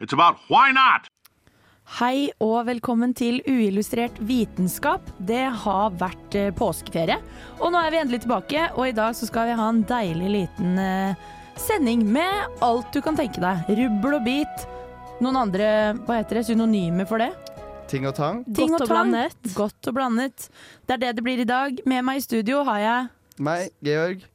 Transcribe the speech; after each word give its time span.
it's 0.00 0.12
about 0.12 0.36
why 0.48 0.72
not. 0.72 1.08
Hei 2.00 2.32
og 2.42 2.64
velkommen 2.66 3.12
til 3.14 3.38
Uillustrert 3.46 4.16
vitenskap. 4.26 5.06
Det 5.22 5.44
har 5.62 5.94
vært 6.00 6.34
eh, 6.34 6.48
påskeferie, 6.58 7.20
og 7.60 7.70
nå 7.70 7.78
er 7.78 7.92
vi 7.94 8.00
endelig 8.00 8.24
tilbake. 8.24 8.64
Og 8.74 8.88
i 8.88 8.94
dag 8.96 9.14
så 9.14 9.28
skal 9.28 9.52
vi 9.52 9.58
ha 9.60 9.68
en 9.70 9.84
deilig 9.86 10.32
liten 10.34 10.80
eh, 10.82 11.28
sending 11.62 12.02
med 12.12 12.58
alt 12.66 12.90
du 12.92 12.98
kan 13.04 13.16
tenke 13.18 13.38
deg. 13.42 13.70
Rubbel 13.78 14.18
og 14.18 14.24
bit. 14.26 14.66
Noen 15.22 15.38
andre 15.46 15.68
hva 16.04 16.18
heter 16.18 16.40
det, 16.40 16.48
synonymer 16.50 17.06
for 17.08 17.22
det? 17.22 17.30
Ting 17.88 18.08
og 18.10 18.16
tang. 18.18 18.42
Ting 18.50 18.74
Godt 18.74 18.82
og 18.82 18.90
tang. 18.90 18.96
blandet. 19.12 19.52
Godt 19.54 19.88
og 19.92 19.94
blandet. 19.96 20.48
Det 20.90 20.96
er 20.98 21.04
det 21.04 21.12
det 21.20 21.24
blir 21.24 21.44
i 21.44 21.46
dag. 21.48 21.78
Med 21.86 22.02
meg 22.04 22.18
i 22.18 22.26
studio 22.26 22.64
har 22.66 22.82
jeg 22.82 23.12
Meg, 23.46 23.70
Georg. 23.84 24.26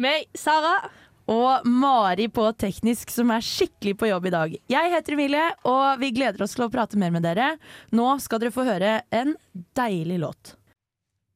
Meg, 0.00 0.26
Sara. 0.34 0.88
Og 1.30 1.66
Mari 1.68 2.26
på 2.32 2.44
teknisk, 2.60 3.10
som 3.12 3.30
er 3.32 3.44
skikkelig 3.44 3.96
på 4.00 4.08
jobb 4.10 4.28
i 4.28 4.32
dag. 4.34 4.56
Jeg 4.70 4.92
heter 4.92 5.16
Emilie, 5.16 5.46
og 5.68 6.00
vi 6.02 6.12
gleder 6.16 6.44
oss 6.44 6.56
til 6.56 6.66
å 6.66 6.70
prate 6.72 7.00
mer 7.00 7.14
med 7.14 7.24
dere. 7.24 7.54
Nå 7.96 8.10
skal 8.20 8.42
dere 8.42 8.54
få 8.54 8.66
høre 8.68 8.98
en 9.14 9.34
deilig 9.76 10.20
låt. 10.20 10.54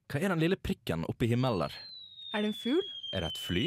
Hva 0.08 0.20
er 0.20 0.32
den 0.32 0.40
lille 0.40 0.56
prikken 0.60 1.04
oppe 1.08 1.26
i 1.26 1.32
himmelen 1.32 1.66
der? 1.66 1.76
Er 2.36 2.44
det 2.44 2.52
en 2.52 2.58
fugl? 2.60 2.84
Er 3.12 3.24
det 3.24 3.32
et 3.32 3.40
fly? 3.40 3.66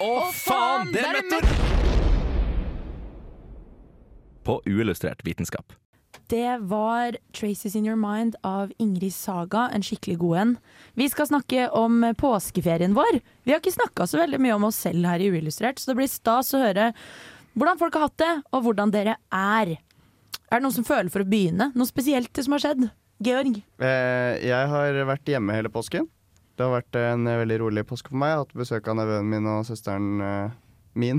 Å, 0.00 0.10
faen! 0.32 0.92
Det 0.92 1.04
er 1.04 1.18
meteor! 1.18 1.44
På 4.44 4.60
uillustrert 4.64 5.20
vitenskap. 5.24 5.76
Det 6.30 6.58
var 6.58 7.16
'Traces 7.32 7.76
In 7.76 7.86
Your 7.86 7.96
Mind' 7.96 8.36
av 8.42 8.72
Ingrid 8.78 9.14
Saga, 9.14 9.68
en 9.74 9.82
skikkelig 9.82 10.18
god 10.18 10.36
en. 10.38 10.58
Vi 10.94 11.08
skal 11.10 11.26
snakke 11.26 11.68
om 11.74 12.14
påskeferien 12.18 12.94
vår. 12.94 13.18
Vi 13.42 13.50
har 13.50 13.58
ikke 13.58 13.74
snakka 13.74 14.06
så 14.06 14.20
veldig 14.20 14.38
mye 14.38 14.54
om 14.54 14.64
oss 14.68 14.78
selv 14.78 15.06
her 15.06 15.18
i 15.18 15.26
Uillustrert, 15.26 15.82
så 15.82 15.90
det 15.90 15.96
blir 15.98 16.06
stas 16.06 16.54
å 16.54 16.62
høre 16.62 16.92
hvordan 17.58 17.80
folk 17.82 17.98
har 17.98 18.06
hatt 18.06 18.22
det, 18.22 18.30
og 18.52 18.62
hvordan 18.62 18.94
dere 18.94 19.16
er. 19.34 19.74
Er 19.74 20.54
det 20.54 20.62
noen 20.62 20.78
som 20.78 20.86
føler 20.86 21.10
for 21.10 21.24
å 21.24 21.26
begynne? 21.26 21.72
Noe 21.74 21.90
spesielt 21.90 22.30
som 22.38 22.54
har 22.54 22.62
skjedd? 22.62 22.86
Georg? 23.18 23.62
Eh, 23.82 24.38
jeg 24.46 24.70
har 24.70 25.02
vært 25.10 25.34
hjemme 25.34 25.58
hele 25.58 25.68
påsken. 25.68 26.06
Det 26.54 26.62
har 26.62 26.78
vært 26.78 26.94
en 26.94 27.26
eh, 27.26 27.42
veldig 27.42 27.58
rolig 27.66 27.88
påske 27.90 28.14
for 28.14 28.22
meg. 28.22 28.30
Jeg 28.30 28.38
har 28.38 28.46
hatt 28.46 28.60
besøk 28.62 28.86
av 28.86 29.02
nevøen 29.02 29.26
min 29.26 29.50
og 29.50 29.66
søsteren 29.66 30.22
eh, 30.22 30.58
min. 30.94 31.18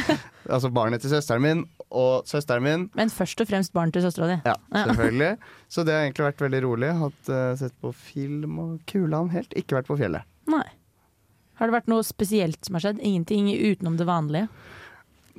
altså 0.52 0.68
barnet 0.68 1.00
til 1.00 1.16
søsteren 1.16 1.48
min 1.48 1.64
og 1.90 2.26
søsteren 2.30 2.64
min. 2.64 2.88
Men 2.98 3.12
først 3.12 3.42
og 3.42 3.50
fremst 3.50 3.74
barn 3.74 3.92
til 3.94 4.04
søstera 4.04 4.28
di. 4.30 4.36
Ja, 4.46 4.56
selvfølgelig. 4.72 5.30
Så 5.68 5.84
det 5.86 5.94
har 5.96 6.04
egentlig 6.06 6.28
vært 6.28 6.44
veldig 6.44 6.60
rolig. 6.66 6.90
Hatt 7.00 7.32
uh, 7.32 7.54
sett 7.58 7.74
på 7.82 7.92
film 7.96 8.58
og 8.62 8.76
kulan 8.90 9.32
helt. 9.34 9.54
Ikke 9.58 9.80
vært 9.80 9.90
på 9.90 9.98
fjellet. 10.00 10.28
Nei. 10.50 10.66
Har 11.60 11.68
det 11.68 11.76
vært 11.76 11.90
noe 11.92 12.04
spesielt 12.06 12.62
som 12.64 12.78
har 12.78 12.86
skjedd? 12.86 13.02
Ingenting 13.04 13.50
utenom 13.52 13.98
det 14.00 14.06
vanlige? 14.08 14.48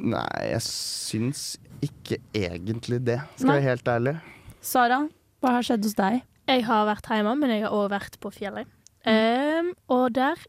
Nei, 0.01 0.27
jeg 0.51 0.61
syns 0.65 1.45
ikke 1.81 2.19
egentlig 2.37 3.01
det, 3.05 3.17
skal 3.35 3.49
Nei. 3.49 3.55
jeg 3.55 3.61
være 3.61 3.69
helt 3.71 3.89
ærlig. 3.91 4.13
Sara, 4.61 4.99
hva 5.41 5.55
har 5.57 5.65
skjedd 5.65 5.87
hos 5.87 5.97
deg? 5.97 6.21
Jeg 6.51 6.65
har 6.67 6.85
vært 6.89 7.09
hjemme, 7.09 7.33
men 7.41 7.53
jeg 7.53 7.65
har 7.65 7.73
òg 7.73 7.89
vært 7.93 8.17
på 8.21 8.31
fjellet. 8.33 8.69
Ehm, 9.09 9.73
og 9.89 10.11
der 10.13 10.41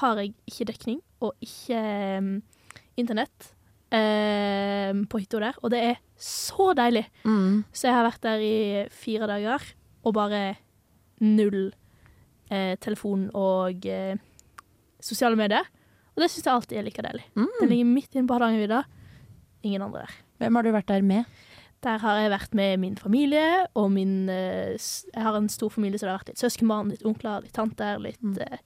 har 0.00 0.18
jeg 0.18 0.34
ikke 0.50 0.66
dekning 0.70 1.00
og 1.22 1.34
ikke 1.44 1.78
um, 2.18 2.30
internett 2.98 3.52
ehm, 3.96 5.04
på 5.10 5.20
hytta 5.22 5.40
der. 5.42 5.58
Og 5.62 5.70
det 5.74 5.80
er 5.90 6.00
så 6.20 6.70
deilig. 6.78 7.04
Mm. 7.24 7.64
Så 7.72 7.88
jeg 7.88 7.96
har 7.96 8.06
vært 8.08 8.22
der 8.26 8.44
i 8.44 8.54
fire 8.94 9.28
dager 9.30 9.64
og 10.04 10.14
bare 10.16 10.42
null 11.20 11.70
eh, 12.50 12.76
telefon 12.80 13.28
og 13.36 13.84
eh, 13.86 14.16
sosiale 15.00 15.36
medier. 15.38 15.66
Og 16.16 16.24
det 16.24 16.30
syns 16.32 16.46
jeg 16.46 16.54
alltid 16.54 16.78
er 16.80 16.86
like 16.88 17.04
deilig. 17.06 17.26
Mm. 17.38 17.50
Den 17.60 17.70
ligger 17.72 17.92
midt 17.94 18.16
inne 18.18 18.28
på 18.28 18.36
Hardangervidda. 18.38 18.82
Ingen 19.68 19.82
andre 19.86 20.06
der. 20.06 20.18
Hvem 20.40 20.56
har 20.56 20.64
du 20.66 20.72
vært 20.74 20.88
der 20.88 21.04
med? 21.04 21.24
Der 21.84 21.96
har 22.02 22.18
jeg 22.20 22.30
vært 22.32 22.54
med 22.56 22.74
min 22.82 22.96
familie, 23.00 23.66
og 23.74 23.86
min 23.92 24.28
eh, 24.28 24.74
Jeg 24.76 25.22
har 25.24 25.36
en 25.38 25.48
stor 25.48 25.70
familie, 25.72 25.96
så 25.98 26.04
det 26.06 26.12
har 26.12 26.18
vært 26.20 26.32
litt 26.34 26.42
søskenbarn, 26.42 26.90
litt 26.92 27.04
onkler, 27.08 27.40
litt 27.46 27.54
tanter, 27.56 27.98
litt, 28.04 28.20
Mm. 28.20 28.36
eh, 28.44 28.58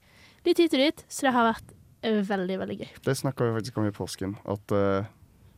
litt 0.45 0.57
hit 0.59 0.73
og 0.75 0.79
dit. 0.83 1.05
Så 1.07 1.27
det 1.27 1.33
har 1.35 1.47
vært 1.53 1.71
veldig, 2.29 2.59
veldig 2.59 2.77
gøy. 2.79 2.91
Det 3.05 3.17
snakka 3.17 3.47
vi 3.49 3.55
faktisk 3.59 3.77
om 3.77 3.87
i 3.87 3.91
påsken, 3.95 4.35
at 4.45 4.71
uh, 4.75 5.05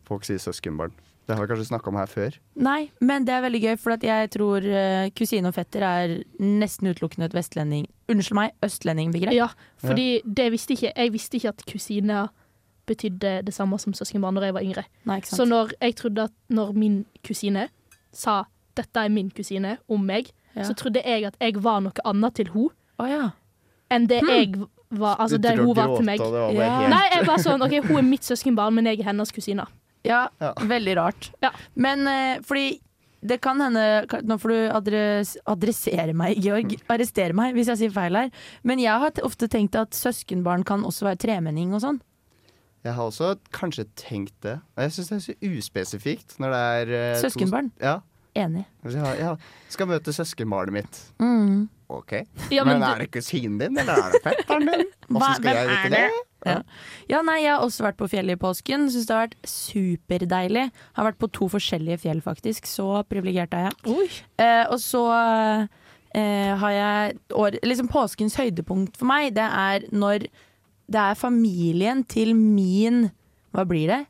folk 0.08 0.26
sier 0.28 0.40
søskenbarn. 0.42 0.92
Det 1.28 1.36
har 1.36 1.44
vi 1.44 1.50
kanskje 1.52 1.68
snakka 1.68 1.90
om 1.92 1.98
her 2.00 2.08
før. 2.08 2.36
Nei, 2.56 2.90
men 3.04 3.26
det 3.28 3.34
er 3.36 3.42
veldig 3.44 3.62
gøy, 3.66 3.76
for 3.78 3.98
at 3.98 4.04
jeg 4.08 4.30
tror 4.32 4.64
uh, 4.64 5.10
kusine 5.18 5.50
og 5.52 5.56
fetter 5.58 5.84
er 5.84 6.14
nesten 6.40 6.88
utelukkende 6.88 7.28
et 7.28 7.36
vestlending 7.36 7.88
Unnskyld 8.08 8.38
meg, 8.40 8.54
østlendingbegrep. 8.64 9.34
Ja, 9.36 9.50
fordi 9.84 10.22
det 10.24 10.46
visste 10.54 10.78
ikke 10.78 10.94
Jeg 10.96 11.12
visste 11.12 11.36
ikke 11.36 11.50
at 11.52 11.64
kusiner 11.68 12.30
betydde 12.88 13.42
det 13.44 13.54
samme 13.54 13.76
som 13.84 13.92
søskenbarn 13.94 14.38
når 14.38 14.46
jeg 14.48 14.54
var 14.56 14.64
yngre. 14.64 14.84
Nei, 15.04 15.18
ikke 15.20 15.36
Så 15.36 15.44
når 15.46 15.74
jeg 15.82 15.96
trodde 16.00 16.24
at 16.30 16.32
når 16.50 16.72
min 16.74 17.06
kusine 17.28 17.68
sa 18.16 18.46
'dette 18.78 19.04
er 19.04 19.10
min 19.10 19.30
kusine' 19.32 19.78
om 19.90 20.00
meg, 20.06 20.32
Ja. 20.56 20.64
så 20.64 20.74
trodde 20.74 21.02
jeg 21.06 21.26
at 21.26 21.36
jeg 21.42 21.64
var 21.64 21.82
noe 21.82 21.92
annet 22.06 22.34
til 22.36 22.48
henne 22.48 22.70
Oh, 23.00 23.06
ja. 23.10 23.32
enn 23.92 24.08
det 24.08 24.22
jeg 24.24 24.54
var. 24.92 25.16
Altså 25.20 25.38
Du 25.38 25.48
det 25.48 25.58
hun 25.60 25.74
var 25.76 25.96
til 25.98 26.06
meg. 26.06 26.18
det 26.20 26.32
var 26.32 26.52
Ja. 26.54 26.80
helt 26.80 26.90
Nei, 26.90 27.10
jeg 27.14 27.26
var 27.28 27.38
sånn 27.38 27.62
OK, 27.66 27.78
hun 27.88 27.98
er 27.98 28.02
mitt 28.04 28.22
søskenbarn, 28.24 28.74
men 28.74 28.86
jeg 28.86 29.00
er 29.00 29.04
hennes 29.12 29.32
kusine. 29.32 29.66
ja. 30.04 30.28
Ja. 30.42 30.54
Veldig 30.54 30.96
rart. 30.98 31.32
Ja. 31.44 31.52
Men 31.76 32.08
eh, 32.08 32.40
fordi 32.42 32.80
det 33.26 33.42
kan 33.42 33.60
hende 33.60 34.06
Nå 34.24 34.38
får 34.40 34.50
du 34.50 34.72
adres, 34.78 35.38
adressere 35.48 36.14
meg, 36.14 36.38
Georg. 36.38 36.76
Arrestere 36.90 37.34
meg 37.34 37.56
hvis 37.56 37.68
jeg 37.68 37.78
sier 37.78 37.92
feil 37.92 38.16
her. 38.16 38.30
Men 38.64 38.80
jeg 38.80 38.92
har 39.00 39.12
ofte 39.24 39.48
tenkt 39.50 39.76
at 39.76 39.90
søskenbarn 39.92 40.64
kan 40.64 40.84
også 40.84 41.04
være 41.10 41.18
tremenning 41.18 41.74
og 41.74 41.82
sånn. 41.82 42.00
Jeg 42.86 42.94
har 42.94 43.04
også 43.10 43.38
kanskje 43.52 43.86
tenkt 43.98 44.34
det. 44.42 44.60
Og 44.78 44.84
Jeg 44.84 44.92
syns 44.92 45.10
det 45.10 45.16
er 45.18 45.26
så 45.26 45.58
uspesifikt 45.58 46.38
når 46.40 46.52
det 46.54 46.62
er 46.62 46.94
eh, 47.16 47.22
to- 47.22 47.28
Søskenbarn. 47.28 47.72
Ja. 47.82 48.00
Enig. 48.38 48.66
Ja, 48.94 49.12
ja. 49.18 49.32
Skal 49.74 49.90
møte 49.90 50.14
søskenbarnet 50.16 50.76
mitt. 50.78 51.00
Mm. 51.24 51.66
OK. 51.90 52.12
Ja, 52.52 52.66
men, 52.68 52.78
men 52.82 52.84
er 52.90 53.04
det 53.06 53.12
kusinen 53.16 53.58
din, 53.62 53.78
eller 53.80 53.98
er 54.04 54.16
det 54.18 54.24
fetteren 54.26 54.68
din? 54.68 54.86
Hva- 55.08 55.18
Hvordan 55.18 55.38
skal 55.40 55.56
jeg 55.62 55.70
vite 55.72 55.86
er 55.88 55.94
det? 55.96 56.24
Ja. 56.48 56.58
ja, 57.10 57.20
nei, 57.26 57.38
jeg 57.42 57.50
har 57.56 57.64
også 57.66 57.84
vært 57.88 57.98
på 58.00 58.08
fjellet 58.12 58.38
i 58.38 58.40
påsken. 58.40 58.86
Syns 58.94 59.08
det 59.10 59.16
har 59.16 59.24
vært 59.26 59.38
superdeilig. 59.50 60.66
Har 61.00 61.08
vært 61.10 61.20
på 61.24 61.30
to 61.34 61.48
forskjellige 61.52 61.98
fjell, 62.06 62.22
faktisk. 62.24 62.68
Så 62.70 62.86
privilegert 63.10 63.56
er 63.58 63.68
jeg. 63.70 64.10
Eh, 64.44 64.64
og 64.72 64.78
så 64.84 65.02
eh, 66.16 66.54
har 66.62 66.76
jeg 66.76 67.18
år, 67.36 67.58
liksom 67.66 67.90
Påskens 67.92 68.38
høydepunkt 68.40 69.00
for 69.00 69.10
meg, 69.10 69.32
det 69.38 69.48
er 69.48 69.88
når 69.92 70.28
det 70.88 71.02
er 71.04 71.18
familien 71.20 72.06
til 72.08 72.32
min 72.38 73.10
Hva 73.52 73.66
blir 73.68 73.90
det? 73.92 74.02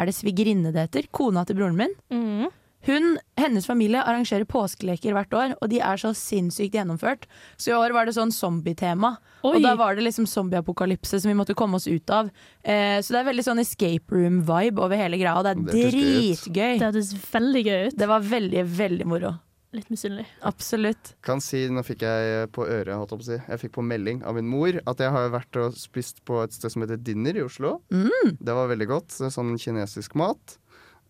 Er 0.00 0.08
det 0.08 0.14
svigerinne 0.16 0.70
det 0.72 0.86
heter? 0.86 1.10
Kona 1.12 1.42
til 1.44 1.58
broren 1.58 1.76
min. 1.80 1.92
mm. 2.12 2.50
Hun, 2.86 3.18
Hennes 3.38 3.66
familie 3.68 4.02
arrangerer 4.02 4.46
påskeleker 4.48 5.14
hvert 5.16 5.36
år, 5.38 5.54
og 5.60 5.70
de 5.70 5.78
er 5.82 6.00
så 6.00 6.10
sinnssykt 6.16 6.74
gjennomført. 6.74 7.28
Så 7.56 7.70
i 7.72 7.76
år 7.76 7.94
var 7.94 8.08
det 8.08 8.16
sånn 8.16 8.34
zombietema. 8.34 9.14
Og 9.46 9.60
da 9.62 9.74
var 9.78 9.94
det 9.98 10.06
liksom 10.06 10.26
zombieapokalypse 10.30 11.22
som 11.22 11.30
vi 11.30 11.38
måtte 11.38 11.56
komme 11.58 11.78
oss 11.78 11.86
ut 11.90 12.10
av. 12.14 12.32
Eh, 12.62 12.98
så 13.02 13.14
det 13.14 13.22
er 13.22 13.30
veldig 13.30 13.46
sånn 13.46 13.62
escape 13.62 14.14
room-vibe 14.14 14.82
over 14.82 14.98
hele 14.98 15.20
greia, 15.20 15.36
og 15.38 15.46
det 15.46 15.54
er 15.54 15.62
Det 15.62 15.86
dritgøy. 15.94 16.74
Det 16.78 16.88
hørtes 16.88 17.14
veldig 17.32 17.64
gøy 17.68 17.80
ut. 17.88 17.98
Det 18.02 18.10
var 18.10 18.28
veldig, 18.32 18.66
veldig 18.82 19.08
moro. 19.10 19.34
Litt 19.72 19.88
misunnelig. 19.88 20.26
Absolutt. 20.44 21.14
Kan 21.24 21.40
si, 21.40 21.62
Nå 21.72 21.80
fikk 21.86 22.02
jeg 22.04 22.48
på 22.52 22.66
øret, 22.66 22.92
holdt 22.92 23.14
jeg 23.14 23.20
på 23.22 23.24
å 23.24 23.28
si. 23.30 23.38
Jeg 23.54 23.60
fikk 23.62 23.72
på 23.78 23.84
melding 23.88 24.20
av 24.28 24.36
min 24.36 24.50
mor 24.52 24.76
at 24.84 25.00
jeg 25.00 25.14
har 25.14 25.30
vært 25.32 25.56
og 25.62 25.78
spist 25.80 26.20
på 26.28 26.42
et 26.42 26.52
sted 26.52 26.74
som 26.74 26.84
heter 26.84 27.00
Dinner 27.00 27.38
i 27.40 27.44
Oslo. 27.46 27.78
Mm. 27.88 28.36
Det 28.36 28.56
var 28.58 28.68
veldig 28.68 28.88
godt. 28.90 29.16
Sånn 29.16 29.54
kinesisk 29.56 30.18
mat. 30.20 30.58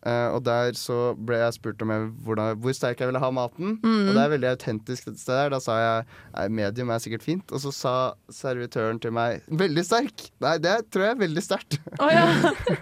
Eh, 0.03 0.29
og 0.35 0.43
der 0.43 0.75
så 0.75 1.13
ble 1.15 1.39
jeg 1.39 1.55
spurt 1.57 1.81
om 1.85 1.93
jeg, 1.93 2.07
hvordan, 2.25 2.57
hvor 2.63 2.75
sterk 2.75 2.99
jeg 2.99 3.09
ville 3.09 3.21
ha 3.23 3.29
maten. 3.33 3.77
Mm. 3.83 4.09
Og 4.09 4.11
det 4.17 4.23
er 4.23 4.33
veldig 4.35 4.49
autentisk 4.53 5.07
dette 5.09 5.21
stedet. 5.21 5.51
Da 5.53 5.59
sa 5.63 5.77
jeg 5.79 6.53
medium 6.53 6.91
er 6.93 7.03
sikkert 7.03 7.25
fint. 7.25 7.53
Og 7.55 7.63
så 7.63 7.71
sa 7.75 7.95
servitøren 8.33 8.99
til 9.03 9.15
meg 9.15 9.45
veldig 9.47 9.85
sterk. 9.87 10.27
Nei, 10.43 10.57
det 10.63 10.75
tror 10.93 11.07
jeg 11.07 11.15
er 11.15 11.21
veldig 11.23 11.43
sterkt. 11.45 11.79
Oh, 11.99 12.09
ja. 12.11 12.27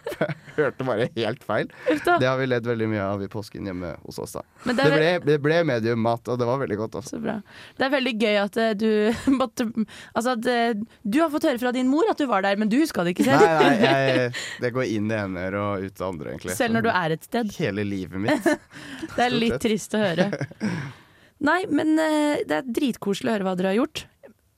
Hørte 0.57 0.85
bare 0.87 1.07
helt 1.15 1.45
feil. 1.45 1.69
Ufta. 1.91 2.17
Det 2.21 2.27
har 2.27 2.39
vi 2.41 2.47
ledd 2.49 2.67
veldig 2.67 2.89
mye 2.91 3.05
av 3.05 3.23
i 3.23 3.29
påsken 3.31 3.69
hjemme 3.69 3.93
hos 4.05 4.19
oss. 4.21 4.35
da 4.35 4.43
det 4.65 4.75
Det 4.81 4.89
ble, 4.91 5.11
det 5.29 5.37
ble 5.43 5.61
medium 5.67 6.01
mat, 6.03 6.25
og 6.27 6.39
det 6.41 6.47
var 6.49 6.59
veldig 6.63 6.79
godt. 6.81 6.97
Også. 7.01 7.15
så 7.15 7.21
bra. 7.23 7.37
Det 7.77 7.85
er 7.87 7.93
veldig 7.93 8.13
gøy 8.21 8.39
at 8.41 8.57
eh, 8.61 8.73
du 8.77 8.89
måtte 9.39 9.67
Altså 10.17 10.35
at 10.35 10.47
eh, 10.49 10.81
du 11.03 11.19
har 11.21 11.31
fått 11.33 11.47
høre 11.47 11.61
fra 11.61 11.73
din 11.75 11.89
mor 11.91 12.07
at 12.11 12.19
du 12.19 12.25
var 12.29 12.43
der, 12.45 12.57
men 12.59 12.71
du 12.71 12.79
huska 12.81 13.05
det 13.05 13.15
ikke 13.15 13.27
Nei, 13.29 13.37
selv. 13.37 13.61
nei, 13.61 13.71
jeg, 13.85 14.33
det 14.63 14.73
går 14.75 14.89
inn 14.97 15.11
det 15.11 15.21
ene 15.21 15.47
øret 15.47 15.61
og 15.61 15.85
ut 15.87 16.01
det 16.01 16.07
andre, 16.07 16.33
egentlig. 16.33 16.57
Selv 16.57 16.77
når 16.77 16.87
du 16.87 16.91
er 16.91 17.10
er 17.13 17.19
et 17.19 17.27
sted. 17.27 17.51
hele 17.59 17.85
livet 17.87 18.21
mitt. 18.21 18.49
Det 19.15 19.25
er 19.25 19.35
litt 19.35 19.59
trist 19.63 19.95
å 19.97 20.01
høre. 20.01 20.29
Nei, 21.49 21.63
men 21.73 21.95
eh, 21.97 22.43
det 22.45 22.53
er 22.59 22.67
dritkoselig 22.69 23.31
å 23.31 23.33
høre 23.33 23.45
hva 23.47 23.55
dere 23.57 23.71
har 23.71 23.79
gjort. 23.79 24.03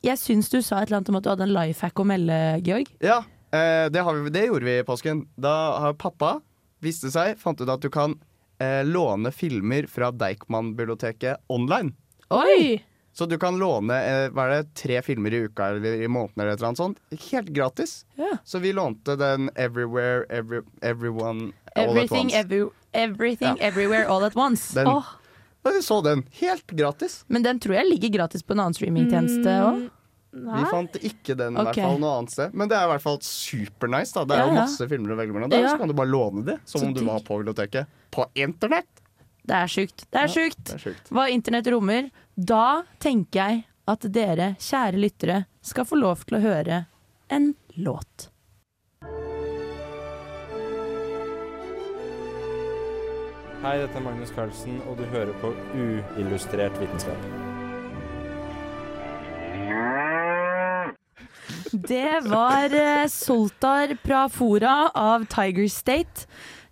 Jeg 0.03 0.19
syns 0.19 0.49
du 0.51 0.57
sa 0.59 0.81
et 0.81 0.89
eller 0.89 0.99
annet 0.99 1.11
om 1.13 1.17
at 1.21 1.23
du 1.23 1.29
hadde 1.31 1.45
en 1.47 1.55
life 1.55 1.79
hack 1.85 2.01
å 2.03 2.05
melde, 2.07 2.39
Georg. 2.67 2.89
Ja, 2.99 3.21
eh, 3.55 3.87
det, 3.87 4.03
har 4.03 4.19
vi, 4.19 4.33
det 4.35 4.49
gjorde 4.49 4.67
vi 4.67 4.75
i 4.81 4.87
påsken. 4.87 5.23
Da 5.39 5.53
har 5.85 5.95
pappa, 5.95 6.35
viste 6.83 7.11
seg, 7.13 7.37
fant 7.39 7.63
ut 7.63 7.71
at 7.71 7.85
du 7.85 7.87
kan 7.93 8.17
eh, 8.59 8.81
låne 8.83 9.31
filmer 9.31 9.87
fra 9.87 10.11
Deichman-biblioteket 10.11 11.47
online. 11.55 11.95
Oi! 12.35 12.83
Så 13.13 13.25
du 13.29 13.35
kan 13.37 13.57
låne 13.61 13.93
eh, 13.93 14.29
hva 14.33 14.47
er 14.47 14.49
det, 14.63 14.73
tre 14.79 15.01
filmer 15.05 15.33
i 15.37 15.43
uka 15.45 15.67
eller 15.75 15.99
i 16.01 16.07
måneden 16.09 16.41
eller 16.41 16.53
et 16.55 16.57
eller 16.59 16.67
annet 16.71 16.81
sånt. 16.81 17.01
Helt 17.31 17.49
gratis. 17.53 18.05
Ja. 18.17 18.31
Så 18.43 18.59
vi 18.59 18.71
lånte 18.73 19.15
den 19.15 19.49
Everywhere, 19.55 20.25
every, 20.29 20.61
Everyone, 20.81 21.51
All 21.75 21.89
Everything, 21.93 22.33
at 22.33 22.45
Once. 22.45 22.55
every, 22.55 22.69
everything 22.93 23.57
everywhere 23.61 24.07
all 24.09 24.23
at 24.25 24.35
once. 24.35 24.73
Den, 24.73 24.87
oh. 24.87 25.05
Vi 25.63 25.81
så 25.81 26.01
den. 26.01 26.25
Helt 26.41 26.67
gratis. 26.71 27.23
Men 27.27 27.43
den 27.45 27.59
tror 27.59 27.75
jeg 27.75 27.85
ligger 27.91 28.09
gratis 28.17 28.43
på 28.43 28.53
en 28.57 28.59
annen 28.65 28.73
streamingtjeneste 28.75 29.53
òg. 29.63 29.83
Mm, 30.33 30.47
Vi 30.57 30.63
fant 30.71 30.95
ikke 31.05 31.35
den 31.37 31.53
i 31.53 31.63
hvert 31.67 31.77
fall 31.77 31.99
noe 32.01 32.15
annet 32.17 32.33
sted. 32.33 32.55
Men 32.57 32.67
det 32.71 32.75
er 32.79 32.87
i 32.87 32.91
hvert 32.95 33.03
fall 33.05 33.19
supernice. 33.21 34.15
da 34.17 34.23
Det 34.25 34.33
er 34.33 34.41
Ja, 34.41 34.47
jo 34.49 34.55
ja. 34.57 34.61
masse 34.65 34.87
filmer 34.89 35.13
å 35.13 35.17
velge 35.21 35.33
mellom. 35.37 35.49
Der 35.53 35.61
Ja. 35.61 35.69
så 35.75 35.77
kan 35.77 35.87
du 35.87 35.93
bare 35.93 36.09
låne 36.09 36.43
det 36.47 36.57
som 36.65 36.81
Så 36.81 36.87
om 36.87 36.93
du 36.97 37.03
var 37.05 37.19
på 37.21 37.37
biblioteket. 37.37 37.85
På 38.11 38.25
internett! 38.33 38.89
Det 39.43 39.55
er 39.59 39.67
sjukt. 39.67 40.05
Det 40.07 40.19
er 40.21 40.31
sjukt. 40.31 40.65
Det 40.69 40.77
er 40.77 40.83
sjukt. 40.85 41.09
Hva 41.11 41.27
internett 41.31 41.67
rommer. 41.73 42.07
Da 42.35 42.83
tenker 43.03 43.39
jeg 43.41 43.63
at 43.91 44.05
dere, 44.15 44.53
kjære 44.63 44.99
lyttere, 45.01 45.39
skal 45.63 45.87
få 45.87 45.99
lov 45.99 46.23
til 46.23 46.39
å 46.39 46.43
høre 46.43 46.85
en 47.33 47.51
låt. 47.75 48.29
Hei, 53.63 53.77
dette 53.79 53.95
er 53.95 54.03
Magnus 54.03 54.31
Carlsen, 54.35 54.79
og 54.87 54.97
du 54.99 55.05
hører 55.11 55.31
på 55.39 55.51
Uillustrert 55.75 56.75
vitenskap. 56.81 57.27
Det 61.73 62.19
var 62.27 62.75
eh, 62.75 63.07
Soltar 63.11 63.95
Prafora 64.03 64.91
av 64.99 65.23
Tiger 65.31 65.67
State. 65.71 66.27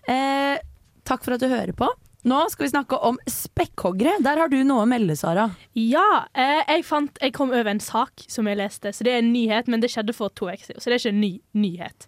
Eh, 0.08 0.60
takk 1.08 1.24
for 1.24 1.36
at 1.36 1.44
du 1.44 1.48
hører 1.52 1.76
på. 1.76 1.88
Nå 2.22 2.38
skal 2.54 2.68
vi 2.68 2.70
snakke 2.70 2.98
om 3.02 3.16
spekkhoggere. 3.26 4.20
Der 4.22 4.38
har 4.38 4.50
du 4.52 4.60
noe 4.62 4.84
å 4.84 4.90
melde, 4.90 5.16
Sara. 5.18 5.48
Ja, 5.74 6.28
eh, 6.38 6.60
jeg, 6.68 6.84
fant, 6.86 7.16
jeg 7.18 7.34
kom 7.34 7.50
over 7.50 7.72
en 7.72 7.82
sak 7.82 8.22
som 8.30 8.46
jeg 8.46 8.60
leste, 8.60 8.92
så 8.94 9.08
det 9.08 9.16
er 9.16 9.24
en 9.24 9.32
nyhet, 9.34 9.72
men 9.72 9.82
det 9.82 9.90
skjedde 9.90 10.14
for 10.14 10.30
to 10.38 10.46
uker 10.52 10.68
siden, 10.68 10.84
så 10.84 10.92
det 10.92 11.00
er 11.00 11.02
ikke 11.02 11.14
en 11.16 11.24
ny 11.24 11.32
nyhet. 11.58 12.06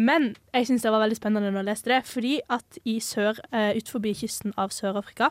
Men 0.00 0.30
jeg 0.56 0.70
syns 0.70 0.86
det 0.86 0.94
var 0.94 1.04
veldig 1.04 1.18
spennende 1.18 1.52
når 1.52 1.60
jeg 1.60 1.68
leste 1.68 1.92
det, 1.92 1.98
fordi 2.08 2.32
at 2.56 2.80
i 2.88 2.96
sør, 3.04 3.42
eh, 3.52 3.74
ut 3.76 3.92
forbi 3.92 4.14
kysten 4.22 4.56
av 4.56 4.72
Sør-Afrika, 4.72 5.28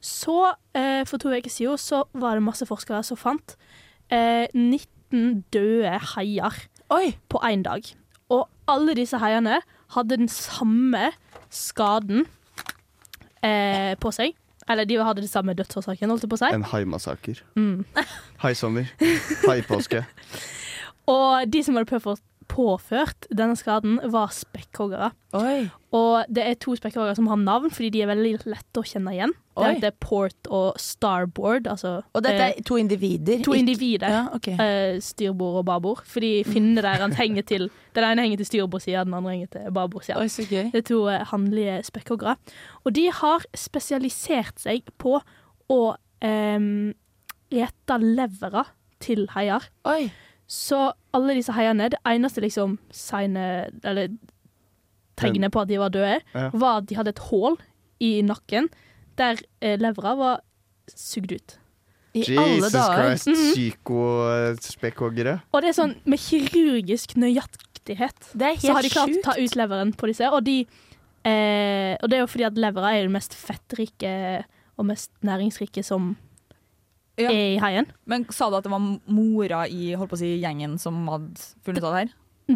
så 0.00 0.38
eh, 0.72 1.04
for 1.04 1.20
to 1.20 1.34
uker 1.34 1.52
siden 1.52 1.76
så 1.82 2.06
var 2.16 2.40
det 2.40 2.46
masse 2.48 2.64
forskere 2.64 3.02
som 3.04 3.20
fant 3.20 3.58
eh, 4.08 4.48
19 4.56 5.44
døde 5.52 5.92
haier 6.14 6.56
Oi! 6.88 7.18
på 7.28 7.44
én 7.44 7.68
dag. 7.68 7.84
Og 8.32 8.48
alle 8.64 8.96
disse 8.96 9.20
haiene 9.20 9.60
hadde 9.92 10.16
den 10.16 10.32
samme 10.32 11.10
skaden 11.52 12.24
eh, 13.42 13.94
på 14.00 14.12
seg. 14.14 14.36
Eller 14.68 14.84
de 14.84 14.98
hadde 15.00 15.24
det 15.24 15.30
samme 15.30 15.54
dødsårsaken, 15.56 16.10
holdt 16.12 16.26
det 16.26 16.30
på 16.30 16.36
å 16.36 16.42
si. 16.42 16.48
En 16.52 16.66
haimassaker. 16.68 17.40
Mm. 17.56 17.86
Haisommer. 18.44 18.90
Haipåske. 19.46 20.04
Og 21.08 21.48
de 21.48 21.62
som 21.64 21.78
hadde 21.78 21.88
påført, 21.88 22.20
påført 22.58 23.28
denne 23.30 23.56
skaden, 23.58 23.98
var 24.10 24.32
spekkhoggere. 24.34 25.12
Oi. 25.38 25.68
Og 25.94 26.28
det 26.32 26.44
er 26.44 26.56
to 26.60 26.74
spekkhoggere 26.76 27.14
som 27.16 27.28
har 27.30 27.38
navn, 27.40 27.70
fordi 27.70 27.92
de 27.94 28.02
er 28.02 28.10
veldig 28.10 28.32
lette 28.48 28.80
å 28.80 28.86
kjenne 28.86 29.14
igjen. 29.14 29.34
Det 29.58 29.88
er 29.88 29.94
Port 30.00 30.50
og 30.54 30.78
Starboard. 30.78 31.66
Altså 31.70 31.96
Og 32.14 32.22
dette 32.22 32.44
eh, 32.44 32.58
er 32.58 32.66
to 32.66 32.78
individer? 32.78 33.42
to 33.44 33.54
individer. 33.56 34.10
Ja, 34.10 34.22
okay. 34.34 34.54
eh, 34.54 35.00
styrbord 35.02 35.60
og 35.62 35.66
babord. 35.66 36.04
Fordi 36.06 36.44
finnene 36.46 36.84
deres 36.84 37.18
henger 37.18 37.46
til 37.46 37.68
Den 37.98 38.06
ene 38.06 38.22
henger 38.22 38.38
til 38.42 38.46
styrbordssida, 38.46 39.02
den 39.04 39.16
andre 39.18 39.34
henger 39.34 39.52
til 39.56 39.72
babordsida. 39.74 40.20
Oi. 40.20 40.28
Det 40.70 40.82
er 40.82 40.86
to 40.86 41.00
eh, 41.10 41.24
handlige 41.32 41.80
spekkhoggere. 41.88 42.36
Og 42.84 42.94
de 42.94 43.08
har 43.10 43.46
spesialisert 43.58 44.62
seg 44.62 44.86
på 45.02 45.18
å 45.68 45.82
um, 46.24 46.70
ete 47.50 47.98
levera 48.02 48.68
til 49.02 49.26
haier. 49.34 49.66
Oi. 49.88 50.08
Så 50.48 50.92
alle 51.12 51.34
disse 51.36 51.52
heiene, 51.52 51.90
det 51.92 51.98
eneste 52.08 52.40
liksom 52.40 52.78
seine, 52.90 53.68
Eller 53.84 54.08
tegnet 55.18 55.52
på 55.52 55.60
at 55.60 55.68
de 55.68 55.78
var 55.80 55.90
døde, 55.92 56.20
Ja. 56.34 56.48
var 56.54 56.78
at 56.78 56.86
de 56.88 56.94
hadde 56.96 57.10
et 57.12 57.18
hull 57.30 57.56
i 58.00 58.22
nakken 58.22 58.68
der 59.18 59.36
eh, 59.60 59.76
levera 59.76 60.14
var 60.16 60.40
sugd 60.88 61.32
ut. 61.34 61.56
I 62.14 62.22
alle 62.38 62.70
Jesus. 62.70 62.86
Christ, 62.94 63.28
psykospekkhoggere. 63.52 65.40
Og 65.52 65.62
det 65.62 65.72
er 65.72 65.76
sånn 65.76 65.96
med 66.08 66.20
kirurgisk 66.22 67.16
nøyaktighet 67.20 68.30
Det 68.32 68.46
er 68.46 68.54
helt 68.56 68.62
så 68.64 68.76
har 68.76 68.86
de 68.86 68.92
klart 68.92 69.16
å 69.16 69.24
ta 69.24 69.34
ut 69.38 69.56
leveren 69.58 69.92
på 69.96 70.08
disse. 70.10 70.30
Og, 70.30 70.42
de, 70.46 70.60
eh, 71.24 71.94
og 72.00 72.08
det 72.08 72.18
er 72.18 72.22
jo 72.24 72.30
fordi 72.30 72.46
at 72.48 72.58
levra 72.60 72.94
er 72.94 73.06
det 73.06 73.14
mest 73.14 73.34
fettrike 73.36 74.14
og 74.78 74.86
mest 74.86 75.10
næringsrike 75.26 75.82
som 75.84 76.12
Ja. 77.18 77.30
i 77.34 77.58
haien. 77.62 77.86
Men 78.06 78.26
sa 78.30 78.50
du 78.50 78.56
at 78.58 78.64
det 78.66 78.72
var 78.72 78.82
mora 79.10 79.64
i 79.66 79.92
holdt 79.98 80.10
på 80.12 80.18
å 80.18 80.22
si, 80.22 80.36
gjengen 80.42 80.78
som 80.80 80.94
hadde 81.10 81.34
funnet 81.66 81.82
ut 81.82 81.88
av 81.88 81.94
det 81.96 82.02
her? 82.06 82.12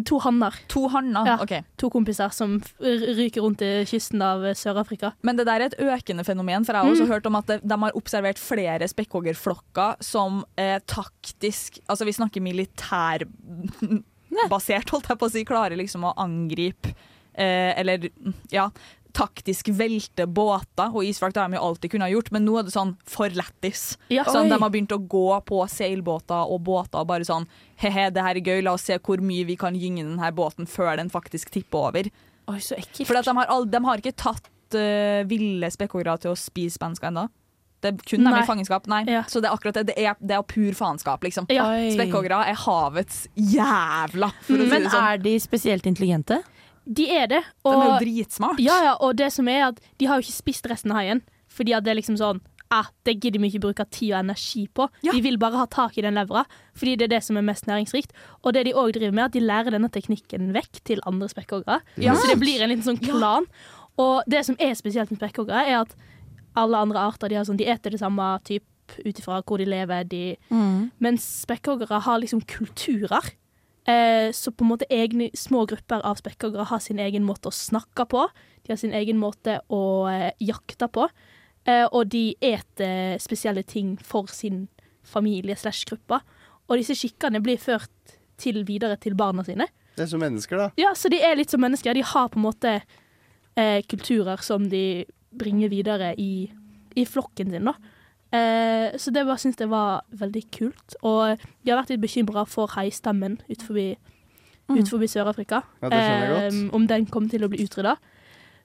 To 0.09 0.17
hanner. 0.23 0.55
To 0.73 0.87
hanner? 0.89 1.27
Ja. 1.27 1.35
Ok. 1.43 1.51
To 1.77 1.89
kompiser 1.93 2.29
som 2.33 2.55
ryker 2.81 3.43
rundt 3.45 3.61
i 3.61 3.85
kysten 3.85 4.21
av 4.25 4.41
eh, 4.45 4.55
Sør-Afrika. 4.57 5.11
Men 5.21 5.37
det 5.37 5.45
der 5.45 5.61
er 5.61 5.67
et 5.69 5.77
økende 5.77 6.25
fenomen, 6.25 6.65
for 6.65 6.73
jeg 6.73 6.81
har 6.81 6.89
også 6.95 7.05
hørt 7.11 7.27
om 7.29 7.35
at 7.37 7.45
de 7.61 7.77
har 7.83 7.93
observert 7.99 8.39
flere 8.41 8.87
spekkhoggerflokker 8.89 10.01
som 10.01 10.41
eh, 10.57 10.79
taktisk 10.89 11.77
Altså 11.85 12.05
vi 12.09 12.17
snakker 12.17 12.41
militærbasert, 12.41 14.89
holdt 14.95 15.09
jeg 15.11 15.19
på 15.21 15.29
å 15.29 15.33
si, 15.35 15.45
klarer 15.45 15.77
liksom 15.77 16.09
å 16.09 16.17
angripe 16.25 16.89
eh, 17.37 17.77
Eller 17.77 18.09
ja, 18.49 18.71
taktisk 19.13 19.69
velte 19.77 20.25
båter. 20.27 20.89
Og 20.91 21.05
isfrakt 21.05 21.37
det 21.37 21.43
har 21.43 21.51
de 21.51 21.59
jo 21.59 21.65
alltid 21.69 21.93
kunnet 21.93 22.13
gjort, 22.13 22.31
men 22.35 22.45
nå 22.47 22.57
er 22.59 22.67
det 22.67 22.73
sånn 22.75 22.95
for 23.09 23.33
lættis. 23.33 23.93
Ja. 24.13 24.25
Sånn, 24.27 24.49
de 24.51 24.59
har 24.59 24.73
begynt 24.73 24.93
å 24.95 24.99
gå 24.99 25.27
på 25.47 25.61
seilbåter 25.69 26.49
og 26.49 26.63
båter 26.67 27.03
og 27.03 27.11
bare 27.11 27.27
sånn 27.27 27.47
He-he, 27.83 28.09
det 28.15 28.23
her 28.23 28.37
er 28.39 28.45
gøy, 28.45 28.61
la 28.63 28.75
oss 28.77 28.85
se 28.87 28.97
hvor 29.03 29.21
mye 29.23 29.45
vi 29.47 29.57
kan 29.59 29.75
gynge 29.75 30.05
denne 30.05 30.29
båten 30.35 30.69
før 30.69 30.95
den 31.01 31.11
faktisk 31.13 31.51
tipper 31.53 31.89
over. 31.89 32.09
Oi, 32.51 32.59
så 32.63 32.77
ekkelt. 32.77 33.07
For 33.07 33.17
de, 33.17 33.37
har 33.39 33.69
de 33.71 33.81
har 33.87 34.03
ikke 34.03 34.17
tatt 34.19 34.77
uh, 34.77 35.23
ville 35.29 35.69
spekkhoggere 35.73 36.19
til 36.23 36.33
å 36.33 36.39
spise 36.39 36.81
mennesker 36.81 37.11
ennå. 37.11 37.27
Det 37.83 37.91
er 37.91 38.03
kun 38.07 38.23
dem 38.23 38.37
i 38.37 38.45
fangenskap. 38.47 38.85
Nei. 38.87 39.01
Ja. 39.11 39.25
Så 39.27 39.41
det 39.43 39.49
er 39.49 39.57
akkurat 39.57 39.75
det. 39.75 39.89
Det 39.91 39.95
er, 39.99 40.15
det 40.23 40.37
er 40.37 40.45
pur 40.47 40.71
faenskap, 40.77 41.23
liksom. 41.25 41.49
Ja. 41.51 41.65
Spekkhoggere 41.91 42.39
er 42.47 42.59
havets 42.63 43.25
jævla, 43.35 44.29
for 44.47 44.55
å 44.55 44.63
si 44.63 44.71
Men 44.71 44.85
det 44.87 44.93
sånn. 44.93 45.07
er 45.09 45.23
de 45.25 45.33
spesielt 45.43 45.89
intelligente? 45.89 46.39
De 46.85 47.05
er 47.09 47.27
det. 47.31 47.43
De 47.63 47.71
er 47.71 47.85
jo 47.85 47.99
dritsmart. 48.01 48.59
ja, 48.59 48.79
ja, 48.83 48.95
og 48.99 49.15
det 49.17 49.31
som 49.33 49.47
er 49.47 49.69
at 49.69 49.79
de 49.99 50.05
har 50.09 50.19
jo 50.19 50.25
ikke 50.25 50.41
spist 50.41 50.65
resten 50.69 50.91
av 50.91 50.97
haien. 51.01 51.21
Fordi 51.53 51.73
at 51.77 51.85
det 51.85 51.91
er 51.93 51.99
liksom 51.99 52.17
sånn 52.17 52.39
ah, 52.73 52.87
Det 53.05 53.19
gidder 53.21 53.37
vi 53.43 53.51
ikke 53.51 53.61
bruke 53.67 53.85
tid 53.93 54.15
og 54.15 54.23
energi 54.23 54.63
på. 54.73 54.87
Ja. 55.05 55.13
De 55.13 55.21
vil 55.21 55.37
bare 55.37 55.59
ha 55.61 55.67
tak 55.69 55.97
i 55.97 56.01
den 56.01 56.15
levra, 56.17 56.41
fordi 56.73 56.95
det 56.97 57.05
er 57.05 57.11
det 57.19 57.23
som 57.23 57.37
er 57.37 57.45
mest 57.45 57.67
næringsrikt. 57.69 58.11
Og 58.41 58.55
det 58.55 58.63
de 58.65 58.73
òg 58.73 58.95
driver 58.95 59.13
med, 59.13 59.21
er 59.21 59.29
at 59.29 59.35
de 59.37 59.43
lærer 59.45 59.75
denne 59.75 59.89
teknikken 59.93 60.49
vekk 60.55 60.81
til 60.89 61.03
andre 61.05 61.29
spekkhoggere. 61.29 61.83
Ja. 62.01 62.15
Så 62.17 62.31
det 62.31 62.39
blir 62.41 62.63
en 62.65 62.73
liten 62.73 62.83
sånn 62.87 62.97
klan. 63.03 63.45
Og 64.01 64.23
det 64.25 64.41
som 64.47 64.57
er 64.57 64.73
spesielt 64.73 65.13
med 65.13 65.21
spekkhoggere, 65.21 65.67
er 65.69 65.83
at 65.83 65.93
alle 66.57 66.77
andre 66.81 66.99
arter 67.11 67.29
de, 67.29 67.37
har 67.37 67.45
sånn, 67.45 67.61
de 67.61 67.69
eter 67.69 67.93
det 67.93 68.01
samme 68.01 68.25
typ 68.49 68.65
ut 69.05 69.19
ifra 69.21 69.43
hvor 69.45 69.61
de 69.61 69.65
lever. 69.69 70.03
De, 70.09 70.23
mens 71.01 71.23
spekkhoggere 71.45 72.01
har 72.07 72.17
liksom 72.25 72.41
kulturer. 72.49 73.29
Eh, 73.89 74.31
så 74.31 74.51
på 74.51 74.63
en 74.63 74.71
måte 74.71 74.87
egne 74.93 75.27
små 75.35 75.65
grupper 75.67 76.03
av 76.07 76.21
spekkhoggere 76.21 76.69
har 76.69 76.79
sin 76.83 77.01
egen 77.03 77.25
måte 77.27 77.51
å 77.51 77.55
snakke 77.55 78.05
på. 78.09 78.27
De 78.63 78.71
har 78.71 78.79
sin 78.79 78.95
egen 78.95 79.19
måte 79.19 79.59
å 79.67 79.83
eh, 80.11 80.31
jakte 80.39 80.87
på. 80.87 81.09
Eh, 81.67 81.85
og 81.91 82.11
de 82.13 82.31
eter 82.43 83.19
spesielle 83.23 83.63
ting 83.67 83.97
for 83.99 84.31
sin 84.31 84.67
familie 85.03 85.55
slash 85.59 85.87
gruppe. 85.89 86.21
Og 86.69 86.79
disse 86.79 86.95
skikkene 86.95 87.43
blir 87.43 87.59
ført 87.59 88.15
til 88.39 88.63
videre 88.67 88.95
til 89.01 89.17
barna 89.19 89.43
sine. 89.45 89.67
Det 89.97 90.07
er 90.07 90.11
som 90.13 90.23
mennesker, 90.23 90.57
da. 90.57 90.69
Ja, 90.79 90.93
så 90.97 91.11
de 91.11 91.19
er 91.21 91.35
litt 91.37 91.51
som 91.53 91.61
mennesker. 91.61 91.93
De 91.93 92.05
har 92.07 92.31
på 92.31 92.39
en 92.39 92.47
måte 92.47 92.77
eh, 92.79 93.81
kulturer 93.85 94.41
som 94.41 94.69
de 94.71 95.03
bringer 95.33 95.69
videre 95.69 96.13
i, 96.17 96.47
i 96.95 97.05
flokken 97.05 97.51
sin, 97.53 97.67
da. 97.67 97.75
Eh, 98.33 98.95
så 98.97 99.13
det 99.13 99.25
bare 99.27 99.41
syns 99.41 99.59
jeg 99.61 99.69
var 99.69 100.03
veldig 100.17 100.43
kult. 100.55 100.95
Og 101.05 101.35
jeg 101.35 101.69
har 101.69 101.81
vært 101.83 101.93
litt 101.93 102.03
bekymra 102.03 102.45
for 102.49 102.71
haistammen 102.73 103.37
ut 103.49 103.65
forbi, 103.65 103.91
ut 104.73 104.89
forbi 104.89 105.09
Sør-Afrika. 105.11 105.61
Ja. 105.83 105.91
Eh, 105.93 106.63
om 106.73 106.87
den 106.89 107.05
kommer 107.11 107.29
til 107.29 107.45
å 107.45 107.51
bli 107.51 107.61
utrydda. 107.65 107.97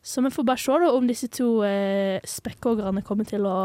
Så 0.02 0.22
vi 0.24 0.30
får 0.32 0.46
bare 0.46 0.62
se 0.62 0.78
da, 0.80 0.92
om 0.94 1.08
disse 1.10 1.28
to 1.34 1.50
eh, 1.66 2.22
spekkhoggerne 2.24 3.04
kommer 3.04 3.28
til 3.28 3.44
å 3.48 3.58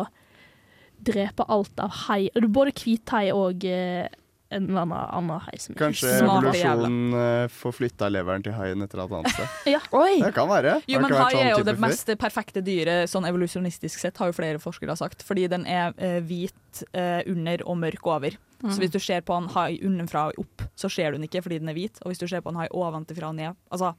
drepe 1.04 1.46
alt 1.52 1.80
av 1.84 1.94
hai. 2.08 2.28
Både 2.36 2.74
hvithai 2.76 3.30
og 3.36 3.64
eh, 3.68 4.08
en 4.54 4.70
eller 4.70 4.84
annen 4.86 5.02
annen 5.20 5.44
hai 5.48 5.58
som 5.62 5.76
Kanskje 5.80 6.12
evolusjonen 6.22 7.18
eh, 7.20 7.46
får 7.52 7.76
flytta 7.80 8.10
leveren 8.14 8.46
til 8.46 8.56
haien 8.58 8.86
etter 8.86 9.02
et 9.04 9.16
annet 9.20 9.34
sted. 9.36 9.60
Ja. 9.74 9.82
Oi! 9.96 10.22
Det 10.22 10.32
kan 10.36 10.50
være. 10.52 10.78
Jo, 10.90 11.02
men 11.04 11.14
hai 11.18 11.34
sånn 11.34 11.44
er 11.48 11.52
jo 11.58 11.68
det 11.68 11.76
mest 11.82 12.10
perfekte 12.22 12.64
dyret 12.66 13.12
sånn 13.12 13.28
evolusjonistisk 13.30 14.02
sett, 14.04 14.18
har 14.22 14.32
jo 14.32 14.38
flere 14.38 14.62
forskere 14.64 14.96
sagt. 15.00 15.26
Fordi 15.26 15.48
den 15.52 15.68
er 15.70 15.94
eh, 15.98 16.20
hvit 16.24 16.84
eh, 16.94 17.22
under 17.32 17.66
og 17.68 17.80
mørk 17.84 18.10
over. 18.16 18.40
Så 18.64 18.80
hvis 18.80 18.94
du 18.94 19.00
ser 19.04 19.20
på 19.28 19.36
en 19.36 19.50
hai 19.58 19.76
unnenfra 19.84 20.30
og 20.30 20.46
opp, 20.46 20.64
så 20.80 20.88
ser 20.88 21.12
du 21.12 21.18
den 21.20 21.28
ikke 21.28 21.42
fordi 21.44 21.60
den 21.60 21.72
er 21.74 21.76
hvit. 21.76 22.00
Og 22.04 22.14
hvis 22.14 22.22
du 22.22 22.30
ser 22.32 22.44
på 22.46 22.54
en 22.54 22.62
hai 22.62 22.70
ovenfra 22.72 23.34
og 23.34 23.36
ned, 23.36 23.58
altså 23.74 23.92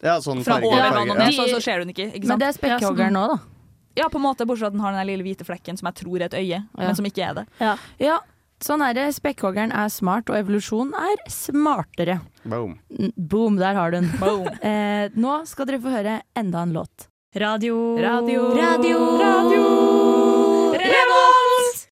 Ja, 0.00 0.14
sånn 0.24 0.40
fra 0.40 0.56
farge, 0.56 0.70
over 0.72 0.94
vann 0.96 1.12
og 1.12 1.18
ned, 1.20 1.34
så, 1.36 1.44
så 1.52 1.60
ser 1.60 1.80
du 1.80 1.84
den 1.84 1.92
ikke. 1.92 2.06
ikke 2.16 2.30
Men 2.30 2.40
det 2.40 2.48
er 2.48 2.56
spekkhoggeren 2.56 3.12
nå, 3.18 3.26
da. 3.34 3.40
Ja, 3.98 4.06
på 4.08 4.16
en 4.16 4.24
måte, 4.24 4.46
bortsett 4.48 4.64
fra 4.64 4.70
at 4.70 4.76
den 4.78 4.84
har 4.84 4.94
den 4.96 5.08
lille 5.10 5.26
hvite 5.26 5.44
flekken 5.44 5.76
som 5.76 5.90
jeg 5.90 5.98
tror 6.00 6.20
er 6.22 6.28
et 6.30 6.36
øye, 6.38 6.62
men 6.78 6.96
som 6.96 7.08
ikke 7.08 7.24
er 7.26 7.40
det. 7.42 7.44
Ja. 7.60 7.74
Ja, 8.00 8.18
sånn 8.64 8.82
er 8.84 8.96
det. 8.96 9.06
Spekkhoggeren 9.16 9.72
er 9.72 9.88
smart, 9.92 10.30
og 10.30 10.38
evolusjon 10.38 10.92
er 10.96 11.22
smartere. 11.30 12.20
Boom. 12.44 12.78
Boom, 13.16 13.56
der 13.60 13.78
har 13.78 13.92
du 13.92 14.00
den. 14.00 14.10
Boom. 14.20 14.48
Eh, 14.70 15.08
nå 15.16 15.40
skal 15.48 15.66
dere 15.68 15.80
få 15.80 15.92
høre 15.94 16.20
enda 16.36 16.64
en 16.66 16.74
låt. 16.76 17.06
Radio. 17.40 17.96
Radio. 18.02 18.50
Radio. 18.58 18.98
Revolt! 20.76 21.86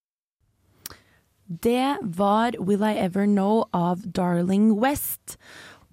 Det 1.48 1.96
var 2.02 2.58
Will 2.60 2.84
I 2.84 2.98
Ever 2.98 3.24
Know 3.26 3.64
av 3.72 4.02
Darling 4.04 4.74
West. 4.82 5.38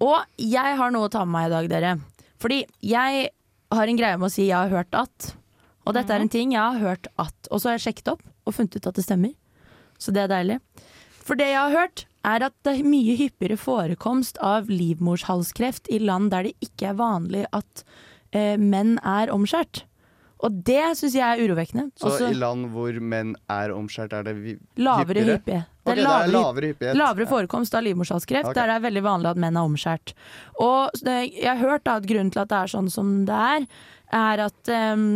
Og 0.02 0.18
jeg 0.36 0.76
har 0.76 0.92
noe 0.92 1.08
å 1.08 1.12
ta 1.12 1.24
med 1.24 1.32
meg 1.38 1.48
i 1.48 1.54
dag, 1.54 1.70
dere. 1.72 1.94
Fordi 2.42 2.60
jeg 2.84 3.30
har 3.72 3.88
en 3.88 3.98
greie 3.98 4.18
med 4.18 4.28
å 4.28 4.32
si 4.32 4.48
'jeg 4.48 4.56
har 4.56 4.68
hørt 4.68 4.92
at'. 4.92 5.32
Og 5.86 5.94
dette 5.94 6.10
er 6.10 6.20
en 6.20 6.28
ting 6.28 6.52
jeg 6.52 6.60
har 6.60 6.78
hørt 6.78 7.06
at. 7.18 7.48
Og 7.50 7.60
så 7.60 7.70
har 7.70 7.78
jeg 7.78 7.86
sjekket 7.86 8.12
opp 8.12 8.22
og 8.46 8.54
funnet 8.54 8.76
ut 8.76 8.86
at 8.86 8.94
det 8.94 9.04
stemmer. 9.06 9.34
Så 9.98 10.14
det 10.14 10.26
er 10.26 10.32
deilig. 10.32 10.60
For 11.26 11.38
det 11.38 11.48
jeg 11.50 11.58
har 11.58 11.74
hørt, 11.74 12.06
er 12.26 12.46
at 12.48 12.54
det 12.66 12.78
er 12.78 12.86
mye 12.86 13.16
hyppigere 13.18 13.58
forekomst 13.58 14.38
av 14.42 14.70
livmorshalskreft 14.70 15.90
i 15.94 16.00
land 16.02 16.32
der 16.34 16.48
det 16.48 16.56
ikke 16.64 16.90
er 16.90 16.98
vanlig 16.98 17.44
at 17.54 17.84
eh, 18.34 18.56
menn 18.58 18.96
er 19.02 19.30
omskjært. 19.34 19.84
Og 20.44 20.56
det 20.66 20.82
syns 20.98 21.14
jeg 21.16 21.24
er 21.24 21.40
urovekkende. 21.40 21.88
Så 21.96 22.10
Også 22.10 22.28
i 22.28 22.36
land 22.36 22.68
hvor 22.74 22.98
menn 23.00 23.32
er 23.52 23.72
omskjært, 23.72 24.12
er 24.18 24.26
det 24.26 24.58
lavere 24.76 25.22
hyppigere? 25.24 25.64
Det 25.86 25.94
er 25.94 26.02
lavere, 26.02 26.32
lavere 26.34 26.70
hyppighet. 26.72 26.98
lavere 26.98 27.28
forekomst 27.30 27.76
av 27.78 27.86
livmorshalskreft. 27.86 28.50
Okay. 28.50 28.58
Der 28.58 28.68
det 28.68 28.76
er 28.76 28.84
veldig 28.84 29.04
vanlig 29.06 29.30
at 29.30 29.40
menn 29.40 29.56
er 29.56 29.70
omskjært. 29.70 30.12
Og 30.60 31.00
det, 31.06 31.16
jeg 31.30 31.48
har 31.48 31.62
hørt 31.62 31.86
da, 31.88 31.96
at 32.02 32.10
grunnen 32.10 32.34
til 32.34 32.42
at 32.42 32.52
det 32.52 32.58
er 32.58 32.74
sånn 32.74 32.92
som 32.92 33.16
det 33.28 33.40
er, 33.56 33.66
er 34.20 34.46
at 34.50 34.76
um, 34.92 35.08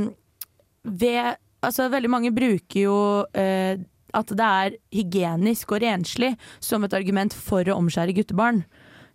ved 0.85 1.37
Altså, 1.61 1.91
veldig 1.93 2.09
mange 2.09 2.31
bruker 2.33 2.81
jo 2.81 2.95
eh, 3.37 3.77
at 4.17 4.33
det 4.37 4.47
er 4.47 4.77
hygienisk 4.95 5.75
og 5.75 5.83
renslig 5.85 6.35
som 6.63 6.85
et 6.85 6.95
argument 6.97 7.35
for 7.35 7.67
å 7.69 7.79
omskjære 7.81 8.17
guttebarn. 8.19 8.65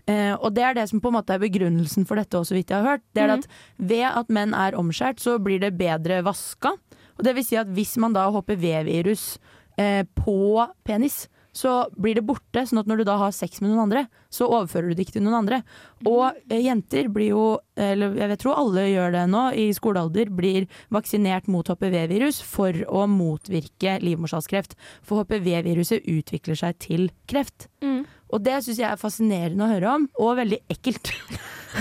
Eh, 0.05 0.33
og 0.35 0.53
det 0.53 0.65
er 0.67 0.75
det 0.77 0.85
som 0.91 1.01
på 1.01 1.09
en 1.09 1.17
måte 1.17 1.33
er 1.33 1.41
begrunnelsen 1.41 2.05
for 2.05 2.21
dette, 2.21 2.37
også, 2.37 2.53
så 2.53 2.59
vidt 2.59 2.73
jeg 2.73 2.81
har 2.81 2.97
hørt. 2.97 3.05
Det 3.17 3.23
er 3.23 3.31
mm. 3.31 3.37
at 3.39 3.47
ved 3.91 4.05
at 4.11 4.33
menn 4.37 4.53
er 4.57 4.77
omskjært, 4.77 5.21
så 5.23 5.37
blir 5.41 5.61
det 5.63 5.73
bedre 5.79 6.21
vaska. 6.25 6.75
Og 7.15 7.25
det 7.25 7.35
vil 7.37 7.47
si 7.47 7.57
at 7.57 7.71
hvis 7.73 7.95
man 8.01 8.13
da 8.13 8.27
har 8.27 8.35
HPV-virus 8.35 9.37
eh, 9.81 10.03
på 10.17 10.67
penis, 10.85 11.25
så 11.55 11.73
blir 11.95 12.17
det 12.17 12.25
borte. 12.27 12.65
Sånn 12.67 12.81
at 12.81 12.89
når 12.89 13.01
du 13.01 13.05
da 13.07 13.15
har 13.21 13.35
sex 13.35 13.61
med 13.63 13.71
noen 13.71 13.85
andre, 13.85 14.05
så 14.33 14.47
overfører 14.49 14.91
du 14.91 14.97
det 14.97 15.05
ikke 15.05 15.17
til 15.17 15.25
noen 15.25 15.37
andre. 15.39 15.61
Og 16.03 16.25
eh, 16.49 16.59
jenter 16.65 17.07
blir 17.13 17.31
jo, 17.31 17.45
eller 17.79 18.17
jeg 18.19 18.39
tror 18.43 18.59
alle 18.59 18.87
gjør 18.89 19.15
det 19.15 19.23
nå, 19.31 19.43
i 19.55 19.69
skolealder, 19.75 20.33
blir 20.35 20.67
vaksinert 20.93 21.47
mot 21.51 21.67
HPV-virus 21.71 22.41
for 22.45 22.75
å 22.91 23.05
motvirke 23.11 23.97
livmorhalskreft. 24.03 24.75
For 25.05 25.23
HPV-viruset 25.23 26.03
utvikler 26.11 26.59
seg 26.59 26.77
til 26.83 27.07
kreft. 27.31 27.69
Mm. 27.85 28.03
Og 28.35 28.43
det 28.43 28.59
syns 28.65 28.81
jeg 28.81 28.89
er 28.89 28.99
fascinerende 28.99 29.63
å 29.63 29.71
høre 29.71 29.95
om, 29.95 30.09
og 30.19 30.35
veldig 30.41 30.59
ekkelt. 30.75 31.13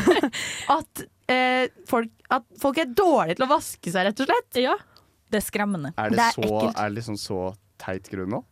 at, 0.77 1.05
eh, 1.33 1.67
folk, 1.91 2.15
at 2.31 2.47
folk 2.63 2.79
er 2.83 2.95
dårlige 2.95 3.41
til 3.41 3.49
å 3.49 3.53
vaske 3.57 3.91
seg, 3.91 4.11
rett 4.11 4.23
og 4.23 4.31
slett. 4.31 4.63
Ja. 4.63 4.79
Det 5.35 5.41
er 5.41 5.47
skremmende. 5.49 5.95
Er 5.99 6.13
det, 6.13 6.21
Det 6.21 6.27
er 6.29 6.37
så, 6.37 6.43
ekkelt. 6.47 6.77
er 6.79 6.91
det 6.91 6.99
liksom 7.01 7.19
så 7.19 7.39
teit 7.83 8.11
grunn 8.13 8.37
nå? 8.37 8.45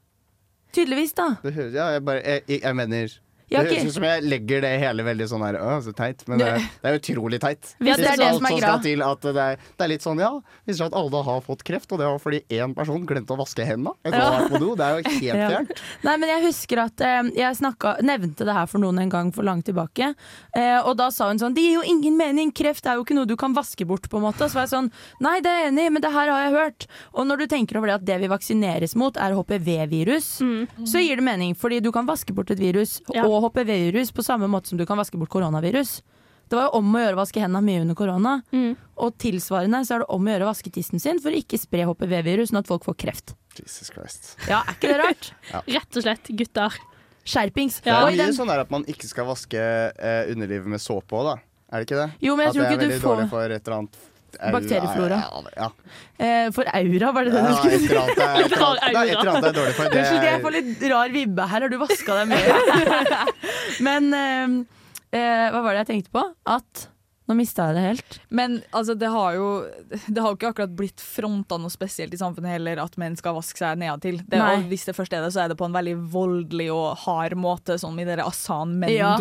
Tydeligvis, 0.72 1.12
da. 1.12 1.34
Ja, 1.44 1.86
jeg, 1.96 2.04
bare, 2.04 2.22
jeg, 2.24 2.42
jeg, 2.48 2.60
jeg 2.62 2.76
mener 2.76 3.18
Det 3.52 3.68
høres 3.72 3.84
ut 3.90 3.94
som 3.98 4.06
jeg 4.08 4.22
legger 4.24 4.60
det 4.64 4.70
hele 4.80 5.02
veldig 5.06 5.26
sånn 5.28 5.42
her 5.44 5.58
Å, 5.60 5.76
så 5.84 5.92
teit. 5.94 6.24
Men 6.28 6.38
det, 6.40 6.46
er- 6.48 6.66
det 6.82 6.90
er 6.92 6.98
utrolig 6.98 7.40
teit. 7.42 7.74
Ja, 7.80 7.96
det 8.00 8.06
er 8.12 8.16
det 8.22 8.30
som 8.38 8.46
er 8.48 8.56
greia. 8.58 8.78
til 8.82 9.02
at 9.06 9.20
det 9.28 9.36
er, 9.46 9.56
det 9.78 9.84
er 9.86 9.90
litt 9.92 10.02
sånn, 10.06 10.18
ja 10.22 10.30
Viser 10.66 10.78
seg 10.84 10.92
at 10.92 10.96
alle 10.98 11.22
har 11.26 11.40
fått 11.44 11.62
kreft, 11.66 11.90
og 11.92 11.98
det 12.00 12.06
var 12.08 12.18
fordi 12.22 12.40
én 12.54 12.74
person 12.76 13.04
glemte 13.06 13.34
å 13.34 13.38
vaske 13.40 13.64
hendene. 13.66 13.92
etter 14.04 14.18
å 14.18 14.24
ha 14.24 14.38
vært 14.40 14.52
på 14.54 14.60
do. 14.62 14.70
Det 14.78 14.84
er 14.86 14.96
jo 14.96 15.02
helt 15.12 15.22
Ja. 15.22 15.48
fjernt. 15.52 15.82
Nei, 16.06 16.16
men 16.22 16.28
jeg 16.32 16.44
husker 16.46 16.82
at 16.84 17.00
eh, 17.04 17.22
jeg 17.36 17.58
snakka, 17.58 17.96
nevnte 18.02 18.46
det 18.48 18.54
her 18.56 18.66
for 18.70 18.78
noen 18.82 18.98
en 19.02 19.12
gang 19.12 19.32
for 19.34 19.42
langt 19.46 19.66
tilbake. 19.68 20.12
Eh, 20.56 20.78
og 20.86 20.96
da 20.98 21.10
sa 21.14 21.28
hun 21.30 21.38
sånn 21.40 21.54
Det 21.54 21.62
gir 21.64 21.78
jo 21.80 21.84
ingen 21.86 22.16
mening, 22.18 22.52
kreft 22.54 22.86
er 22.86 22.96
jo 22.98 23.04
ikke 23.06 23.14
noe 23.16 23.26
du 23.28 23.36
kan 23.40 23.54
vaske 23.56 23.86
bort, 23.88 24.08
på 24.10 24.18
en 24.20 24.26
måte. 24.28 24.48
Så 24.48 24.58
var 24.60 24.66
jeg 24.68 24.72
sånn 24.74 24.90
Nei, 25.22 25.38
det 25.44 25.50
er 25.50 25.58
jeg 25.64 25.72
enig 25.72 25.86
i, 25.88 25.92
men 25.96 26.02
det 26.04 26.12
her 26.14 26.30
har 26.32 26.42
jeg 26.46 26.54
hørt. 26.56 26.86
Og 27.14 27.26
når 27.28 27.42
du 27.42 27.46
tenker 27.52 27.78
over 27.80 27.90
det 27.92 27.98
at 28.00 28.06
det 28.08 28.18
vi 28.22 28.30
vaksineres 28.32 28.94
mot, 28.98 29.16
er 29.20 29.34
HPV-virus, 29.36 30.28
så 30.88 31.02
gir 31.02 31.18
det 31.20 31.24
mening. 31.26 31.54
Fordi 31.58 31.80
du 31.84 31.90
kan 31.94 32.06
vaske 32.08 32.34
bort 32.34 32.50
et 32.54 32.60
virus 32.60 33.00
Ja. 33.14 33.24
og 33.26 33.41
HPV-virus 33.42 34.12
på 34.16 34.24
samme 34.26 34.48
måte 34.50 34.70
som 34.72 34.78
du 34.80 34.86
kan 34.88 34.98
vaske 35.00 35.18
bort 35.20 35.32
koronavirus. 35.34 36.00
Det 36.50 36.58
var 36.58 36.66
jo 36.68 36.78
om 36.82 36.90
å 36.94 37.00
gjøre 37.00 37.16
å 37.16 37.20
vaske 37.22 37.40
hendene 37.40 37.64
mye 37.64 37.82
under 37.84 37.96
korona. 37.96 38.32
Mm. 38.52 38.74
Og 39.00 39.14
tilsvarende 39.22 39.78
så 39.88 39.94
er 39.96 40.02
det 40.02 40.08
om 40.12 40.26
å 40.26 40.32
gjøre 40.34 40.44
å 40.46 40.50
vaske 40.50 40.72
tissen 40.74 41.00
sin 41.00 41.20
for 41.22 41.32
å 41.32 41.38
ikke 41.38 41.60
spre 41.60 41.86
HPV-virus, 41.88 42.50
sånn 42.52 42.60
at 42.60 42.68
folk 42.68 42.84
får 42.88 42.98
kreft. 43.04 43.34
Jesus 43.56 43.88
Christ. 43.92 44.34
Ja, 44.48 44.62
er 44.66 44.76
ikke 44.76 44.90
det 44.92 44.98
rart? 45.00 45.30
Rett 45.78 45.96
og 46.00 46.04
slett 46.04 46.28
gutter. 46.36 46.76
Skjerpings. 47.22 47.80
Det 47.84 47.92
er 47.94 48.08
mye 48.10 48.32
sånn 48.34 48.50
der 48.50 48.64
at 48.64 48.70
man 48.74 48.84
ikke 48.90 49.06
skal 49.08 49.28
vaske 49.28 49.60
eh, 49.62 50.22
underlivet 50.32 50.66
med 50.74 50.82
såpe 50.82 51.14
òg, 51.20 51.28
da. 51.30 51.34
Er 51.72 51.80
det 51.80 51.86
ikke 51.88 52.00
det? 52.02 52.08
Jo, 52.26 52.34
men 52.36 52.48
jeg 52.48 52.50
at 52.50 52.56
tror 52.56 52.62
det 52.64 52.68
er 52.68 52.72
ikke 52.74 52.82
du 52.82 52.88
veldig 52.88 53.02
får- 53.04 53.14
dårlig 53.16 53.28
for 53.32 53.54
et 53.56 53.62
eller 53.68 53.76
annet 53.78 54.00
Bakterieflora. 54.40 55.18
Ja, 55.22 55.42
ja, 55.56 55.70
Eh, 56.22 56.50
for 56.54 56.68
aura, 56.70 57.08
var 57.12 57.24
det 57.26 57.32
det 57.34 57.40
du 57.42 57.54
skulle 57.58 57.78
si? 57.80 57.86
et 57.88 57.92
eller 57.92 59.30
annet, 59.32 59.48
er 59.48 59.56
dårlig 59.56 59.74
for. 59.74 59.90
Det 59.90 59.98
Unnskyld, 59.98 60.26
jeg 60.28 60.42
får 60.44 60.54
litt 60.54 60.84
rar 60.92 61.08
vibbe 61.16 61.46
her. 61.50 61.64
Har 61.66 61.72
du 61.72 61.78
vaska 61.80 62.18
deg 62.20 62.30
mye? 62.30 62.56
Men 63.88 64.08
eh, 64.14 64.54
eh, 65.18 65.46
hva 65.50 65.62
var 65.64 65.74
det 65.74 65.82
jeg 65.82 65.90
tenkte 65.92 66.14
på? 66.14 66.24
At 66.46 66.86
Nå 67.32 67.36
mista 67.38 67.64
jeg 67.70 67.74
det 67.78 67.82
helt. 67.86 68.18
Men 68.28 68.58
altså, 68.76 68.92
det 68.98 69.08
har 69.08 69.32
jo 69.38 69.46
Det 69.88 70.20
har 70.20 70.28
jo 70.32 70.36
ikke 70.36 70.50
akkurat 70.52 70.74
blitt 70.76 71.00
fronta 71.00 71.56
noe 71.60 71.70
spesielt 71.72 72.12
i 72.12 72.16
samfunnet 72.20 72.52
heller 72.58 72.76
at 72.82 72.96
menn 73.00 73.16
skal 73.16 73.34
vaske 73.38 73.56
seg 73.62 73.78
og 74.58 74.62
hvis 74.68 74.84
det 74.84 74.92
først 74.96 75.12
er 75.16 75.20
det, 75.24 75.30
så 75.32 75.40
er 75.44 75.48
det 75.52 75.56
på 75.56 75.64
en 75.64 75.72
veldig 75.72 75.94
voldelig 76.12 76.68
og 76.74 76.96
hard 77.06 77.34
måte, 77.40 77.78
sånn 77.80 77.96
i 78.02 78.04
dere 78.04 78.26
Asan 78.28 78.74
menn 78.82 78.90
Ja. 78.92 79.14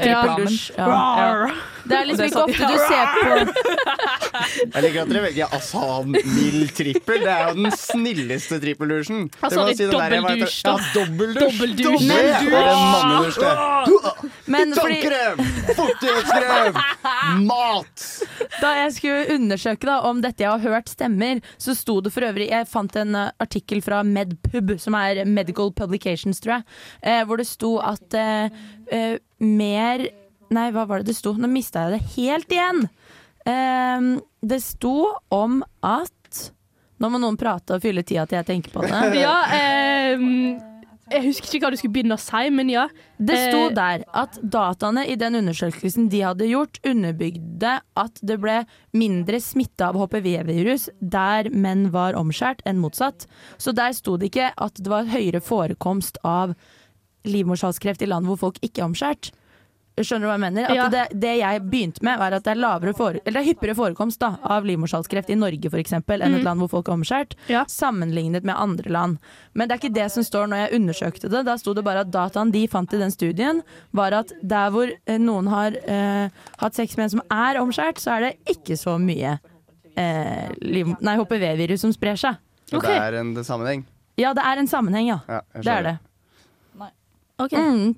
Trippeldusj. 0.00 0.70
Ja. 0.78 1.50
Det 1.86 1.94
er 1.98 2.04
liksom 2.08 2.24
er 2.24 2.28
ikke 2.30 2.38
sånn- 2.38 2.48
ofte 2.48 2.64
du 2.72 2.78
ser 2.88 3.06
på 3.12 3.20
jeg 4.76 4.80
liker 4.84 5.00
at 5.02 5.08
dere 5.12 5.22
velger 5.26 5.46
Asan 5.56 6.08
mild 6.16 6.70
trippel. 6.76 7.18
Det 7.26 7.32
er 7.36 7.42
jo 7.50 7.54
den 7.60 7.72
snilleste 7.76 8.56
trippeldusjen. 8.62 9.20
Ja, 9.42 9.46
jeg 9.52 9.58
vet- 9.68 9.92
dobbeldusj, 9.92 10.58
da. 10.64 10.72
Ja, 10.72 10.76
dobbeldusj. 10.96 11.60
Men 14.46 14.74
fordi 14.76 15.00
Tannkrem! 15.02 15.38
Fuktighetskrem! 15.76 16.74
Mat! 17.46 18.04
da 18.60 18.72
jeg 18.78 18.92
skulle 18.96 19.36
undersøke 19.36 19.88
da, 19.88 19.98
om 20.08 20.20
dette 20.24 20.44
jeg 20.44 20.52
har 20.52 20.62
hørt 20.76 20.90
stemmer, 20.92 21.40
så 21.60 21.74
sto 21.76 21.98
det 22.04 22.12
for 22.14 22.26
øvrig 22.28 22.48
Jeg 22.50 22.68
fant 22.70 22.96
en 23.00 23.14
eh, 23.18 23.32
artikkel 23.42 23.82
fra 23.84 24.02
Medpub, 24.06 24.76
som 24.82 24.96
er 24.98 25.24
Medical 25.28 25.72
Publications, 25.76 26.40
tror 26.42 26.58
jeg, 26.58 26.66
eh, 27.02 27.22
hvor 27.26 27.40
det 27.40 27.48
sto 27.48 27.76
at 27.82 28.16
eh, 28.16 28.62
eh, 28.92 29.16
mer 29.42 30.06
Nei, 30.46 30.68
hva 30.70 30.84
var 30.86 31.02
det 31.02 31.10
det 31.10 31.16
sto? 31.18 31.32
Nå 31.34 31.48
mista 31.50 31.88
jeg 31.88 31.96
det 31.96 32.12
helt 32.12 32.52
igjen. 32.54 32.84
Eh, 33.50 34.04
det 34.46 34.60
sto 34.62 34.92
om 35.34 35.58
at 35.82 36.12
Nå 37.02 37.10
må 37.12 37.18
noen 37.20 37.36
prate 37.36 37.76
og 37.76 37.82
fylle 37.82 38.00
tida 38.06 38.22
til 38.24 38.38
jeg 38.38 38.46
tenker 38.48 38.72
på 38.72 38.86
det. 38.86 39.00
Ja, 39.26 39.34
ehm, 39.52 40.54
jeg 41.12 41.22
husker 41.22 41.48
ikke 41.50 41.62
hva 41.62 41.70
du 41.70 41.78
skulle 41.78 41.94
begynne 41.94 42.16
å 42.16 42.20
si, 42.20 42.42
men 42.50 42.70
ja. 42.72 42.86
Det 43.16 43.36
sto 43.46 43.60
Eh, 43.66 43.74
der 43.76 44.02
at 44.16 44.38
dataene 44.42 45.06
i 45.06 45.14
den 45.18 45.38
undersøkelsen 45.38 46.08
de 46.10 46.22
hadde 46.24 46.48
gjort, 46.50 46.80
underbygde 46.86 47.76
at 47.96 48.18
det 48.22 48.38
ble 48.42 48.58
mindre 48.96 49.40
smitte 49.42 49.86
av 49.86 49.98
HPV-virus 50.00 50.88
der 51.00 51.50
menn 51.54 51.90
var 51.94 52.18
omskjært 52.18 52.64
enn 52.66 52.82
motsatt. 52.82 53.28
Så 53.58 53.72
der 53.76 53.94
sto 53.94 54.16
det 54.18 54.32
ikke 54.32 54.50
at 54.56 54.82
det 54.82 54.90
var 54.90 55.06
høyere 55.12 55.40
forekomst 55.40 56.18
av 56.26 56.56
livmorhalskreft 57.26 58.02
i 58.02 58.10
land 58.10 58.26
hvor 58.26 58.40
folk 58.42 58.58
ikke 58.62 58.82
er 58.82 58.90
omskjært. 58.90 59.30
Skjønner 59.96 60.26
du 60.26 60.28
hva 60.28 60.34
jeg 60.36 60.42
mener? 60.44 60.66
At 60.68 60.76
Ja. 60.76 60.88
det, 60.92 61.04
det 61.20 61.32
jeg 61.38 61.60
begynte 61.70 62.02
med, 62.04 62.18
var 62.20 62.34
at 62.36 62.44
det 62.44 62.52
er, 62.52 62.92
fore, 62.92 63.20
eller 63.24 63.40
det 63.40 63.46
er 63.46 63.54
hyppigere 63.54 63.76
forekomst 63.78 64.20
da, 64.20 64.36
av 64.44 64.66
livmorhalskreft 64.68 65.30
i 65.32 65.38
Norge 65.40 65.70
eksempel, 65.80 66.20
enn 66.20 66.34
et 66.36 66.44
land 66.44 66.60
hvor 66.60 66.68
folk 66.68 66.88
er 66.88 66.96
omskjært, 66.98 67.32
Ja. 67.48 67.64
sammenlignet 67.64 68.44
med 68.44 68.54
andre 68.54 68.90
land. 68.92 69.18
Men 69.54 69.68
det 69.68 69.74
er 69.76 69.80
ikke 69.88 69.94
det 69.94 70.12
som 70.12 70.22
står 70.22 70.48
når 70.52 70.56
jeg 70.68 70.80
undersøkte 70.80 71.30
det. 71.32 71.44
Da 71.46 71.56
sto 71.56 71.72
det 71.72 71.84
bare 71.84 72.04
at 72.04 72.10
dataen 72.12 72.52
de 72.52 72.66
fant 72.68 72.92
i 72.92 72.98
den 72.98 73.10
studien, 73.10 73.62
var 73.92 74.12
at 74.12 74.32
der 74.42 74.70
hvor 74.70 74.86
eh, 75.06 75.18
noen 75.18 75.48
har 75.48 75.72
eh, 75.72 76.28
hatt 76.60 76.74
sex 76.74 76.96
med 76.96 77.04
en 77.04 77.10
som 77.16 77.22
er 77.32 77.56
omskjært, 77.56 77.98
så 77.98 78.18
er 78.18 78.20
det 78.20 78.56
ikke 78.58 78.76
så 78.76 78.98
mye 79.00 79.38
eh, 79.96 80.52
HPV-virus 80.60 81.80
som 81.80 81.92
sprer 81.92 82.20
seg. 82.20 82.36
Så 82.68 82.76
okay. 82.76 82.92
det 82.92 83.00
er 83.00 83.20
en 83.22 83.32
sammenheng. 83.44 83.86
Ja, 84.18 84.34
det 84.36 84.44
er 84.44 84.58
en 84.60 84.68
sammenheng, 84.68 85.08
ja. 85.08 85.20
Ja, 85.28 85.40
Det 85.54 85.66
er 85.72 85.82
det. 85.82 85.98
det. 86.00 86.92
Okay. 87.38 87.60
Mm. 87.60 87.96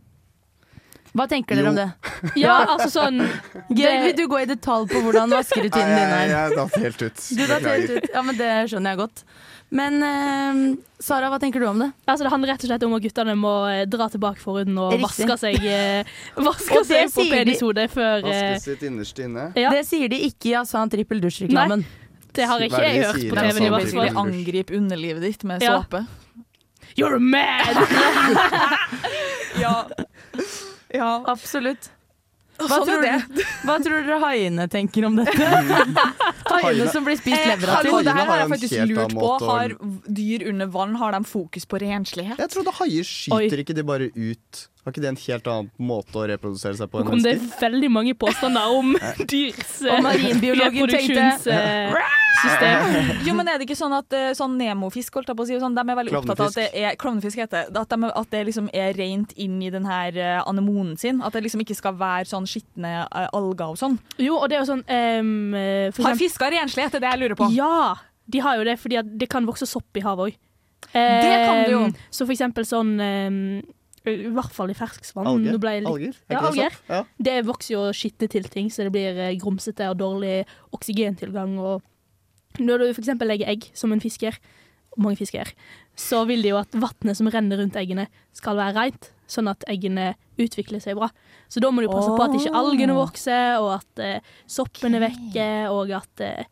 Hva 1.18 1.26
tenker 1.30 1.58
dere 1.58 1.72
om 1.72 1.78
det? 1.78 1.88
Ja, 2.38 2.54
altså 2.76 2.88
sånn 2.92 3.20
Georg, 3.74 4.00
vil 4.06 4.16
du 4.18 4.24
gå 4.30 4.40
i 4.42 4.48
detalj 4.50 4.88
på 4.92 5.02
hvordan 5.04 5.30
vaskerutinen 5.34 5.92
din 5.94 6.16
er? 6.16 6.32
jeg 6.32 6.56
datt 6.58 6.76
helt 6.82 7.04
ut. 7.08 7.22
Du 7.38 7.44
datt 7.50 7.66
helt 7.68 7.92
ut. 7.96 8.08
Ja, 8.14 8.22
men 8.26 8.38
det 8.38 8.50
skjønner 8.70 8.94
jeg 8.94 9.00
godt. 9.04 9.22
Men 9.78 9.98
eh, 10.00 10.60
Sara, 11.04 11.28
hva 11.28 11.36
tenker 11.42 11.60
du 11.60 11.66
om 11.68 11.82
det? 11.82 11.90
Altså, 12.08 12.24
det 12.24 12.30
handler 12.32 12.54
rett 12.54 12.62
og 12.64 12.70
slett 12.70 12.84
om 12.86 12.94
at 12.96 13.04
guttene 13.04 13.34
må 13.36 13.52
eh, 13.68 13.82
dra 13.90 14.06
tilbake 14.08 14.40
forhuden 14.40 14.78
og 14.80 14.94
vaske 15.02 15.36
seg, 15.42 15.58
eh, 15.68 16.08
vaske 16.48 16.78
Og 16.80 16.86
seg 16.88 17.12
på 17.12 17.26
penishodet 17.28 17.88
før 17.92 18.22
eh, 18.22 18.28
Vaske 18.30 18.62
sitt 18.64 18.86
innerste 18.88 19.26
inne. 19.28 19.50
Ja. 19.60 19.74
Det 19.74 19.84
sier 19.90 20.08
de 20.08 20.22
ikke 20.30 20.54
i 20.54 20.56
Asan 20.62 20.88
trippel 20.94 21.20
dusj-reklamen. 21.20 21.84
Det 22.38 22.46
har 22.48 22.64
ikke 22.64 22.80
jeg 22.84 23.04
hørt 23.04 23.20
på 23.28 23.36
TV-en 23.36 23.50
i 23.50 23.68
sånn 23.68 23.76
hvert 23.76 23.92
fall. 23.98 24.22
Angrip 24.24 24.72
underlivet 24.78 25.24
ditt 25.26 25.44
med 25.48 25.64
Ja. 25.66 25.82
såpe. 25.82 26.06
You're 26.96 27.20
mad! 27.20 27.76
Ja. 29.58 29.88
Ja. 30.94 31.12
Absolutt. 31.28 31.90
Hva, 32.58 32.66
Sånn 32.80 32.88
tror 32.88 33.04
du, 33.04 33.42
hva 33.68 33.74
tror 33.78 34.00
dere 34.02 34.16
haiene 34.18 34.64
tenker 34.66 35.04
om 35.06 35.14
dette? 35.20 35.46
haiene 36.50 36.88
som 36.90 37.04
blir 37.06 37.14
spist 37.20 37.38
Eh, 37.38 37.52
levra 37.52 37.76
til. 37.86 37.94
det 38.02 38.14
her 38.16 38.26
har 38.26 38.40
jeg 38.42 38.48
faktisk 38.50 38.80
lurt 38.90 39.14
på. 39.14 39.28
Har 39.46 39.74
dyr 40.18 40.44
under 40.50 40.66
vann 40.74 40.96
har 40.98 41.14
de 41.14 41.20
fokus 41.28 41.68
på 41.70 41.78
renslighet? 41.84 42.40
Jeg 42.42 42.50
trodde 42.56 42.74
haier 42.80 43.06
skyter 43.06 43.54
Oi. 43.60 43.62
ikke 43.62 43.76
de 43.78 43.84
bare 43.86 44.10
ut. 44.10 44.64
Har 44.88 44.94
ikke 44.94 45.02
det 45.04 45.08
en 45.10 45.18
helt 45.20 45.48
annen 45.52 45.66
måte 45.84 46.16
å 46.16 46.22
reprodusere 46.30 46.78
seg 46.78 46.88
på 46.88 47.02
Nå 47.02 47.04
enn 47.04 47.10
kom 47.10 47.20
det 47.20 47.34
er 47.36 47.42
veldig 47.60 47.88
mange 47.92 48.14
påstander 48.16 48.70
om 48.72 48.94
dyrs 49.32 49.74
eh, 49.84 49.90
Og 49.92 50.06
marinbiologen 50.06 50.88
tenkte- 50.88 51.26
reproduksjonssystem. 51.58 53.18
Jo, 53.26 53.34
men 53.36 53.50
er 53.50 53.58
det 53.58 53.66
ikke 53.66 53.76
sånn 53.76 53.92
at 53.98 54.14
eh, 54.16 54.30
sånn 54.38 54.54
nemofisk, 54.60 55.18
holdt 55.18 55.28
jeg 55.28 55.36
på 55.36 55.44
å 55.44 55.48
si, 55.50 55.58
sånn, 55.60 55.76
de 55.76 55.84
er 55.84 55.98
veldig 55.98 56.16
opptatt 56.22 56.40
av 56.40 56.48
at 56.48 56.56
det 56.56 56.66
er 56.80 56.96
Klovnefisk 57.00 57.42
heter 57.42 57.68
det. 57.68 57.82
At, 57.82 57.92
de, 57.92 58.10
at 58.22 58.32
det 58.32 58.42
liksom 58.48 58.72
er 58.72 58.96
rent 58.96 59.36
inn 59.36 59.60
i 59.60 59.70
den 59.74 59.84
her 59.90 60.16
eh, 60.16 60.40
anemonen 60.48 60.96
sin. 61.00 61.20
At 61.20 61.36
det 61.36 61.44
liksom 61.44 61.66
ikke 61.66 61.76
skal 61.76 61.98
være 62.00 62.30
sånn 62.32 62.48
skitne 62.48 62.94
alger 63.12 63.74
og 63.74 63.78
sånn. 63.80 63.98
Jo, 64.16 64.38
og 64.40 64.48
det 64.48 64.56
er 64.58 64.64
jo 64.64 64.70
sånn 64.72 64.84
for 65.92 66.08
Har 66.08 66.18
fisker 66.24 66.54
renslig, 66.54 66.88
Det 66.92 67.00
er 67.02 67.04
det 67.08 67.14
jeg 67.16 67.24
lurer 67.26 67.38
på. 67.44 67.50
Ja, 67.58 67.96
de 68.24 68.44
har 68.44 68.56
jo 68.60 68.68
det, 68.70 68.78
fordi 68.80 69.02
det 69.20 69.28
kan 69.28 69.44
vokse 69.48 69.68
sopp 69.68 69.98
i 69.98 70.04
havet 70.06 70.30
òg. 70.30 70.44
Det 70.94 71.32
kan 71.42 71.64
det 71.66 71.72
jo. 71.74 71.82
Så 72.14 72.24
for 72.24 72.32
eksempel 72.32 72.64
sånn 72.68 72.94
ehm, 73.02 73.40
I 74.06 74.30
hvert 74.34 74.54
fall 74.54 74.70
i 74.72 74.76
ferskvann. 74.78 75.26
Alger? 75.26 75.58
Ble 75.62 75.74
Alger? 75.80 76.16
Er 76.28 76.36
Ja, 76.36 76.44
alger. 76.48 76.78
Ja. 76.88 77.02
Det 77.18 77.36
vokser 77.48 77.74
jo 77.74 77.82
skitne 77.96 78.28
til 78.30 78.48
ting, 78.52 78.70
så 78.70 78.86
det 78.86 78.94
blir 78.94 79.18
eh, 79.18 79.36
grumsete 79.40 79.90
og 79.90 79.98
dårlig 80.00 80.44
oksygentilgang. 80.76 81.58
Og 81.58 82.62
når 82.62 82.78
du 82.84 82.88
eksempel 82.92 83.30
legger 83.30 83.50
egg, 83.50 83.70
som 83.74 83.92
en 83.92 84.02
fisker, 84.02 84.38
og 84.96 85.04
mange 85.04 85.20
fisker 85.20 85.52
så 85.98 86.22
vil 86.28 86.44
de 86.44 86.52
jo 86.52 86.58
at 86.60 86.74
vannet 86.78 87.18
som 87.18 87.28
renner 87.32 87.58
rundt 87.58 87.76
eggene, 87.78 88.06
skal 88.36 88.58
være 88.58 88.74
rent, 88.76 89.10
sånn 89.28 89.50
at 89.50 89.66
eggene 89.70 90.12
utvikler 90.40 90.80
seg 90.82 90.96
bra. 90.98 91.10
Så 91.50 91.60
da 91.60 91.72
må 91.74 91.82
du 91.82 91.90
passe 91.90 92.12
på 92.14 92.24
at 92.24 92.36
ikke 92.38 92.54
algene 92.56 92.94
vokser, 92.96 93.58
og 93.58 93.72
at 93.80 94.02
eh, 94.04 94.30
soppen 94.48 94.94
er 94.94 95.02
vekker, 95.08 95.74
og 95.74 95.90
at 95.98 96.24
eh, 96.24 96.46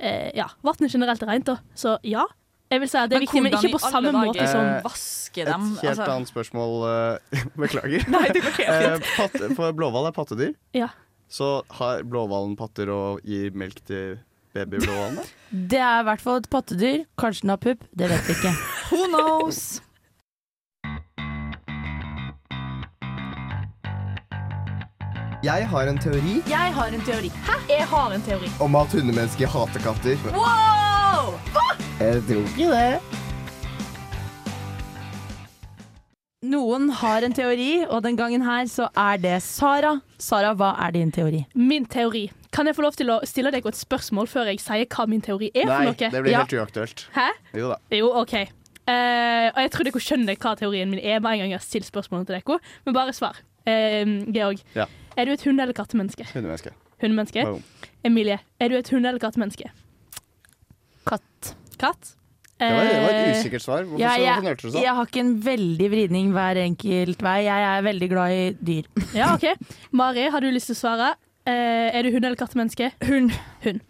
eh, 0.00 0.30
ja, 0.38 0.48
vannet 0.64 0.96
generelt 0.96 1.22
er 1.22 1.32
rent. 1.34 1.50
Da. 1.52 1.58
Så 1.76 1.98
ja, 2.08 2.24
jeg 2.70 2.80
vil 2.82 2.88
si 2.90 2.98
at 2.98 3.10
det 3.10 3.16
er 3.16 3.22
viktig, 3.22 3.42
men 3.44 3.54
ikke 3.54 3.72
på 3.76 3.80
samme 3.82 4.10
måte 4.16 4.42
som 4.50 4.58
sånn. 4.58 4.70
vaske 4.84 5.42
Et 5.44 5.50
helt 5.52 5.84
altså. 5.86 6.06
annet 6.10 6.30
spørsmål. 6.32 6.72
eh, 6.90 7.44
Beklager. 7.62 8.06
Nei, 8.10 8.24
det 8.34 8.42
går 8.42 8.56
helt 8.58 9.02
fint. 9.04 9.10
patte, 9.16 9.50
for 9.58 9.76
blåhval 9.76 10.08
er 10.10 10.16
pattedyr. 10.16 10.54
Ja. 10.74 10.88
Så 11.30 11.62
har 11.78 12.02
blåhvalen 12.06 12.56
patter 12.58 12.90
og 12.94 13.20
gir 13.26 13.50
melk 13.54 13.82
til 13.86 14.18
babyblåhvalene? 14.54 15.24
Det 15.70 15.78
er 15.78 16.00
i 16.02 16.06
hvert 16.08 16.20
fall 16.24 16.40
et 16.42 16.50
pattedyr. 16.50 17.04
Kanskje 17.18 17.46
den 17.46 17.54
har 17.54 17.62
pupp, 17.62 17.84
det 17.94 18.10
vet 18.10 18.26
vi 18.30 18.34
ikke. 18.40 18.54
Who 18.90 19.06
knows? 19.12 19.60
Jeg 25.44 25.66
har 25.70 25.86
en 25.86 25.98
teori 26.02 26.40
Jeg 26.48 26.72
har 26.74 26.86
en 26.96 27.04
teori. 27.06 27.30
Jeg 27.68 27.84
har 27.90 28.12
en 28.16 28.22
teori. 28.22 28.50
om 28.60 28.74
at 28.80 28.92
hundemennesker 28.96 29.46
hater 29.46 29.80
katter. 29.84 30.16
Wow! 30.34 31.36
Jeg 32.00 32.20
tror 32.28 32.42
ikke 32.44 32.66
det. 32.72 33.00
Noen 36.46 36.90
har 37.00 37.24
en 37.26 37.32
teori, 37.34 37.70
og 37.88 38.02
den 38.04 38.18
gangen 38.18 38.44
her 38.46 38.68
så 38.70 38.86
er 39.00 39.16
det 39.18 39.38
Sara. 39.42 39.96
Sara, 40.22 40.52
hva 40.54 40.74
er 40.84 40.92
din 40.94 41.10
teori? 41.14 41.40
Min 41.58 41.86
teori. 41.90 42.26
Kan 42.54 42.68
jeg 42.68 42.76
få 42.76 42.84
lov 42.84 42.94
til 42.96 43.10
å 43.10 43.16
stille 43.26 43.50
deg 43.52 43.66
et 43.66 43.78
spørsmål 43.78 44.28
før 44.30 44.52
jeg 44.52 44.60
sier 44.62 44.86
hva 44.92 45.06
min 45.10 45.24
teori 45.24 45.48
er 45.54 45.66
Nei, 45.66 45.78
for 45.80 45.88
noe? 45.90 46.10
det 46.12 46.22
blir 46.22 46.32
Ja. 46.36 46.44
helt 46.44 46.54
uaktuelt. 46.60 47.06
Hæ? 47.16 47.26
Jo 47.56 47.72
da. 47.72 47.78
Jo, 47.96 48.12
OK. 48.20 48.34
Uh, 48.86 49.48
og 49.50 49.58
jeg 49.64 49.70
tror 49.74 49.84
dere 49.88 50.00
skjønner 50.06 50.36
hva 50.38 50.52
teorien 50.60 50.90
min 50.92 51.00
er 51.00 51.18
med 51.18 51.32
en 51.32 51.38
gang 51.42 51.50
jeg 51.50 51.58
har 51.58 51.64
stilt 51.66 51.88
spørsmålet 51.88 52.26
til 52.28 52.36
dere. 52.38 52.60
Men 52.84 52.94
bare 52.94 53.12
svar. 53.16 53.40
Uh, 53.66 54.22
Georg, 54.30 54.60
Ja. 54.76 54.84
er 55.16 55.24
du 55.24 55.32
et 55.32 55.42
hund- 55.42 55.60
eller 55.60 55.72
kattemenneske? 55.74 56.28
Hundemenneske. 56.32 56.70
Hundemenneske. 57.00 57.42
Boom. 57.44 57.64
Emilie, 58.04 58.38
er 58.60 58.68
du 58.68 58.76
et 58.76 58.88
hund- 58.88 59.06
eller 59.06 59.18
kattemenneske? 59.18 59.70
Katt. 61.78 62.14
Det 62.56 62.70
var, 62.72 62.86
det 62.88 63.00
var 63.02 63.10
et 63.12 63.26
Eh, 63.26 63.32
usikkert 63.36 63.62
svar. 63.62 63.82
Hvorfor 63.84 64.00
Ja, 64.00 64.14
jeg, 64.16 64.56
du 64.62 64.70
sånn? 64.70 64.80
jeg 64.82 64.94
har 64.96 65.06
ikke 65.10 65.20
en 65.20 65.32
veldig 65.44 65.88
vridning 65.92 66.30
hver 66.32 66.56
enkelt 66.62 67.20
vei. 67.22 67.34
Jeg 67.44 67.66
er 67.68 67.82
veldig 67.84 68.08
glad 68.08 68.32
i 68.32 68.44
dyr. 68.64 68.86
Ja, 69.14 69.34
OK. 69.34 69.44
Mari, 69.92 70.24
har 70.32 70.40
du 70.40 70.48
lyst 70.50 70.70
til 70.72 70.76
å 70.78 70.80
svare? 70.80 71.10
Eh, 71.46 71.90
er 71.92 72.02
du 72.02 72.10
hund- 72.14 72.24
eller 72.24 72.36
kattemenneske? 72.40 72.88
Hund. 73.04 73.30
Hund. 73.66 73.80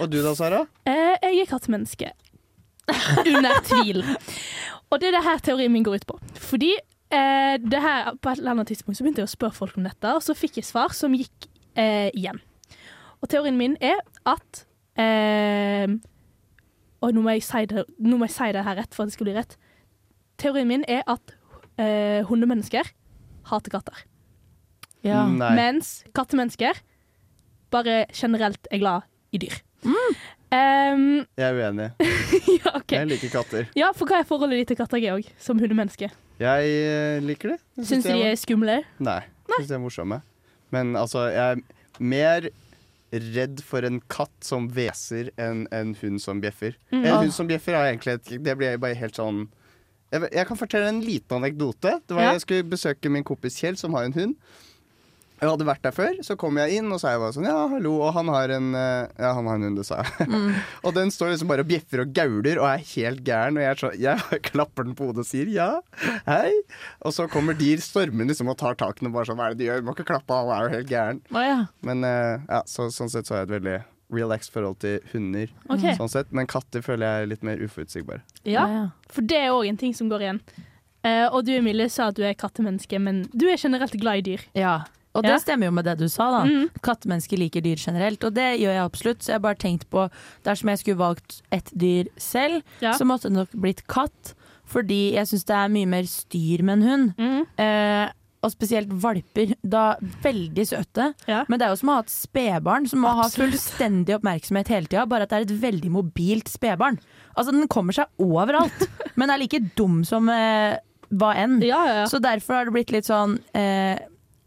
Og 0.00 0.10
du 0.10 0.18
da, 0.24 0.34
Sara? 0.34 0.64
Eh, 0.90 1.14
jeg 1.22 1.44
er 1.44 1.50
kattemenneske. 1.52 2.10
Under 3.30 3.60
tvil. 3.68 4.02
Og 4.90 4.98
det 4.98 5.08
er 5.12 5.16
det 5.20 5.24
her 5.28 5.38
teorien 5.46 5.70
min 5.72 5.84
går 5.86 6.00
ut 6.02 6.06
på. 6.10 6.18
Fordi 6.50 6.72
eh, 6.74 7.56
det 7.62 7.80
her, 7.84 8.10
på 8.18 8.32
et 8.32 8.38
eller 8.42 8.56
annet 8.56 8.72
tidspunkt 8.72 8.98
så 8.98 9.04
begynte 9.06 9.22
jeg 9.22 9.30
å 9.30 9.36
spørre 9.36 9.54
folk 9.54 9.76
om 9.78 9.86
dette, 9.86 10.16
og 10.16 10.24
så 10.26 10.34
fikk 10.34 10.58
jeg 10.58 10.66
svar 10.66 10.90
som 10.96 11.14
gikk 11.14 11.46
eh, 11.78 12.10
igjen. 12.10 12.40
Og 13.22 13.30
teorien 13.30 13.54
min 13.56 13.76
er 13.80 14.00
at 14.26 14.64
eh, 14.98 15.86
Og 17.00 17.14
nå 17.16 17.24
må, 17.24 17.32
jeg 17.36 17.44
si 17.46 17.64
det, 17.70 17.86
nå 17.98 18.18
må 18.20 18.28
jeg 18.28 18.36
si 18.36 18.48
det 18.52 18.64
her 18.66 18.76
rett 18.82 18.94
for 18.96 19.04
at 19.04 19.10
det 19.10 19.16
skal 19.16 19.28
bli 19.28 19.36
rett. 19.38 19.56
Teorien 20.40 20.68
min 20.68 20.84
er 20.88 21.00
at 21.08 21.34
eh, 21.80 22.20
hundemennesker 22.28 22.90
hater 23.50 23.72
katter. 23.72 24.04
Ja. 25.06 25.24
Nei. 25.28 25.54
Mens 25.56 26.00
kattemennesker 26.16 26.82
bare 27.72 28.04
generelt 28.12 28.68
er 28.70 28.82
glad 28.82 29.08
i 29.32 29.40
dyr. 29.40 29.56
Mm. 29.86 30.18
Um, 30.50 31.04
Jeg 31.40 31.46
er 31.46 31.56
uenig. 31.56 31.90
ja, 32.58 32.72
okay. 32.74 32.98
Jeg 32.98 33.10
liker 33.14 33.32
katter. 33.32 33.68
Ja, 33.78 33.92
for 33.96 34.10
hva 34.10 34.20
er 34.20 34.28
forholdet 34.28 34.60
ditt 34.60 34.72
til 34.74 34.80
katter, 34.80 35.00
Georg, 35.00 35.28
som 35.40 35.60
hundemenneske? 35.62 36.10
Jeg 36.40 36.72
eh, 36.74 37.20
liker 37.24 37.54
det. 37.54 37.60
Jeg 37.78 37.92
Syns 37.92 38.08
du 38.08 38.12
de 38.12 38.24
er 38.30 38.36
skumle? 38.40 38.80
Nei, 39.00 39.20
jeg 39.48 39.60
syns 39.60 39.70
de 39.70 39.76
er 39.78 39.82
morsomme. 39.82 40.20
Men 40.74 40.96
altså, 40.98 41.28
jeg 41.32 41.56
er 41.56 41.62
mer 42.00 42.48
redd 43.12 43.60
for 43.66 43.82
en 43.84 44.00
katt 44.08 44.44
som 44.46 44.68
hveser 44.70 45.30
enn 45.38 45.66
en 45.74 45.94
hund 46.02 46.20
som 46.22 46.40
bjeffer. 46.40 46.76
Mm. 46.92 47.04
En 47.04 47.12
Ah. 47.14 47.20
hund 47.22 47.32
som 47.34 47.46
bjeffer 47.48 47.74
er 47.74 47.92
egentlig 47.96 48.14
et, 48.14 48.42
Det 48.42 48.56
blir 48.56 48.78
bare 48.78 48.94
helt 48.94 49.14
sånn 49.14 49.48
jeg, 50.12 50.28
jeg 50.32 50.46
kan 50.46 50.56
fortelle 50.56 50.88
en 50.88 51.00
liten 51.02 51.36
anekdote. 51.42 52.00
Det 52.06 52.14
var 52.16 52.22
Ja. 52.22 52.32
Jeg 52.32 52.40
skulle 52.40 52.64
besøke 52.70 53.10
min 53.10 53.22
kompis 53.24 53.56
Kjell, 53.60 53.76
som 53.78 53.92
har 53.94 54.04
en 54.04 54.12
hund. 54.12 54.36
Jeg 55.40 55.48
hadde 55.48 55.64
vært 55.64 55.84
der 55.86 55.94
før, 55.96 56.18
så 56.26 56.36
kom 56.40 56.58
jeg 56.60 56.80
inn 56.80 56.92
og 56.92 57.00
sa 57.00 57.14
jeg 57.14 57.20
bare 57.22 57.32
sånn 57.32 57.48
Ja, 57.48 57.56
hallo, 57.72 57.94
og 58.04 58.12
han 58.12 58.28
har 58.28 58.52
en 58.52 58.74
eh, 58.76 59.08
Ja, 59.16 59.32
han 59.38 59.46
har 59.48 59.56
en 59.56 59.64
hund, 59.68 59.78
det 59.80 59.86
sa 59.88 60.02
jeg. 60.04 60.26
Mm. 60.28 60.50
og 60.86 60.96
den 60.98 61.12
står 61.14 61.32
liksom 61.32 61.48
bare 61.50 61.64
og 61.64 61.70
bjeffer 61.70 62.02
og 62.04 62.12
gauler 62.16 62.60
og 62.60 62.66
er 62.68 62.84
helt 62.92 63.22
gæren. 63.24 63.56
Og 63.56 63.64
jeg, 63.64 63.78
så, 63.80 63.92
jeg 63.96 64.40
klapper 64.50 64.88
den 64.88 64.96
på 64.98 65.08
hodet 65.08 65.24
og 65.24 65.30
sier 65.30 65.48
ja, 65.52 65.70
hei. 66.28 66.52
Og 67.00 67.16
så 67.16 67.24
kommer 67.32 67.56
de 67.56 67.72
stormende 67.80 68.34
liksom, 68.34 68.52
og 68.52 68.60
tar 68.60 68.76
takene 68.80 69.08
og 69.08 69.16
bare 69.16 69.30
sånn 69.30 69.40
Hva 69.40 69.48
er 69.48 69.56
det 69.56 69.62
de 69.62 69.70
gjør? 69.70 69.80
Du 69.80 69.88
må 69.88 69.96
ikke 69.96 70.10
klappe, 70.12 70.42
han 70.42 70.52
er 70.56 70.66
jo 70.66 70.74
helt 70.76 70.92
gæren. 70.92 71.24
Oh, 71.32 71.40
ja. 71.44 71.62
Men 71.88 72.04
eh, 72.04 72.44
ja, 72.44 72.60
så, 72.68 72.90
sånn 72.92 73.12
sett 73.12 73.30
så 73.30 73.38
har 73.38 73.44
jeg 73.44 73.50
et 73.50 73.56
veldig 73.56 73.78
relaxed 74.12 74.52
forhold 74.52 74.80
til 74.84 75.00
hunder. 75.14 75.50
Okay. 75.70 75.96
Sånn 75.96 76.10
sett. 76.12 76.32
Men 76.36 76.48
katter 76.50 76.84
føler 76.84 77.06
jeg 77.06 77.24
er 77.24 77.32
litt 77.32 77.46
mer 77.46 77.64
uforutsigbare. 77.64 78.24
Ja, 78.44 78.90
for 79.08 79.24
det 79.24 79.40
er 79.40 79.54
òg 79.54 79.70
en 79.70 79.80
ting 79.80 79.96
som 79.96 80.10
går 80.12 80.26
igjen. 80.26 80.44
Uh, 81.00 81.32
og 81.32 81.46
du, 81.46 81.54
Emilie, 81.56 81.88
sa 81.88 82.10
at 82.10 82.18
du 82.18 82.24
er 82.26 82.36
kattemenneske, 82.36 82.98
men 83.00 83.22
du 83.32 83.46
er 83.48 83.60
generelt 83.60 83.94
glad 83.96 84.20
i 84.20 84.26
dyr. 84.32 84.42
Ja. 84.58 84.80
Og 85.14 85.22
det 85.24 85.30
Ja. 85.32 85.38
stemmer 85.38 85.66
jo 85.66 85.70
med 85.72 85.84
det 85.84 85.98
du 85.98 86.08
sa, 86.08 86.30
da. 86.30 86.44
Mm. 86.46 86.68
Kattemennesker 86.82 87.36
liker 87.38 87.60
dyr 87.60 87.76
generelt, 87.76 88.22
og 88.24 88.34
det 88.34 88.60
gjør 88.60 88.74
jeg 88.76 88.84
absolutt. 88.84 89.18
Så 89.22 89.26
jeg 89.32 89.34
har 89.34 89.40
bare 89.40 89.54
tenkt 89.58 89.88
på 89.90 90.08
dersom 90.44 90.68
jeg 90.70 90.78
skulle 90.78 90.98
valgt 90.98 91.42
et 91.50 91.70
dyr 91.76 92.06
selv, 92.16 92.62
Ja. 92.80 92.92
så 92.92 93.04
måtte 93.04 93.22
det 93.28 93.32
nok 93.32 93.50
blitt 93.58 93.86
katt. 93.88 94.34
Fordi 94.70 95.14
jeg 95.14 95.26
syns 95.26 95.44
det 95.46 95.56
er 95.56 95.68
mye 95.68 95.86
mer 95.88 96.02
styr 96.06 96.62
med 96.62 96.78
en 96.78 96.88
hund. 96.88 97.14
Mm. 97.18 97.46
Eh, 97.58 98.08
og 98.42 98.50
spesielt 98.52 98.88
valper. 98.88 99.54
Da 99.68 99.96
veldig 100.22 100.64
søte. 100.64 101.12
Ja. 101.26 101.44
Men 101.48 101.58
det 101.58 101.66
er 101.66 101.70
jo 101.74 101.80
som 101.82 101.88
å 101.90 101.92
ha 101.94 101.98
et 102.00 102.06
spedbarn 102.14 102.86
som 102.88 103.00
må 103.02 103.08
Absolutt. 103.10 103.50
ha 103.50 103.58
fullstendig 103.58 104.14
oppmerksomhet 104.20 104.68
hele 104.68 104.86
tida, 104.86 105.06
bare 105.06 105.22
at 105.22 105.28
det 105.30 105.38
er 105.38 105.42
et 105.52 105.60
veldig 105.60 105.90
mobilt 105.90 106.48
spedbarn. 106.48 106.98
Altså, 107.36 107.50
den 107.50 107.66
kommer 107.68 107.92
seg 107.92 108.06
overalt, 108.18 108.86
men 109.16 109.28
er 109.28 109.38
like 109.42 109.74
dum 109.76 110.04
som 110.04 110.28
eh, 110.30 110.78
hva 111.12 111.34
enn. 111.36 111.60
Ja, 111.60 111.84
ja, 111.84 111.94
ja. 111.94 112.06
Så 112.06 112.20
derfor 112.22 112.54
har 112.54 112.64
det 112.66 112.72
blitt 112.72 112.92
litt 112.92 113.04
sånn 113.10 113.40
eh, 113.52 113.98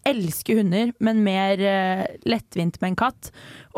elsker 0.08 0.60
hunder, 0.60 0.92
men 1.04 1.22
mer 1.26 1.62
uh, 1.62 2.04
lettvint 2.28 2.80
med 2.82 2.92
en 2.92 2.98
katt. 3.00 3.30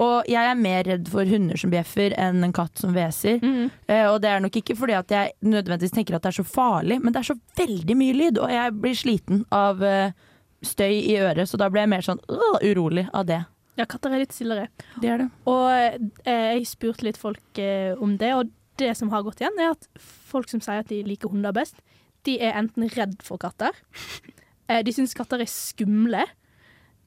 Og 0.01 0.27
jeg 0.29 0.49
er 0.49 0.59
mer 0.59 0.85
redd 0.87 1.09
for 1.11 1.29
hunder 1.29 1.59
som 1.59 1.73
bjeffer 1.73 2.15
enn 2.19 2.43
en 2.45 2.55
katt 2.55 2.81
som 2.81 2.95
hveser. 2.95 3.41
Mm. 3.43 3.71
Uh, 3.89 4.05
og 4.11 4.19
det 4.23 4.31
er 4.31 4.43
nok 4.43 4.59
ikke 4.61 4.77
fordi 4.79 4.97
at 4.97 5.13
jeg 5.13 5.35
nødvendigvis 5.45 5.95
tenker 5.95 6.17
at 6.17 6.25
det 6.25 6.33
er 6.33 6.39
så 6.39 6.47
farlig, 6.49 6.99
men 7.03 7.13
det 7.15 7.21
er 7.21 7.29
så 7.31 7.37
veldig 7.61 7.97
mye 7.99 8.17
lyd, 8.17 8.41
og 8.41 8.53
jeg 8.53 8.77
blir 8.81 8.97
sliten 8.97 9.43
av 9.55 9.83
uh, 9.85 10.13
støy 10.65 10.95
i 10.97 11.17
øret, 11.21 11.49
så 11.49 11.61
da 11.61 11.69
blir 11.69 11.85
jeg 11.85 11.93
mer 11.93 12.05
sånn 12.05 12.23
urolig 12.63 13.05
av 13.13 13.27
det. 13.29 13.43
Ja, 13.75 13.85
katter 13.91 14.13
er 14.15 14.23
litt 14.23 14.33
stillere. 14.33 14.69
Det 15.03 15.09
er 15.11 15.19
det. 15.19 15.25
Og 15.51 15.65
jeg 16.23 16.61
spurte 16.69 17.03
litt 17.03 17.19
folk 17.19 17.59
om 17.99 18.13
det, 18.21 18.29
og 18.31 18.53
det 18.79 18.93
som 18.95 19.11
har 19.11 19.25
gått 19.27 19.43
igjen, 19.43 19.59
er 19.59 19.73
at 19.73 19.87
folk 19.99 20.47
som 20.49 20.63
sier 20.63 20.79
at 20.79 20.89
de 20.89 21.01
liker 21.03 21.31
hunder 21.31 21.53
best, 21.55 21.77
de 22.25 22.37
er 22.41 22.55
enten 22.57 22.87
redd 22.95 23.19
for 23.25 23.41
katter, 23.41 23.75
de 24.85 24.93
syns 24.95 25.15
katter 25.17 25.43
er 25.43 25.49
skumle, 25.51 26.25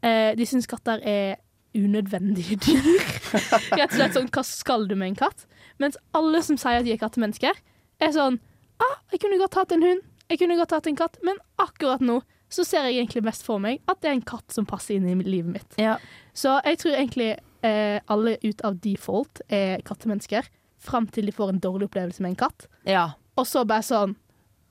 eh, 0.03 0.33
de 0.39 0.47
syns 0.47 0.69
katter 0.71 1.03
er 1.03 1.39
unødvendige 1.77 2.59
dyr. 2.65 2.87
Rett 3.79 3.91
og 3.91 3.97
slett 3.97 4.17
sånn, 4.17 4.31
hva 4.33 4.45
skal 4.47 4.87
du 4.89 4.97
med 4.97 5.13
en 5.13 5.21
katt? 5.27 5.47
Mens 5.83 5.99
alle 6.17 6.41
som 6.47 6.59
sier 6.61 6.81
at 6.81 6.87
de 6.87 6.95
er 6.95 7.01
kattemennesker, 7.01 7.59
er 7.99 8.15
sånn 8.15 8.39
ah, 8.83 8.97
jeg 9.13 9.23
kunne 9.25 9.41
godt 9.41 9.59
hatt 9.59 9.75
en 9.75 9.85
hund, 9.85 10.03
jeg 10.29 10.41
kunne 10.41 10.59
godt 10.59 10.75
hatt 10.77 10.89
en 10.91 10.99
katt, 10.99 11.19
men 11.27 11.39
akkurat 11.61 12.03
nå 12.05 12.21
så 12.53 12.65
ser 12.65 12.87
jeg 12.89 13.03
egentlig 13.03 13.25
mest 13.27 13.45
for 13.45 13.61
meg 13.61 13.83
at 13.91 14.01
det 14.01 14.11
er 14.11 14.17
en 14.17 14.25
katt 14.25 14.55
som 14.55 14.67
passer 14.69 14.97
inn 14.97 15.09
i 15.09 15.17
livet 15.21 15.53
mitt. 15.53 15.77
Ja. 15.81 15.99
Så 16.33 16.55
jeg 16.65 16.81
tror 16.81 16.97
egentlig 16.97 17.29
eh, 17.67 17.99
alle 18.09 18.39
ut 18.45 18.65
av 18.65 18.79
default 18.85 19.43
er 19.53 19.85
kattemennesker, 19.89 20.49
fram 20.79 21.09
til 21.13 21.29
de 21.29 21.35
får 21.35 21.53
en 21.53 21.61
dårlig 21.61 21.91
opplevelse 21.91 22.25
med 22.25 22.33
en 22.33 22.41
katt. 22.47 22.69
Ja. 22.89 23.11
Og 23.39 23.49
så 23.49 23.67
bare 23.69 23.85
sånn 23.85 24.17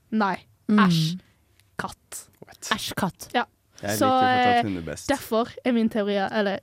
Nei. 0.08 0.38
Mm. 0.72 1.20
Katt. 1.76 2.27
Æsj, 2.74 2.92
katt. 2.98 3.28
Ja. 3.34 3.44
Jeg 3.82 3.98
Så, 4.00 4.08
liker 4.10 4.26
eh, 4.26 4.44
fortsatt 4.44 4.64
hunder 4.68 4.86
best. 4.88 5.08
Derfor 5.12 5.52
er 5.64 5.72
min 5.76 5.88
teori 5.92 6.16
Eller 6.26 6.58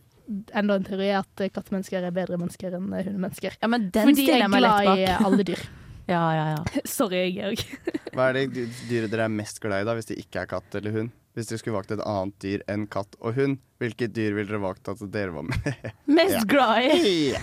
enda 0.57 0.75
en 0.75 0.83
teori 0.83 1.07
er 1.13 1.19
at 1.21 1.41
eh, 1.45 1.49
kattemennesker 1.53 2.03
er 2.03 2.11
bedre 2.11 2.37
mennesker 2.41 2.75
enn 2.75 2.89
eh, 2.93 3.05
hundemennesker. 3.07 3.55
Ja, 3.61 3.67
men 3.71 3.89
den 3.93 4.09
Fordi 4.09 4.25
jeg 4.25 4.27
stiller 4.27 4.41
jeg 4.41 4.47
er 4.49 4.53
meg 4.55 4.63
glad 4.65 4.87
i 4.99 5.05
bak. 5.05 5.25
alle 5.29 5.43
dyr. 5.51 5.65
Ja, 6.05 6.19
ja, 6.37 6.41
ja. 6.53 6.81
Sorry, 6.85 7.31
Georg. 7.33 7.61
Hva 8.13 8.27
er 8.29 8.35
det 8.37 8.41
dy- 8.53 8.65
dyret 8.91 9.09
dere 9.09 9.23
er 9.25 9.31
mest 9.33 9.57
glad 9.63 9.81
i 9.81 9.85
da, 9.87 9.95
hvis 9.97 10.05
det 10.11 10.19
ikke 10.21 10.43
er 10.43 10.49
katt 10.51 10.75
eller 10.77 10.93
hund? 10.93 11.09
Hvis 11.33 11.47
dere 11.49 11.57
skulle 11.57 11.73
valgt 11.79 11.95
et 11.95 12.03
annet 12.05 12.35
dyr 12.43 12.61
enn 12.69 12.83
katt 12.93 13.15
og 13.25 13.33
hund, 13.39 13.55
hvilket 13.81 14.13
dyr 14.13 14.35
ville 14.37 14.45
dere 14.51 14.59
valgt 14.61 14.91
at 14.93 15.01
dere 15.11 15.33
var 15.33 15.47
med? 15.49 15.65
Mest 16.19 16.45
glad 16.47 16.93
i. 16.93 17.33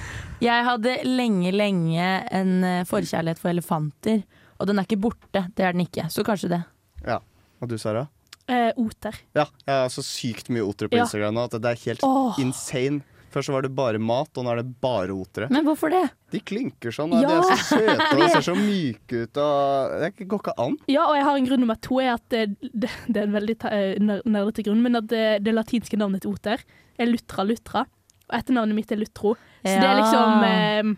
Jeg 0.46 0.64
hadde 0.68 0.94
lenge, 1.10 1.50
lenge 1.52 2.06
en 2.38 2.52
eh, 2.64 2.84
forkjærlighet 2.86 3.42
for 3.42 3.50
elefanter. 3.50 4.22
Og 4.62 4.70
den 4.70 4.78
er 4.78 4.86
ikke 4.86 5.00
borte, 5.08 5.42
det 5.58 5.66
er 5.66 5.74
den 5.74 5.82
ikke. 5.88 6.06
Så 6.14 6.22
kanskje 6.26 6.52
det. 6.54 6.62
ja. 7.02 7.18
Og 7.58 7.66
du, 7.70 7.74
Sara? 7.82 8.06
Eh, 8.52 8.68
oter. 8.76 9.16
Ja, 9.36 9.46
jeg 9.64 9.78
har 9.84 9.90
så 9.92 10.04
sykt 10.04 10.52
mye 10.52 10.64
otere 10.66 10.92
på 10.92 10.98
Ja. 10.98 11.06
Instagram 11.06 11.38
nå 11.38 11.48
at 11.48 11.56
det 11.56 11.72
er 11.72 11.82
helt 11.86 12.04
oh. 12.06 12.36
insane. 12.42 13.00
Først 13.32 13.48
så 13.48 13.54
var 13.54 13.64
det 13.64 13.70
bare 13.72 14.00
mat, 14.02 14.28
og 14.36 14.44
nå 14.44 14.52
er 14.52 14.60
det 14.60 14.74
bare 14.84 15.14
otere. 15.16 15.46
Men 15.52 15.64
hvorfor 15.64 15.92
det? 15.92 16.02
De 16.34 16.40
klynker 16.44 16.92
sånn, 16.92 17.12
og 17.16 17.22
de 17.24 17.32
er 17.32 17.46
så 17.48 17.78
søte 17.78 18.08
og 18.18 18.24
ser 18.34 18.44
så 18.50 18.56
myke 18.58 19.22
ut. 19.24 19.40
Og 19.40 19.94
det 20.02 20.26
går 20.28 20.42
ikke 20.42 20.54
an. 20.60 20.76
Ja, 20.92 21.06
og 21.06 21.16
jeg 21.16 21.24
har 21.28 21.38
en 21.38 21.48
grunn 21.48 21.64
nummer 21.64 21.80
to, 21.80 21.96
er 22.02 22.12
at 22.18 22.26
det, 22.34 22.44
det, 22.60 22.92
det 23.08 23.22
er 23.22 23.30
en 23.30 23.38
veldig 23.38 23.56
eh, 23.70 23.96
nerdete 24.04 24.66
grunn, 24.68 24.84
men 24.84 25.00
at 25.00 25.08
det, 25.12 25.24
det 25.46 25.56
latinske 25.56 25.96
navnet 26.00 26.26
til 26.26 26.34
oter 26.34 26.60
er 27.00 27.08
Lutra 27.08 27.46
Lutra. 27.48 27.86
Og 28.28 28.36
etternavnet 28.36 28.76
mitt 28.76 28.92
er 28.92 29.00
Lutro. 29.00 29.34
Så 29.64 29.78
det 29.80 29.88
er 29.88 29.98
liksom 30.02 30.46
eh, 30.50 30.92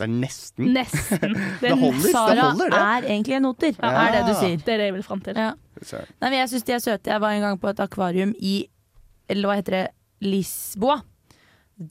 Det 0.00 0.06
er 0.08 0.12
nesten. 0.14 0.70
nesten. 0.72 1.34
Det, 1.60 1.60
Det 1.60 1.70
er 1.70 1.76
holder. 1.76 2.02
det 2.06 2.12
Sara 2.14 2.46
holder, 2.48 2.70
det. 2.72 2.80
er 2.80 3.08
egentlig 3.10 3.36
en 3.36 3.48
oter, 3.50 3.74
Ja. 3.76 3.90
er 4.06 4.12
det 4.16 4.22
du 4.30 4.34
sier. 4.40 4.56
det 4.64 4.72
er 4.74 4.78
det 4.80 4.86
jeg 4.88 4.94
vil 4.96 5.04
fram 5.06 5.20
til. 5.26 5.36
Ja. 5.36 5.50
Nei, 6.24 6.30
jeg 6.38 6.48
syns 6.54 6.64
de 6.64 6.72
er 6.76 6.80
søte. 6.84 7.12
Jeg 7.12 7.20
var 7.20 7.36
en 7.36 7.44
gang 7.44 7.60
på 7.60 7.68
et 7.70 7.80
akvarium 7.84 8.32
i 8.40 8.54
Eller 9.30 9.46
hva 9.48 9.56
heter 9.60 9.76
det? 9.76 9.84
Lisboa. 10.24 11.02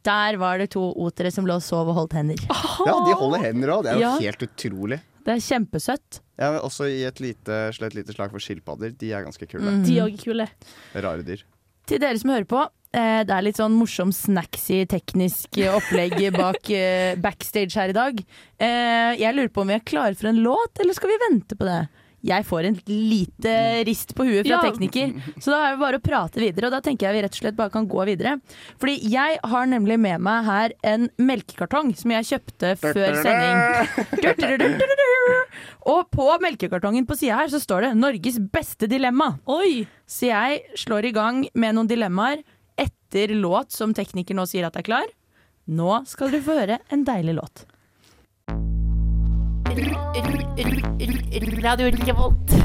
Der 0.06 0.36
var 0.38 0.58
det 0.62 0.70
to 0.76 0.82
otere 1.02 1.32
som 1.34 1.46
lå 1.50 1.56
og 1.58 1.64
sov 1.66 1.88
og 1.90 1.96
holdt 1.98 2.14
hender. 2.18 2.38
Ja, 2.46 2.98
de 3.08 3.14
holder 3.18 3.46
hender 3.48 3.72
òg. 3.74 3.84
Det 3.88 3.92
er 3.94 3.96
jo 3.96 4.02
Ja. 4.02 4.18
helt 4.20 4.44
utrolig. 4.46 5.00
Det 5.26 5.34
er 5.36 5.42
kjempesøtt. 5.46 6.20
Ja, 6.40 6.60
også 6.60 6.86
i 6.90 7.04
et 7.08 7.20
lite, 7.20 7.72
slett 7.74 7.94
lite 7.96 8.14
slag 8.14 8.30
for 8.32 8.40
skilpadder. 8.40 8.92
De 8.98 9.12
er 9.14 9.24
ganske 9.26 9.48
kule. 9.50 9.66
Mm. 9.80 9.84
De 9.86 9.98
er 10.00 10.18
kule. 10.18 10.48
Rare 10.96 11.24
dyr. 11.24 11.42
Til 11.88 12.00
dere 12.00 12.18
som 12.20 12.30
hører 12.30 12.46
på, 12.46 12.68
det 12.92 13.30
er 13.36 13.44
litt 13.46 13.60
sånn 13.60 13.76
morsom 13.78 14.10
snacksy 14.16 14.82
teknisk 14.90 15.58
eh, 15.62 15.70
opplegg 15.78 16.18
bak 16.40 16.70
eh, 16.74 17.14
backstage 17.22 17.78
her 17.78 17.90
i 17.94 17.98
dag. 17.98 18.20
Eh, 18.58 19.14
jeg 19.22 19.36
lurer 19.38 19.52
på 19.54 19.62
om 19.62 19.70
vi 19.70 19.78
er 19.78 19.86
klare 19.86 20.16
for 20.18 20.32
en 20.32 20.42
låt, 20.42 20.80
eller 20.82 20.98
skal 20.98 21.10
vi 21.14 21.20
vente 21.30 21.56
på 21.60 21.68
det? 21.70 21.82
Jeg 22.26 22.44
får 22.44 22.66
en 22.68 22.76
lite 22.90 23.52
rist 23.88 24.10
på 24.12 24.26
huet 24.28 24.44
fra 24.44 24.58
Ja. 24.58 24.64
tekniker, 24.66 25.14
så 25.40 25.54
da 25.54 25.60
er 25.70 25.78
det 25.78 25.80
bare 25.80 26.00
å 26.02 26.04
prate 26.04 26.42
videre. 26.42 26.68
Og 26.68 26.74
da 26.74 26.82
tenker 26.84 27.08
jeg 27.08 27.16
vi 27.16 27.22
rett 27.24 27.38
og 27.38 27.40
slett 27.46 27.56
bare 27.56 27.72
kan 27.72 27.88
gå 27.88 28.04
videre. 28.10 28.34
Fordi 28.82 28.98
jeg 29.14 29.38
har 29.54 29.70
nemlig 29.72 29.96
med 30.04 30.20
meg 30.26 30.44
her 30.50 30.76
en 30.84 31.08
melkekartong 31.16 31.94
som 31.96 32.12
jeg 32.18 32.28
kjøpte 32.34 32.74
før 32.82 33.22
sending. 33.22 34.76
Og 35.88 36.10
på 36.12 36.28
melkekartongen 36.44 37.08
på 37.08 37.16
sida 37.22 37.40
her 37.40 37.48
så 37.54 37.62
står 37.64 37.88
det 37.88 37.96
'Norges 38.02 38.38
beste 38.52 38.90
dilemma'. 38.92 39.38
Oi! 39.48 39.88
Så 40.10 40.28
jeg 40.34 40.62
slår 40.76 41.06
i 41.06 41.16
gang 41.16 41.46
med 41.54 41.76
noen 41.78 41.88
dilemmaer 41.88 42.44
etter 42.80 43.36
låt 43.36 43.76
som 43.76 43.94
tekniker 43.96 44.38
nå 44.38 44.48
sier 44.50 44.68
at 44.70 44.80
er 44.80 44.88
klar. 44.88 45.12
Nå 45.70 46.02
skal 46.10 46.34
dere 46.34 46.46
få 46.46 46.58
høre 46.62 46.80
en 46.90 47.06
deilig 47.06 47.38
låt. 47.42 47.66
Radio 51.64 51.92
Revolt. 52.08 52.60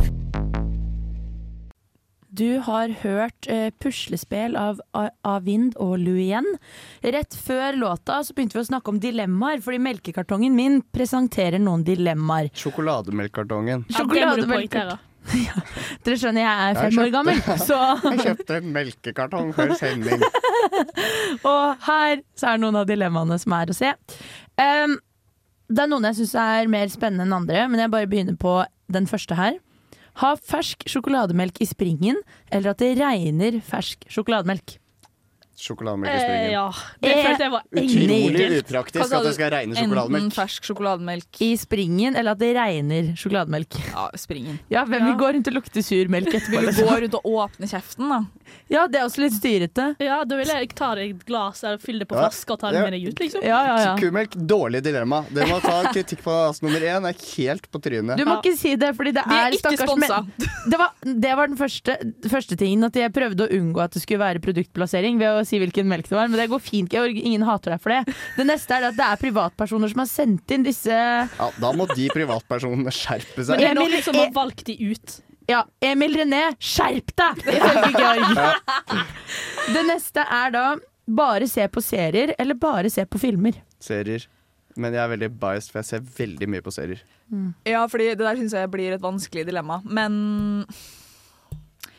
Du 2.35 2.59
har 2.59 2.91
hørt 3.05 3.47
uh, 3.47 3.69
puslespill 3.79 4.57
av 4.59 4.81
Avind 5.23 5.77
og 5.79 5.99
Luien. 6.03 6.49
Rett 7.05 7.37
før 7.39 7.77
låta 7.79 8.17
så 8.27 8.35
begynte 8.35 8.59
vi 8.59 8.65
å 8.65 8.67
snakke 8.73 8.91
om 8.91 8.99
dilemmaer, 9.03 9.63
fordi 9.63 9.79
melkekartongen 9.85 10.57
min 10.57 10.81
presenterer 10.95 11.63
noen 11.63 11.85
dilemmaer. 11.87 12.51
Sjokolademelkkartongen. 12.59 13.87
Ja, 13.95 14.97
poengtere. 15.31 15.65
Dere 16.05 16.19
skjønner, 16.21 16.45
jeg 16.45 16.53
er 16.53 16.69
Jeg 16.69 16.93
fem 16.93 17.03
år 17.05 17.11
gammel, 17.15 17.41
så 17.63 17.81
Jeg 18.11 18.21
kjøpte 18.29 18.59
en 18.61 18.71
melkekartong 18.75 19.53
før 19.57 19.75
sending. 19.79 20.23
Og 21.53 21.85
her 21.89 22.23
så 22.39 22.53
er 22.53 22.63
noen 22.63 22.81
av 22.81 22.89
dilemmaene 22.89 23.39
som 23.41 23.57
er 23.57 23.73
å 23.73 23.77
se. 23.77 23.93
Um, 24.61 24.99
det 25.71 25.85
er 25.85 25.91
noen 25.91 26.09
jeg 26.11 26.21
syns 26.21 26.35
er 26.39 26.71
mer 26.71 26.91
spennende 26.93 27.27
enn 27.27 27.37
andre, 27.41 27.67
men 27.71 27.81
jeg 27.81 27.93
bare 27.95 28.11
begynner 28.11 28.39
på 28.41 28.59
den 28.93 29.09
første 29.11 29.37
her. 29.39 29.59
Ha 30.23 30.35
fersk 30.39 30.85
sjokolademelk 30.87 31.59
i 31.65 31.67
springen, 31.67 32.21
eller 32.53 32.75
at 32.75 32.83
det 32.83 32.95
regner 33.01 33.59
fersk 33.65 34.05
sjokolademelk. 34.13 34.77
Sjokolademelk 35.57 36.11
i 36.11 36.25
Eh, 36.25 36.51
ja. 36.53 36.65
Det 37.01 37.13
følte 37.15 37.45
jeg 37.45 37.51
var 37.53 37.63
Utrolig 37.71 38.47
upraktisk 38.59 39.13
at 39.15 39.23
det 39.25 39.35
skal 39.37 39.51
regne 39.55 39.75
Enten 39.77 39.91
sjokolademelk. 39.93 40.33
fersk 40.35 40.65
sjokolademelk 40.69 41.41
I 41.47 41.51
springen, 41.61 42.17
eller 42.17 42.33
at 42.35 42.39
det 42.43 42.51
regner 42.57 43.13
sjokolademelk. 43.17 43.77
Ja, 43.93 44.09
springen. 44.19 44.59
Ja, 44.71 44.85
hvem 44.85 45.05
vil 45.05 45.15
Ja. 45.15 45.19
gå 45.21 45.33
rundt 45.35 45.47
og 45.49 45.55
lukte 45.55 45.83
surmelk 45.83 46.27
etterpå? 46.35 46.61
Vil 46.61 46.75
du 46.75 46.83
gå 46.83 46.97
rundt 47.05 47.15
og 47.15 47.25
åpne 47.25 47.69
kjeften, 47.71 48.09
da? 48.09 48.21
Ja, 48.69 48.87
det 48.87 48.99
er 49.01 49.05
også 49.07 49.23
litt 49.23 49.33
styrete. 49.33 49.97
Ja, 50.01 50.23
da 50.25 50.37
vil 50.37 50.47
jeg 50.47 50.75
ta 50.75 50.95
deg 50.95 51.11
et 51.15 51.25
glass 51.27 51.63
eller 51.65 51.79
fylle 51.79 52.01
det 52.01 52.09
på 52.09 52.17
Ja. 52.17 52.29
flaske 52.29 52.51
og 52.51 52.59
ta 52.61 52.71
det 52.71 52.79
Ja. 52.79 52.91
med 52.91 52.93
deg 52.93 53.09
ut, 53.09 53.19
liksom. 53.21 53.43
Ja, 53.43 53.61
ja, 53.67 53.77
ja. 53.85 53.97
Kumelk, 53.97 54.31
dårlig 54.35 54.83
dilemma. 54.83 55.25
Dere 55.33 55.47
må 55.47 55.61
ta 55.63 55.85
kritikk 55.93 56.23
på 56.23 56.31
altså, 56.51 56.63
nummer 56.63 56.81
én. 56.81 57.09
Er 57.09 57.15
helt 57.37 57.71
på 57.71 57.81
trynet. 57.81 58.17
Du 58.19 58.25
må 58.25 58.35
Ja. 58.37 58.41
ikke 58.43 58.57
si 58.59 58.75
det, 58.77 58.95
fordi 58.97 59.13
det 59.15 59.23
er 59.27 59.49
er 59.49 59.53
stakkars 59.53 59.97
menn. 59.99 60.33
Det 60.69 60.79
var, 60.79 60.91
det 61.05 61.37
var 61.37 61.47
den 61.47 61.57
første, 61.57 61.97
første 62.29 62.57
tingen, 62.57 62.85
at 62.85 62.93
jeg 62.95 63.13
prøvde 63.13 63.49
å 63.49 63.51
unngå 63.53 63.81
at 63.83 63.93
det 63.93 64.03
skulle 64.03 64.19
være 64.21 64.41
produktplassering 64.41 65.19
ved 65.19 65.29
å 65.29 65.44
si 65.49 65.59
hvilken 65.63 65.87
melk 65.91 66.09
det 66.11 66.17
var, 66.17 66.29
men 66.33 66.39
det 66.41 66.49
går 66.53 66.63
fint, 66.65 66.91
Georg. 66.93 67.17
Ingen 67.19 67.45
hater 67.49 67.75
deg 67.75 67.83
for 67.85 67.95
det. 67.95 68.15
Det 68.39 68.47
neste 68.49 68.77
er 68.79 68.89
at 68.91 68.97
det 68.99 69.05
er 69.07 69.21
privatpersoner 69.23 69.93
som 69.93 70.03
har 70.05 70.11
sendt 70.11 70.55
inn 70.57 70.67
disse 70.67 70.91
Ja, 70.95 71.51
da 71.61 71.73
må 71.77 71.87
de 71.95 72.09
privatpersonene 72.15 72.93
skjerpe 72.95 73.41
Men 73.43 73.49
seg. 73.51 73.61
det 73.61 73.69
er 73.69 73.77
Emil, 73.77 73.93
noen 73.95 74.05
som 74.07 74.19
har 74.21 74.33
valgt 74.37 74.65
de 74.71 74.77
ut. 74.93 75.19
Ja, 75.51 75.63
Emil 75.85 76.15
René, 76.17 76.43
skjerp 76.63 77.13
deg! 77.21 77.43
Ifølge 77.53 77.91
Georg. 77.99 79.05
Det 79.75 79.83
neste 79.89 80.25
er 80.25 80.55
da 80.55 80.65
bare 81.05 81.49
se 81.51 81.67
på 81.69 81.83
serier 81.85 82.33
eller 82.41 82.57
bare 82.57 82.89
se 82.93 83.05
på 83.05 83.21
filmer. 83.21 83.59
Serier. 83.83 84.25
Men 84.81 84.97
jeg 84.97 85.05
er 85.05 85.11
veldig 85.13 85.29
biased, 85.39 85.71
for 85.71 85.83
jeg 85.83 85.87
ser 85.91 86.07
veldig 86.17 86.49
mye 86.51 86.65
på 86.65 86.73
serier. 86.75 87.03
Ja, 87.69 87.85
fordi 87.91 88.09
det 88.17 88.25
der 88.25 88.39
syns 88.41 88.57
jeg 88.57 88.71
blir 88.73 88.97
et 88.97 89.05
vanskelig 89.05 89.45
dilemma. 89.47 89.77
Men 89.87 90.17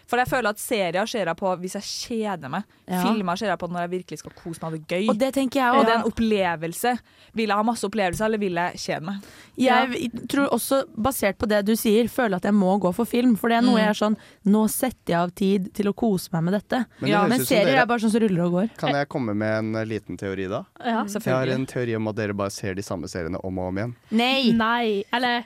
For 0.07 0.17
jeg 0.21 0.27
føler 0.29 0.49
at 0.53 0.59
serier 0.61 1.05
ser 1.09 1.25
jeg 1.25 1.35
på 1.39 1.51
hvis 1.61 1.73
jeg 1.79 1.83
kjeder 1.83 2.49
meg. 2.53 2.63
Ja. 2.87 3.01
Filmer 3.01 3.35
ser 3.39 3.47
jeg 3.49 3.57
på 3.57 3.67
når 3.71 3.85
jeg 3.87 3.89
virkelig 3.95 4.19
skal 4.21 4.31
kose 4.37 4.59
meg 4.61 4.65
og 4.67 4.71
ha 4.71 4.77
det 4.77 4.87
gøy. 4.87 5.09
Og 5.09 5.17
det 5.17 5.33
tenker 5.33 5.59
jeg 5.59 5.69
også. 5.71 5.79
Og 5.79 5.85
det 5.85 5.93
er 5.93 5.99
en 5.99 6.11
opplevelse. 6.11 6.91
Vil 7.35 7.47
jeg 7.49 7.57
ha 7.57 7.63
masse 7.65 7.87
opplevelser, 7.87 8.25
eller 8.29 8.37
vil 8.43 8.53
jeg 8.61 8.77
kjede 8.85 9.05
meg? 9.07 9.25
Jeg 9.57 10.11
tror 10.29 10.51
også, 10.53 10.83
basert 10.95 11.37
på 11.41 11.47
det 11.49 11.63
du 11.65 11.73
sier, 11.79 12.07
føler 12.11 12.37
at 12.37 12.45
jeg 12.45 12.53
må 12.53 12.75
gå 12.83 12.91
for 12.95 13.05
film. 13.09 13.35
For 13.39 13.49
det 13.49 13.57
er 13.57 13.65
noe 13.65 13.75
Mm. 13.75 13.81
jeg 13.81 13.89
er 13.89 13.99
sånn 14.03 14.17
Nå 14.45 14.67
setter 14.69 15.13
jeg 15.13 15.17
av 15.19 15.31
tid 15.35 15.73
til 15.73 15.87
å 15.89 15.93
kose 15.95 16.29
meg 16.31 16.43
med 16.43 16.53
dette. 16.53 16.85
Men 17.01 17.09
det 17.09 17.09
Ja, 17.09 17.27
Men 17.27 17.39
serier 17.45 17.65
dere- 17.65 17.81
er 17.81 17.85
bare 17.87 17.99
sånn 17.99 18.11
som 18.11 18.21
ruller 18.21 18.43
og 18.45 18.51
går. 18.53 18.69
Kan 18.77 18.93
jeg 18.93 19.09
komme 19.09 19.33
med 19.35 19.57
en 19.57 19.75
eh, 19.75 19.85
liten 19.85 20.17
teori 20.17 20.47
da? 20.47 20.63
Ja. 20.79 21.03
selvfølgelig. 21.05 21.25
Jeg 21.25 21.33
har 21.33 21.47
en 21.55 21.65
teori 21.65 21.95
om 21.95 22.07
at 22.07 22.15
dere 22.15 22.33
bare 22.33 22.51
ser 22.51 22.75
de 22.75 22.81
samme 22.83 23.09
seriene 23.09 23.39
om 23.43 23.57
og 23.59 23.67
om 23.67 23.75
igjen. 23.77 23.95
Nei! 24.11 24.51
Nei. 24.53 25.03
Eller 25.11 25.45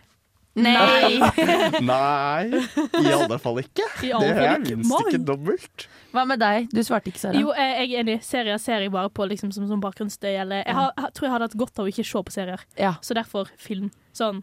Nei! 0.58 1.20
Nei, 1.92 2.62
i 3.00 3.12
alle 3.14 3.38
fall 3.42 3.62
ikke. 3.62 3.86
I 4.04 4.12
alle 4.18 4.30
Det 4.34 4.48
er 4.48 4.64
minst 4.66 4.96
ikke 5.06 5.22
dobbelt. 5.28 5.86
Hva 6.14 6.26
med 6.28 6.42
deg? 6.42 6.70
Du 6.74 6.82
svarte 6.86 7.12
ikke, 7.12 7.22
Sara. 7.22 7.38
Jo, 7.38 7.52
jeg 7.54 7.76
er 7.86 8.02
enig. 8.02 8.18
Serier 8.26 8.58
ser 8.62 8.84
jeg 8.84 8.94
bare 8.94 9.12
på 9.14 9.28
liksom, 9.30 9.54
som, 9.56 9.68
som 9.70 9.82
bakgrunnsstøy. 9.84 10.32
Eller 10.34 10.64
jeg, 10.64 10.76
har, 10.76 10.92
jeg 10.98 11.14
tror 11.16 11.28
jeg 11.28 11.36
hadde 11.36 11.50
hatt 11.50 11.60
godt 11.62 11.82
av 11.82 11.88
å 11.88 11.94
ikke 11.94 12.08
se 12.10 12.24
på 12.26 12.34
serier. 12.34 12.66
Ja. 12.80 12.96
Så 13.06 13.18
derfor 13.18 13.52
film. 13.62 13.92
Sånn. 14.18 14.42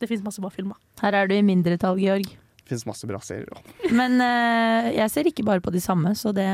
Det 0.00 0.08
fins 0.10 0.24
masse 0.24 0.42
bra 0.42 0.50
filmer. 0.52 0.80
Her 1.02 1.16
er 1.16 1.30
du 1.30 1.36
i 1.36 1.44
mindretall, 1.46 2.00
Georg. 2.00 2.26
Det 2.60 2.72
fins 2.72 2.86
masse 2.88 3.06
bra 3.08 3.20
serier 3.24 3.50
òg. 3.54 3.70
Men 3.94 4.18
uh, 4.22 4.90
jeg 4.94 5.12
ser 5.12 5.30
ikke 5.30 5.46
bare 5.46 5.62
på 5.62 5.72
de 5.74 5.82
samme, 5.84 6.14
så 6.18 6.32
det, 6.34 6.48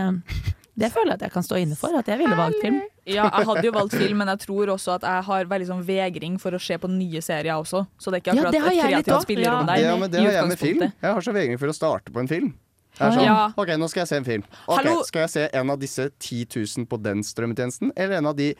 det 0.76 0.90
føler 0.92 1.14
jeg 1.14 1.18
at 1.20 1.24
jeg 1.26 1.32
kan 1.32 1.44
stå 1.46 1.56
inne 1.62 1.76
for. 1.78 1.94
At 1.96 2.08
jeg 2.10 2.18
ville 2.20 2.36
valgt 2.36 2.60
film. 2.60 2.82
Ja, 3.06 3.30
jeg 3.30 3.46
hadde 3.48 3.64
jo 3.64 3.72
valgt 3.72 3.94
film, 3.96 4.18
men 4.20 4.28
jeg 4.34 4.42
tror 4.44 4.72
også 4.74 4.96
at 4.98 5.06
jeg 5.08 5.24
har 5.28 5.48
veldig 5.48 5.68
sånn 5.70 5.82
vegring 5.86 6.36
for 6.42 6.56
å 6.56 6.60
se 6.60 6.76
på 6.82 6.90
nye 6.92 7.22
serier 7.24 7.54
også. 7.56 7.84
Så 7.96 8.12
det 8.12 8.18
er 8.18 8.24
ikke 8.24 8.34
akkurat 8.34 8.56
ja, 8.58 8.60
et 8.60 8.80
kreativt 8.82 9.12
også. 9.14 9.28
spillerom 9.28 9.70
der. 9.70 9.82
Ja, 9.86 9.96
men 9.96 10.12
det 10.12 10.20
har 10.20 10.32
jeg 10.40 10.52
med 10.52 10.60
film. 10.60 10.86
Jeg 10.90 11.12
har 11.18 11.24
så 11.24 11.34
vegring 11.36 11.60
for 11.62 11.72
å 11.72 11.76
starte 11.76 12.12
på 12.12 12.20
en 12.20 12.28
film. 12.28 12.54
Er 12.96 13.12
sånn, 13.12 13.24
Ja. 13.24 13.52
ok, 13.56 13.74
nå 13.76 13.88
skal 13.92 14.04
jeg 14.04 14.08
se 14.08 14.16
en 14.16 14.24
film. 14.28 14.44
Ok, 14.66 14.78
Hallo? 14.78 15.02
Skal 15.04 15.26
jeg 15.26 15.30
se 15.30 15.48
en 15.52 15.70
av 15.70 15.78
disse 15.80 16.08
10 16.18 16.46
000 16.56 16.86
på 16.88 17.00
den 17.02 17.20
strømmetjenesten, 17.24 17.92
eller 17.96 18.16
en 18.20 18.26
av 18.32 18.36
de 18.36 18.54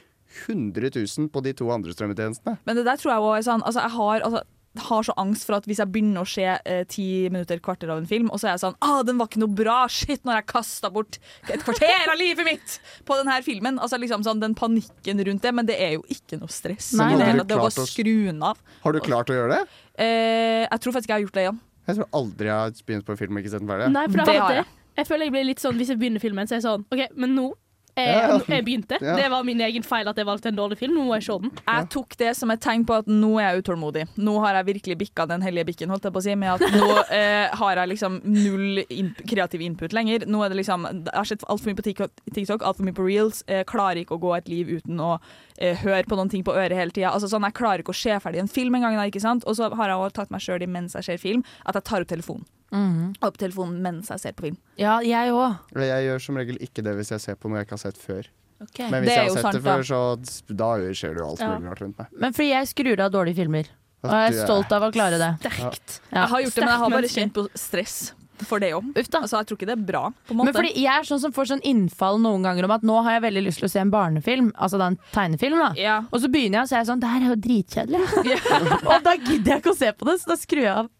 100 0.47 0.91
000 0.93 1.29
på 1.33 1.43
de 1.43 1.53
to 1.57 1.71
andre 1.73 1.93
strømmetjenestene? 1.97 2.59
Men 2.67 2.77
det 2.77 2.85
der 2.85 3.01
tror 3.01 3.13
jeg 3.15 3.25
også 3.25 3.37
er 3.39 3.47
sånn 3.51 3.63
altså, 3.65 3.81
Jeg 3.87 3.95
har, 3.97 4.21
altså, 4.29 4.43
har 4.89 5.03
så 5.07 5.15
angst 5.21 5.47
for 5.49 5.57
at 5.59 5.65
hvis 5.69 5.79
jeg 5.83 5.91
begynner 5.93 6.23
å 6.25 6.29
se 6.29 6.45
eh, 6.47 6.83
ti 6.91 7.07
minutter, 7.33 7.59
kvarter 7.65 7.91
av 7.93 7.99
en 8.03 8.07
film, 8.11 8.31
og 8.31 8.41
så 8.41 8.49
er 8.49 8.55
jeg 8.57 8.63
sånn 8.65 8.77
ah, 8.85 9.03
den 9.07 9.19
var 9.21 9.29
ikke 9.31 9.43
noe 9.43 9.55
bra, 9.57 9.79
shit, 9.93 10.23
når 10.25 10.41
jeg 10.41 10.47
kasta 10.53 10.91
bort 10.93 11.19
et 11.49 11.63
kvarter 11.65 12.13
av 12.13 12.19
livet 12.21 12.45
mitt 12.49 12.77
på 13.09 13.19
denne 13.21 13.39
filmen. 13.47 13.81
Altså 13.83 13.99
liksom 14.03 14.25
sånn 14.27 14.41
Den 14.41 14.55
panikken 14.59 15.23
rundt 15.27 15.43
det, 15.43 15.55
men 15.55 15.67
det 15.69 15.79
er 15.81 15.97
jo 15.97 16.05
ikke 16.13 16.39
noe 16.41 16.53
stress. 16.53 16.93
Nei, 16.99 17.13
det 17.17 17.31
hele. 17.31 17.45
Det 17.47 17.57
bare 17.57 17.73
å 17.73 17.85
å- 17.85 17.89
skru 17.89 18.15
den 18.29 18.43
av. 18.43 18.59
Har 18.83 18.93
du 18.93 19.01
klart 19.01 19.33
å 19.33 19.37
gjøre 19.39 19.57
det? 19.57 19.63
Eh, 19.99 20.67
jeg 20.67 20.81
tror 20.81 20.93
faktisk 20.93 21.09
jeg 21.09 21.17
har 21.17 21.25
gjort 21.27 21.39
det, 21.39 21.47
igjen. 21.47 21.61
Jeg 21.87 21.97
tror 22.01 22.09
aldri 22.19 22.47
jeg 22.51 22.57
har 22.57 22.71
begynt 22.87 23.07
på 23.07 23.15
en 23.15 23.21
film 23.21 23.37
og 23.37 23.43
ikke 23.45 23.51
sett 23.55 23.63
den 23.63 23.69
ferdig. 23.71 23.93
Nei, 23.95 24.07
for 24.09 24.17
Det 24.19 24.27
det 24.27 24.35
har 24.41 24.49
har 24.49 24.55
jeg. 24.61 24.67
Jeg 24.97 25.07
føler 25.07 25.25
jeg 25.29 25.33
blir 25.37 25.45
litt 25.45 25.61
sånn 25.61 25.77
Hvis 25.77 25.89
jeg 25.93 25.99
begynner 26.01 26.23
filmen, 26.23 26.49
så 26.49 26.55
er 26.57 26.61
jeg 26.61 26.65
sånn 26.65 26.85
OK, 26.91 27.03
men 27.21 27.35
nå 27.37 27.53
jeg, 27.97 28.17
Ja. 28.17 28.39
jeg 28.49 28.65
begynte. 28.67 28.99
Ja. 29.01 29.17
Det 29.17 29.31
var 29.33 29.45
min 29.45 29.61
egen 29.61 29.83
feil 29.83 30.09
at 30.09 30.17
jeg 30.17 30.27
valgte 30.27 30.51
en 30.51 30.57
dårlig 30.57 30.79
film. 30.79 30.95
Nå 30.95 31.05
må 31.07 31.15
jeg 31.17 31.25
se 31.27 31.39
den. 31.43 31.51
Jeg 31.67 31.89
tok 31.95 32.17
det 32.21 32.37
som 32.37 32.51
et 32.53 32.61
tegn 32.61 32.85
på 32.87 32.95
at 32.99 33.07
nå 33.09 33.31
er 33.41 33.55
jeg 33.55 33.63
utålmodig. 33.65 34.07
Nå 34.19 34.35
har 34.45 34.55
jeg 34.59 34.67
virkelig 34.75 34.99
bikka 34.99 35.27
den 35.29 35.43
hellige 35.43 35.65
bikken, 35.71 35.89
holdt 35.91 36.05
jeg 36.05 36.13
på 36.13 36.21
å 36.21 36.27
si, 36.27 36.35
med 36.35 36.55
at 36.57 36.77
nå 36.77 36.91
eh, 37.11 37.49
har 37.57 37.77
jeg 37.81 37.89
liksom 37.95 38.21
null 38.25 38.83
in 38.89 39.15
kreativ 39.27 39.61
input 39.65 39.93
lenger. 39.97 40.27
Nå 40.27 40.45
er 40.45 40.53
det 40.53 40.61
liksom 40.63 40.87
Jeg 40.87 41.15
har 41.15 41.25
sett 41.25 41.45
altfor 41.49 41.73
mye 41.73 41.81
på 41.81 41.87
TikTok, 42.35 42.63
altfor 42.63 42.85
mye 42.85 42.97
på 42.97 43.07
reels. 43.07 43.43
Jeg 43.49 43.67
klarer 43.67 44.03
ikke 44.05 44.17
å 44.19 44.23
gå 44.23 44.35
et 44.37 44.49
liv 44.49 44.69
uten 44.79 45.01
å 45.01 45.17
eh, 45.59 45.77
høre 45.83 46.05
på 46.07 46.17
noen 46.17 46.31
ting 46.33 46.45
på 46.45 46.55
øret 46.55 46.77
hele 46.77 46.91
tida. 46.93 47.13
Altså, 47.15 47.29
sånn, 47.33 47.43
jeg 47.49 47.57
klarer 47.59 47.81
ikke 47.85 47.95
å 47.95 48.01
se 48.03 48.19
ferdig 48.21 48.41
en 48.45 48.49
film 48.49 48.75
en 48.77 48.83
gang, 48.87 48.97
da, 49.01 49.09
ikke 49.09 49.25
sant? 49.25 49.45
Og 49.47 49.57
så 49.57 49.71
har 49.73 49.89
jeg 49.89 49.97
også 49.97 50.21
tatt 50.21 50.31
meg 50.35 50.45
sjøl 50.45 50.63
i 50.63 50.67
mens 50.71 50.95
jeg 50.99 51.05
ser 51.05 51.19
film, 51.23 51.43
at 51.65 51.75
jeg 51.75 51.85
tar 51.89 52.05
opp 52.05 52.09
telefonen. 52.13 52.45
Opp 52.73 53.37
telefonen 53.39 53.81
mens 53.83 54.09
jeg 54.11 54.21
ser 54.21 54.33
på 54.37 54.49
film. 54.49 54.57
Ja, 54.77 54.99
jeg 55.01 55.31
òg. 55.33 55.57
Jeg 55.77 56.09
gjør 56.09 56.21
som 56.27 56.37
regel 56.37 56.59
ikke 56.59 56.83
det 56.85 56.97
hvis 56.99 57.11
jeg 57.15 57.21
ser 57.21 57.35
på 57.39 57.49
noe 57.49 57.59
jeg 57.63 57.67
ikke 57.69 57.79
har 57.79 57.85
sett 57.87 57.97
før. 58.03 58.27
Men 58.59 58.67
Det 58.67 59.01
hvis 59.05 59.11
er 59.13 59.17
jeg 59.17 59.29
har 59.29 59.35
sett 59.37 59.43
sant, 59.43 59.57
det 59.57 59.63
før, 59.63 59.83
så 59.85 60.55
da 60.57 60.69
skjer 60.97 61.15
det 61.15 61.21
jo 61.21 61.29
alt 61.29 61.41
Ja. 61.41 61.49
mulig 61.59 61.69
rart 61.71 61.81
rundt 61.85 61.99
meg. 61.99 62.07
Men 62.19 62.33
fordi 62.33 62.49
jeg 62.51 62.67
skrur 62.73 63.01
av 63.05 63.13
dårlige 63.13 63.37
filmer. 63.37 63.67
Og 64.05 64.11
jeg 64.11 64.33
er 64.33 64.37
er- 64.41 64.45
stolt 64.47 64.73
av 64.73 64.83
å 64.83 64.93
klare 64.93 65.19
det. 65.19 65.33
Sterkt. 65.51 66.01
Ja. 66.13 66.23
Jeg 66.23 66.29
har 66.31 66.41
gjort 66.43 66.55
det, 66.55 66.61
men 66.65 66.69
jeg 66.69 66.79
har 66.79 66.91
bare 66.91 67.11
kjent 67.17 67.33
på 67.33 67.49
stress 67.55 68.13
for 68.45 68.61
det 68.61 68.71
òg. 68.77 68.85
Uff 68.97 69.09
da. 69.11 69.21
Altså, 69.25 69.39
jeg 69.41 69.47
tror 69.49 69.57
ikke 69.57 69.67
det 69.67 69.79
er 69.79 69.85
bra, 69.87 70.03
på 70.29 70.31
en 70.33 70.37
måte. 70.37 70.45
Men 70.45 70.55
fordi 70.55 70.73
jeg 70.77 70.93
er 70.93 71.05
sånn 71.09 71.21
som 71.21 71.33
får 71.33 71.47
sånn 71.53 71.63
innfall 71.65 72.19
noen 72.21 72.43
ganger 72.45 72.65
om 72.65 72.71
at 72.71 72.83
nå 72.83 73.03
har 73.03 73.13
jeg 73.21 73.23
veldig 73.33 73.45
lyst 73.47 73.59
til 73.61 73.69
å 73.69 73.71
se 73.73 73.81
en 73.81 73.91
barnefilm, 73.91 74.53
altså 74.61 74.79
da 74.79 74.87
en 74.89 74.99
tegnefilm, 75.13 75.59
da. 75.59 75.73
ja. 75.81 76.01
Og 76.13 76.21
så 76.21 76.29
begynner 76.29 76.61
jeg 76.61 76.65
å 76.65 76.69
se 76.69 76.83
sånn 76.93 77.01
Det 77.01 77.09
her 77.09 77.21
er 77.25 77.29
jo 77.33 77.37
dritkjedelig. 77.37 78.03
og 78.93 79.03
da 79.05 79.17
gidder 79.17 79.53
jeg 79.57 79.63
ikke 79.63 79.73
å 79.73 79.77
se 79.77 79.93
på 79.93 80.05
det, 80.05 80.21
så 80.21 80.27
da 80.33 80.37
skrur 80.37 80.63
jeg 80.63 80.77
av. 80.77 80.91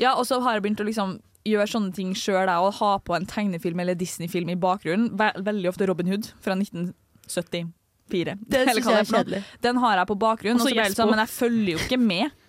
Ja, 0.00 0.14
og 0.18 0.26
så 0.28 0.40
har 0.44 0.56
jeg 0.56 0.64
begynt 0.66 0.82
å 0.82 0.88
liksom 0.88 1.16
gjøre 1.44 1.68
sånne 1.68 1.92
ting 1.96 2.14
sjøl, 2.16 2.48
og 2.48 2.72
ha 2.80 2.92
på 3.04 3.16
en 3.16 3.26
tegnefilm 3.28 3.82
eller 3.84 3.98
Disney-film 4.00 4.48
i 4.54 4.58
bakgrunnen. 4.60 5.10
Veldig 5.18 5.68
ofte 5.68 5.88
Robin 5.90 6.08
Hood 6.12 6.30
fra 6.44 6.56
1974. 6.56 8.38
Det 8.48 8.62
syns 8.70 8.88
jeg 8.88 9.02
er 9.02 9.10
kjedelig. 9.10 9.42
Den 9.64 9.80
har 9.82 10.00
jeg 10.00 10.08
på 10.10 10.16
bakgrunnen, 10.20 10.60
Og 10.60 10.68
så 10.68 10.74
jeg 10.74 10.96
sånn, 10.96 11.12
men 11.12 11.22
jeg 11.24 11.32
følger 11.34 11.70
jo 11.74 11.82
ikke 11.84 12.00
med. 12.00 12.40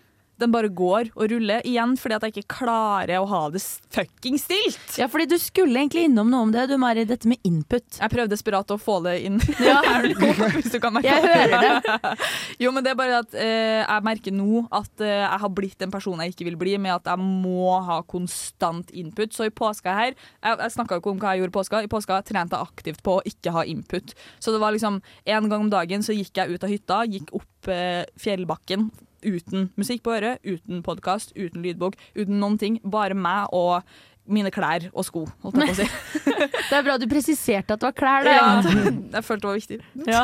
Den 0.41 0.51
bare 0.51 0.67
går 0.67 1.11
og 1.15 1.29
ruller 1.31 1.63
igjen 1.67 1.95
fordi 1.99 2.17
at 2.17 2.25
jeg 2.27 2.35
ikke 2.35 2.57
klarer 2.57 3.21
å 3.21 3.27
ha 3.29 3.41
det 3.53 3.61
fucking 3.95 4.37
stilt. 4.41 4.97
Ja, 4.99 5.07
fordi 5.11 5.29
du 5.31 5.37
skulle 5.41 5.79
egentlig 5.79 6.05
innom 6.09 6.31
noe 6.31 6.47
om 6.47 6.51
det, 6.51 6.65
du 6.69 6.75
Mari, 6.81 7.05
dette 7.07 7.29
med 7.29 7.39
input. 7.47 7.99
Jeg 8.01 8.11
prøvde 8.11 8.33
desperat 8.35 8.73
å 8.73 8.79
få 8.81 8.99
det 9.05 9.15
inn 9.27 9.39
Ja. 9.63 9.79
hvis 10.57 10.73
du 10.73 10.79
kan 10.83 10.95
merke 10.95 11.07
Jeg 11.07 11.23
hører 11.23 11.63
det. 11.63 12.13
Jo, 12.63 12.71
men 12.75 12.85
det 12.85 12.91
er 12.93 12.99
bare 12.99 13.21
at 13.23 13.37
eh, 13.39 13.81
jeg 13.83 14.05
merker 14.07 14.35
nå 14.35 14.65
at 14.75 15.03
eh, 15.03 15.21
jeg 15.23 15.41
har 15.45 15.53
blitt 15.55 15.85
en 15.85 15.93
person 15.93 16.21
jeg 16.23 16.35
ikke 16.35 16.49
vil 16.49 16.59
bli, 16.59 16.75
med 16.81 16.97
at 16.97 17.09
jeg 17.13 17.21
må 17.21 17.77
ha 17.87 18.01
konstant 18.07 18.91
input. 18.95 19.33
Så 19.35 19.47
i 19.47 19.53
påska 19.55 19.95
her 19.95 20.13
Jeg, 20.13 20.51
jeg 20.51 20.75
snakka 20.75 20.99
ikke 20.99 21.13
om 21.13 21.21
hva 21.21 21.33
jeg 21.33 21.43
gjorde 21.43 21.53
i 21.53 21.57
påska. 21.59 21.83
I 21.85 21.91
påska 21.91 22.19
trente 22.27 22.57
jeg 22.57 22.71
aktivt 22.71 23.03
på 23.05 23.19
å 23.19 23.25
ikke 23.27 23.55
ha 23.55 23.65
input. 23.67 24.15
Så 24.39 24.53
det 24.55 24.61
var 24.63 24.75
liksom 24.75 24.99
en 24.99 25.49
gang 25.49 25.67
om 25.67 25.71
dagen 25.71 26.03
så 26.05 26.15
gikk 26.15 26.41
jeg 26.41 26.55
ut 26.55 26.65
av 26.65 26.71
hytta, 26.71 27.01
gikk 27.09 27.33
opp 27.37 27.71
eh, 27.71 28.03
fjellbakken 28.21 28.89
uten 29.25 29.69
musikk 29.79 30.03
på 30.05 30.13
øret, 30.15 30.41
uten 30.45 30.83
podkast, 30.85 31.33
uten 31.35 31.65
lydbok, 31.65 31.97
uten 32.15 32.39
noen 32.41 32.57
ting. 32.61 32.79
Bare 32.85 33.17
meg 33.17 33.51
og 33.55 33.83
mine 34.25 34.49
klær 34.53 34.87
og 34.93 35.05
sko, 35.05 35.25
holdt 35.43 35.59
jeg 35.61 35.69
på 35.69 35.75
å 35.75 35.79
si. 35.83 35.87
Det 36.69 36.73
er 36.79 36.85
bra 36.87 36.95
du 36.97 37.05
presiserte 37.09 37.75
at 37.75 37.81
det 37.81 37.85
var 37.91 37.95
klær 37.97 38.25
der. 38.25 38.39
Ja, 38.39 38.91
jeg 39.19 39.25
følte 39.27 39.43
det 39.43 39.51
var 39.51 39.59
viktig. 39.59 39.79
Ja. 40.09 40.23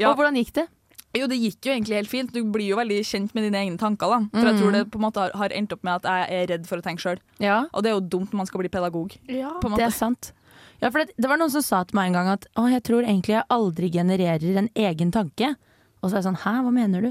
Ja. 0.00 0.10
Og 0.10 0.16
hvordan 0.18 0.38
gikk 0.40 0.54
det? 0.56 0.66
Jo, 1.18 1.26
det 1.26 1.40
gikk 1.42 1.66
jo 1.66 1.72
egentlig 1.74 1.96
helt 1.98 2.10
fint. 2.10 2.30
Du 2.34 2.44
blir 2.54 2.68
jo 2.70 2.76
veldig 2.78 3.00
kjent 3.06 3.32
med 3.34 3.48
dine 3.48 3.58
egne 3.64 3.78
tanker. 3.80 4.10
da 4.12 4.18
For 4.30 4.46
jeg 4.50 4.60
tror 4.60 4.74
det 4.76 4.82
på 4.92 5.00
en 5.00 5.04
måte 5.08 5.22
har, 5.24 5.32
har 5.40 5.54
endt 5.58 5.72
opp 5.74 5.82
med 5.86 5.98
at 5.98 6.06
jeg 6.06 6.36
er 6.42 6.50
redd 6.52 6.68
for 6.70 6.78
å 6.78 6.84
tenke 6.86 7.02
sjøl. 7.02 7.18
Ja, 7.42 7.64
Og 7.74 7.82
det 7.82 7.90
er 7.90 7.96
jo 7.96 8.04
dumt 8.12 8.30
når 8.30 8.42
man 8.44 8.50
skal 8.50 8.62
bli 8.62 8.70
pedagog. 8.70 9.16
Ja. 9.26 9.50
På 9.62 9.70
en 9.70 9.74
det 9.78 9.88
er 9.88 9.94
sant. 9.96 10.30
Ja, 10.80 10.88
for 10.88 11.02
det, 11.02 11.16
det 11.18 11.28
var 11.28 11.40
noen 11.40 11.50
som 11.52 11.64
sa 11.66 11.82
til 11.84 11.98
meg 11.98 12.10
en 12.12 12.18
gang 12.20 12.30
at 12.36 12.46
å, 12.54 12.68
jeg 12.70 12.84
tror 12.86 13.02
egentlig 13.02 13.34
jeg 13.36 13.48
aldri 13.52 13.90
genererer 13.92 14.62
en 14.62 14.70
egen 14.86 15.10
tanke. 15.14 15.50
Og 16.00 16.08
så 16.08 16.14
er 16.14 16.20
jeg 16.22 16.28
sånn 16.30 16.40
hæ, 16.46 16.54
hva 16.64 16.72
mener 16.72 17.08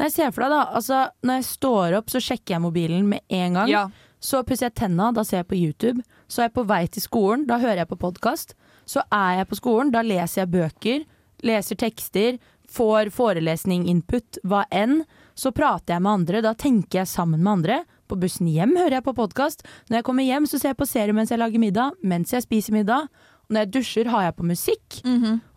Nei, 0.00 0.08
se 0.12 0.26
for 0.32 0.46
deg 0.46 0.54
da. 0.54 0.60
Altså, 0.78 1.00
når 1.26 1.40
jeg 1.40 1.48
står 1.50 1.98
opp, 1.98 2.08
så 2.12 2.22
sjekker 2.24 2.56
jeg 2.56 2.64
mobilen 2.64 3.08
med 3.10 3.20
en 3.28 3.58
gang. 3.58 3.70
Ja. 3.70 3.84
Så 4.20 4.42
pusser 4.48 4.68
jeg 4.68 4.76
tenna, 4.80 5.10
da 5.16 5.24
ser 5.24 5.42
jeg 5.42 5.50
på 5.50 5.58
YouTube. 5.58 6.04
Så 6.28 6.42
er 6.42 6.48
jeg 6.48 6.56
på 6.56 6.66
vei 6.68 6.84
til 6.92 7.04
skolen, 7.04 7.46
da 7.48 7.60
hører 7.60 7.82
jeg 7.82 7.90
på 7.92 8.00
podkast. 8.00 8.54
Så 8.88 9.04
er 9.12 9.40
jeg 9.40 9.50
på 9.50 9.58
skolen, 9.60 9.92
da 9.94 10.02
leser 10.04 10.42
jeg 10.42 10.52
bøker, 10.54 11.04
leser 11.46 11.78
tekster, 11.80 12.40
får 12.70 13.10
forelesning-input, 13.16 14.40
hva 14.46 14.64
enn. 14.70 15.02
Så 15.34 15.52
prater 15.56 15.96
jeg 15.96 16.04
med 16.04 16.12
andre, 16.20 16.42
da 16.44 16.54
tenker 16.58 17.02
jeg 17.02 17.10
sammen 17.10 17.42
med 17.42 17.52
andre. 17.58 17.80
På 18.10 18.18
bussen 18.20 18.48
hjem 18.50 18.76
hører 18.78 18.98
jeg 18.98 19.06
på 19.06 19.16
podkast. 19.16 19.64
Når 19.88 20.00
jeg 20.00 20.06
kommer 20.08 20.26
hjem, 20.26 20.46
så 20.50 20.58
ser 20.60 20.72
jeg 20.74 20.80
på 20.80 20.88
serie 20.90 21.16
mens 21.16 21.32
jeg 21.32 21.40
lager 21.40 21.62
middag, 21.62 21.96
mens 22.02 22.32
jeg 22.34 22.44
spiser 22.46 22.76
middag. 22.76 23.08
Og 23.46 23.54
når 23.54 23.64
jeg 23.66 23.72
dusjer, 23.76 24.10
har 24.12 24.28
jeg 24.28 24.36
på 24.38 24.48
musikk. 24.48 25.00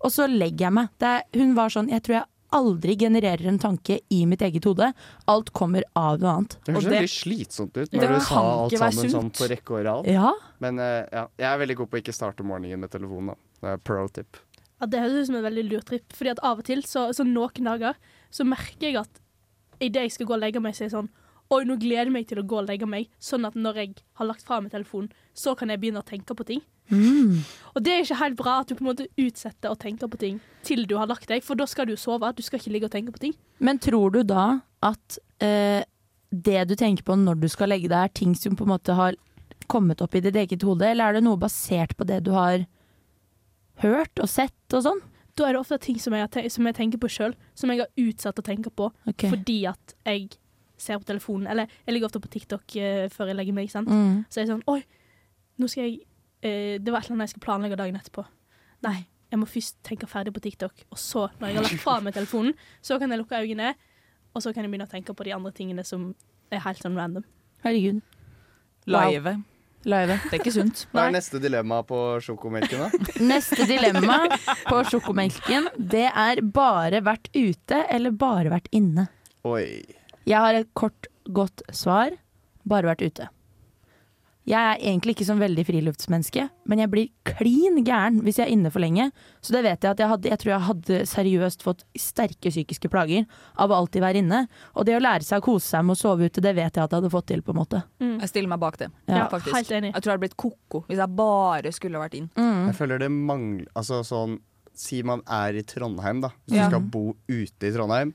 Og 0.03 0.13
så 0.13 0.27
legger 0.29 0.67
jeg 0.67 0.75
meg. 0.79 0.91
Det 1.01 1.09
er, 1.09 1.25
hun 1.37 1.55
var 1.57 1.73
sånn 1.73 1.89
Jeg 1.93 2.05
tror 2.05 2.15
jeg 2.19 2.29
aldri 2.53 2.95
genererer 2.99 3.49
en 3.49 3.59
tanke 3.61 3.99
i 4.13 4.23
mitt 4.29 4.43
eget 4.45 4.65
hode. 4.69 4.91
Alt 5.31 5.51
kommer 5.55 5.85
av 5.99 6.21
noe 6.21 6.35
annet. 6.37 6.57
Det 6.65 6.75
høres 6.75 6.89
veldig 6.91 7.11
slitsomt 7.13 7.77
ut 7.77 7.95
når 7.95 8.15
du 8.15 8.19
sa 8.27 8.43
alt 8.43 8.77
sammen 8.83 9.13
sånn 9.15 9.31
på 9.33 9.49
rekke 9.51 9.77
og 9.79 9.85
rad. 9.87 10.09
Ja. 10.11 10.33
Men 10.63 10.81
uh, 10.81 11.01
ja, 11.07 11.27
jeg 11.41 11.49
er 11.49 11.61
veldig 11.63 11.79
god 11.81 11.91
på 11.91 11.99
å 11.99 12.03
ikke 12.03 12.15
starte 12.15 12.45
morgenen 12.47 12.83
med 12.85 12.93
telefonen. 12.93 13.33
da. 13.33 13.59
Det 13.63 13.73
er 13.73 13.83
pro 13.89 14.05
tip. 14.13 14.39
Ja, 14.79 14.89
det 14.91 15.01
høres 15.03 15.23
ut 15.23 15.31
som 15.31 15.39
en 15.39 15.47
veldig 15.47 15.65
lur 15.69 15.83
tripp. 15.87 16.15
Fordi 16.15 16.33
at 16.33 16.41
av 16.43 16.63
og 16.63 16.67
til, 16.67 16.85
så, 16.87 17.07
så 17.15 17.25
noen 17.27 17.69
dager, 17.69 17.99
så 18.33 18.45
merker 18.47 18.89
jeg 18.89 19.01
at 19.03 19.21
idet 19.83 20.07
jeg 20.07 20.15
skal 20.17 20.29
gå 20.29 20.37
og 20.37 20.43
legge 20.43 20.61
meg, 20.63 20.75
så 20.75 20.85
er 20.85 20.89
jeg 20.89 20.97
sånn 20.97 21.11
Oi, 21.53 21.63
nå 21.69 21.77
gleder 21.77 22.09
jeg 22.09 22.15
meg 22.15 22.29
til 22.29 22.41
å 22.41 22.45
gå 22.49 22.61
og 22.61 22.69
legge 22.69 22.87
meg, 22.89 23.09
sånn 23.21 23.45
at 23.45 23.57
når 23.57 23.79
jeg 23.81 23.91
har 24.17 24.29
lagt 24.29 24.45
fra 24.47 24.57
meg 24.63 24.73
telefonen, 24.73 25.11
så 25.37 25.53
kan 25.57 25.69
jeg 25.69 25.81
begynne 25.81 26.01
å 26.01 26.07
tenke 26.07 26.33
på 26.37 26.45
ting. 26.47 26.63
Mm. 26.89 27.43
Og 27.73 27.83
det 27.85 27.93
er 27.93 28.03
ikke 28.03 28.19
helt 28.19 28.37
bra 28.39 28.55
at 28.61 28.69
du 28.69 28.75
på 28.75 28.83
en 28.83 28.89
måte 28.89 29.07
utsetter 29.21 29.71
å 29.71 29.77
tenke 29.79 30.09
på 30.09 30.19
ting 30.19 30.39
til 30.65 30.87
du 30.89 30.97
har 30.99 31.09
lagt 31.11 31.29
deg, 31.29 31.45
for 31.45 31.59
da 31.59 31.67
skal 31.69 31.87
du 31.89 31.95
sove. 31.99 32.31
Du 32.35 32.41
skal 32.45 32.59
ikke 32.59 32.73
ligge 32.73 32.89
og 32.89 32.95
tenke 32.95 33.13
på 33.13 33.21
ting. 33.27 33.37
Men 33.63 33.81
tror 33.83 34.15
du 34.15 34.23
da 34.27 34.47
at 34.83 35.19
eh, 35.43 35.85
det 36.33 36.65
du 36.69 36.75
tenker 36.79 37.05
på 37.05 37.17
når 37.19 37.39
du 37.43 37.47
skal 37.51 37.71
legge 37.71 37.91
deg, 37.91 38.01
er 38.01 38.17
ting 38.17 38.33
som 38.37 38.57
på 38.57 38.65
en 38.65 38.73
måte 38.73 38.97
har 38.97 39.17
kommet 39.71 40.01
opp 40.03 40.15
i 40.17 40.23
ditt 40.25 40.37
eget 40.37 40.65
hode, 40.65 40.89
eller 40.89 41.11
er 41.11 41.19
det 41.19 41.25
noe 41.27 41.39
basert 41.39 41.95
på 41.97 42.07
det 42.09 42.23
du 42.25 42.33
har 42.35 42.65
hørt 43.83 44.21
og 44.21 44.29
sett 44.29 44.75
og 44.75 44.85
sånn? 44.85 45.03
Da 45.37 45.47
er 45.47 45.55
det 45.55 45.63
ofte 45.63 45.79
ting 45.81 45.97
som 46.01 46.13
jeg, 46.13 46.49
som 46.53 46.67
jeg 46.69 46.77
tenker 46.77 47.01
på 47.01 47.09
sjøl, 47.09 47.33
som 47.57 47.71
jeg 47.71 47.81
har 47.81 48.09
utsatt 48.09 48.41
å 48.41 48.45
tenke 48.45 48.69
på 48.69 48.91
okay. 49.09 49.31
fordi 49.31 49.63
at 49.71 49.95
jeg 50.05 50.35
ser 50.83 50.99
på 51.01 51.09
telefonen. 51.09 51.47
Eller 51.51 51.71
jeg 51.85 51.95
ligger 51.95 52.11
ofte 52.11 52.21
på 52.23 52.31
TikTok 52.33 52.77
uh, 52.77 53.05
før 53.13 53.31
jeg 53.31 53.39
legger 53.39 53.57
meg, 53.57 53.71
sant. 53.71 53.89
Mm. 53.89 54.23
Så 54.29 54.39
er 54.39 54.45
jeg 54.45 54.53
sånn 54.53 54.67
Oi, 54.71 54.81
nå 55.61 55.69
skal 55.71 55.87
jeg 55.87 55.97
uh, 56.03 56.75
Det 56.83 56.93
var 56.93 56.99
et 57.01 57.07
eller 57.07 57.17
annet 57.17 57.29
jeg 57.29 57.35
skal 57.35 57.45
planlegge 57.47 57.79
dagen 57.79 57.99
etterpå. 57.99 58.25
Nei, 58.83 58.97
jeg 59.33 59.41
må 59.41 59.47
først 59.49 59.79
tenke 59.87 60.09
ferdig 60.09 60.35
på 60.35 60.43
TikTok, 60.43 60.83
og 60.93 60.99
så, 61.01 61.25
når 61.39 61.49
jeg 61.49 61.57
har 61.57 61.65
lagt 61.65 61.81
fra 61.81 61.95
meg 62.05 62.13
telefonen, 62.13 62.53
så 62.85 62.99
kan 63.01 63.09
jeg 63.09 63.21
lukke 63.23 63.39
øynene, 63.39 63.71
og 64.33 64.43
så 64.43 64.51
kan 64.53 64.61
jeg 64.61 64.69
begynne 64.69 64.85
å 64.85 64.91
tenke 64.91 65.15
på 65.17 65.25
de 65.25 65.33
andre 65.33 65.51
tingene 65.55 65.85
som 65.87 66.11
er 66.53 66.61
helt 66.61 66.83
sånn 66.83 66.99
random. 66.99 67.25
Herregud. 67.63 68.03
Wow. 68.85 69.07
Live. 69.09 69.33
Live. 69.89 70.19
Det 70.27 70.37
er 70.37 70.43
ikke 70.43 70.53
sunt. 70.53 70.83
Hva 70.93 71.07
er 71.07 71.15
neste 71.15 71.41
dilemma 71.43 71.81
på 71.87 71.99
sjokomelken, 72.23 72.85
da? 72.85 73.09
Neste 73.33 73.65
dilemma 73.67 74.21
på 74.67 74.83
sjokomelken, 74.91 75.71
det 75.75 76.05
er 76.07 76.43
bare 76.45 77.01
vært 77.03 77.31
ute 77.33 77.81
eller 77.89 78.13
bare 78.15 78.53
vært 78.53 78.69
inne. 78.75 79.09
Oi. 79.47 79.81
Jeg 80.29 80.39
har 80.39 80.53
et 80.55 80.69
kort 80.77 81.07
godt 81.31 81.63
svar. 81.75 82.15
Bare 82.67 82.87
vært 82.93 83.03
ute. 83.03 83.29
Jeg 84.43 84.59
er 84.59 84.81
egentlig 84.83 85.13
ikke 85.15 85.25
sånn 85.29 85.39
veldig 85.39 85.63
friluftsmenneske, 85.63 86.49
men 86.67 86.81
jeg 86.81 86.89
blir 86.91 87.05
klin 87.29 87.77
gæren 87.87 88.17
hvis 88.25 88.41
jeg 88.41 88.49
er 88.49 88.51
inne 88.51 88.67
for 88.73 88.83
lenge. 88.83 89.05
Så 89.39 89.53
det 89.55 89.61
vet 89.63 89.85
jeg 89.87 89.93
at 89.95 90.01
jeg 90.03 90.09
hadde 90.11 90.27
Jeg 90.33 90.39
tror 90.41 90.51
jeg 90.51 90.65
hadde 90.67 90.97
seriøst 91.07 91.63
fått 91.63 91.85
sterke 91.95 92.51
psykiske 92.51 92.91
plager 92.91 93.23
av 93.55 93.71
å 93.71 93.77
alltid 93.79 94.03
være 94.03 94.19
inne. 94.19 94.41
Og 94.75 94.83
det 94.89 94.97
å 94.97 95.03
lære 95.03 95.23
seg 95.23 95.39
å 95.39 95.45
kose 95.47 95.63
seg 95.71 95.85
med 95.87 95.95
å 95.95 96.01
sove 96.01 96.27
ute, 96.27 96.43
det 96.43 96.51
vet 96.59 96.75
jeg 96.75 96.83
at 96.83 96.91
jeg 96.91 96.99
hadde 96.99 97.11
fått 97.13 97.29
til, 97.31 97.39
på 97.43 97.55
en 97.55 97.61
måte. 97.61 97.83
Jeg 98.03 98.31
stiller 98.33 98.51
meg 98.51 98.59
bak 98.59 98.79
det. 98.83 98.89
Ja, 99.07 99.29
faktisk. 99.31 99.55
helt 99.55 99.71
enig. 99.79 99.93
Jeg 99.93 100.01
tror 100.03 100.11
jeg 100.11 100.17
hadde 100.17 100.25
blitt 100.27 100.37
ko-ko 100.43 100.83
hvis 100.89 100.99
jeg 101.05 101.15
bare 101.23 101.71
skulle 101.79 102.03
vært 102.03 102.19
inn. 102.19 102.27
Mm. 102.35 102.65
Jeg 102.67 102.75
føler 102.81 102.99
det 102.99 103.11
mangler 103.15 103.71
Altså 103.79 104.03
sånn 104.07 104.39
Si 104.75 105.03
man 105.05 105.21
er 105.29 105.53
i 105.53 105.61
Trondheim, 105.69 106.19
da. 106.19 106.31
Hvis 106.49 106.57
Ja. 106.57 106.63
du 106.67 106.71
skal 106.73 106.81
bo 106.89 107.15
ute 107.29 107.67
i 107.67 107.71
Trondheim, 107.71 108.11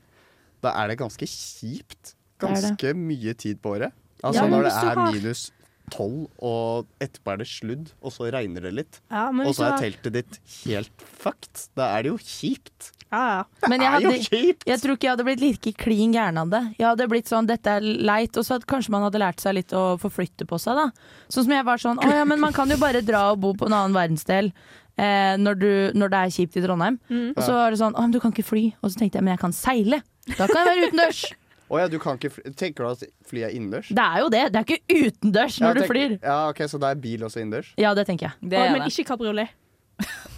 da 0.61 0.73
er 0.83 0.91
det 0.91 0.99
ganske 0.99 1.25
kjipt. 1.29 2.15
Det 2.39 2.49
er 2.49 2.55
det. 2.55 2.61
Ganske 2.75 2.93
mye 2.95 3.33
tid 3.37 3.61
på 3.61 3.75
året. 3.77 3.95
Altså 4.23 4.43
Ja, 4.43 4.47
når 4.51 4.63
det 4.67 4.73
er 4.75 4.95
har- 4.95 5.11
minus 5.13 5.51
tolv, 5.89 6.27
og 6.45 6.85
etterpå 7.01 7.33
er 7.33 7.37
det 7.41 7.47
sludd, 7.49 7.91
og 8.03 8.11
så 8.13 8.29
regner 8.31 8.61
det 8.61 8.73
litt. 8.73 8.99
Ja, 9.09 9.29
Og 9.29 9.55
så 9.55 9.65
er 9.73 9.79
teltet 9.81 10.13
ditt 10.13 10.39
helt 10.65 10.91
fucked. 11.01 11.69
Da 11.75 11.97
er 11.97 12.03
det 12.03 12.11
jo 12.11 12.17
kjipt. 12.17 12.91
Ja, 13.11 13.21
ja. 13.41 13.43
Men 13.67 13.81
jeg, 13.81 14.01
Det 14.03 14.11
hadde, 14.29 14.55
jeg 14.69 14.79
tror 14.83 14.93
ikke 14.93 15.07
jeg 15.07 15.13
hadde 15.15 15.25
blitt 15.25 15.41
like 15.41 15.73
klin 15.81 16.13
gæren 16.13 16.37
av 16.37 16.49
det. 16.51 16.61
Jeg 16.77 16.85
hadde 16.91 17.07
blitt 17.09 17.25
sånn, 17.25 17.47
dette 17.49 17.65
er 17.67 17.81
leit, 17.81 18.37
og 18.37 18.45
så 18.45 18.53
hadde 18.59 18.69
kanskje 18.69 18.91
man 18.93 19.01
hadde 19.07 19.17
lært 19.17 19.41
seg 19.41 19.55
litt 19.57 19.73
å 19.73 19.97
forflytte 19.97 20.45
på 20.45 20.59
seg, 20.61 20.77
da. 20.77 20.91
Sånn 21.27 21.47
som 21.47 21.55
jeg 21.57 21.65
var 21.65 21.77
sånn, 21.81 21.97
å 21.97 22.11
ja, 22.19 22.23
men 22.23 22.39
man 22.39 22.53
kan 22.53 22.69
jo 22.69 22.77
bare 22.77 23.01
dra 23.01 23.31
og 23.31 23.39
bo 23.41 23.53
på 23.57 23.65
en 23.65 23.73
annen 23.73 23.97
verdensdel 23.97 24.51
eh, 24.99 25.37
når, 25.41 25.57
du, 25.57 25.71
når 25.97 26.09
det 26.13 26.19
er 26.21 26.35
kjipt 26.37 26.57
i 26.57 26.61
Trondheim. 26.61 26.99
Mm. 27.09 27.33
Og 27.35 27.41
så 27.41 27.51
var 27.57 27.71
det 27.73 27.79
sånn, 27.81 27.95
å, 27.97 28.01
men 28.05 28.11
du 28.13 28.19
kan 28.21 28.31
ikke 28.35 28.45
fly. 28.45 28.75
Og 28.83 28.91
så 28.93 28.99
tenkte 29.01 29.17
jeg, 29.17 29.23
men 29.25 29.33
jeg 29.33 29.41
kan 29.41 29.57
seile. 29.57 30.03
Da 30.37 30.47
kan 30.49 30.61
jeg 30.61 30.69
være 30.69 30.89
utendørs. 30.89 31.21
Oh, 31.69 31.77
ja, 31.77 31.85
du 31.87 31.99
kan 32.01 32.17
ikke 32.17 32.31
fly. 32.33 32.51
Tenker 32.57 32.85
du 32.85 32.89
at 32.89 33.03
flyet 33.29 33.45
er 33.51 33.53
innendørs? 33.53 33.91
Det 33.93 34.05
er 34.05 34.23
jo 34.23 34.29
det. 34.33 34.43
Det 34.53 34.61
er 34.61 34.65
ikke 34.65 35.07
utendørs 35.09 35.59
når 35.61 35.67
Ja, 35.67 35.73
du 35.77 35.87
flyr. 35.91 36.15
Ja, 36.17 36.37
ok, 36.49 36.61
Så 36.71 36.79
da 36.81 36.89
er 36.89 37.01
bil 37.03 37.25
også 37.27 37.43
innendørs? 37.43 37.73
Ja, 37.77 37.93
det 37.93 38.07
tenker 38.09 38.31
jeg. 38.31 38.49
Det 38.49 38.57
oh, 38.57 38.65
er 38.65 38.73
men 38.73 38.85
det. 38.85 38.93
ikke 38.93 39.11
kabriolet. 39.11 39.53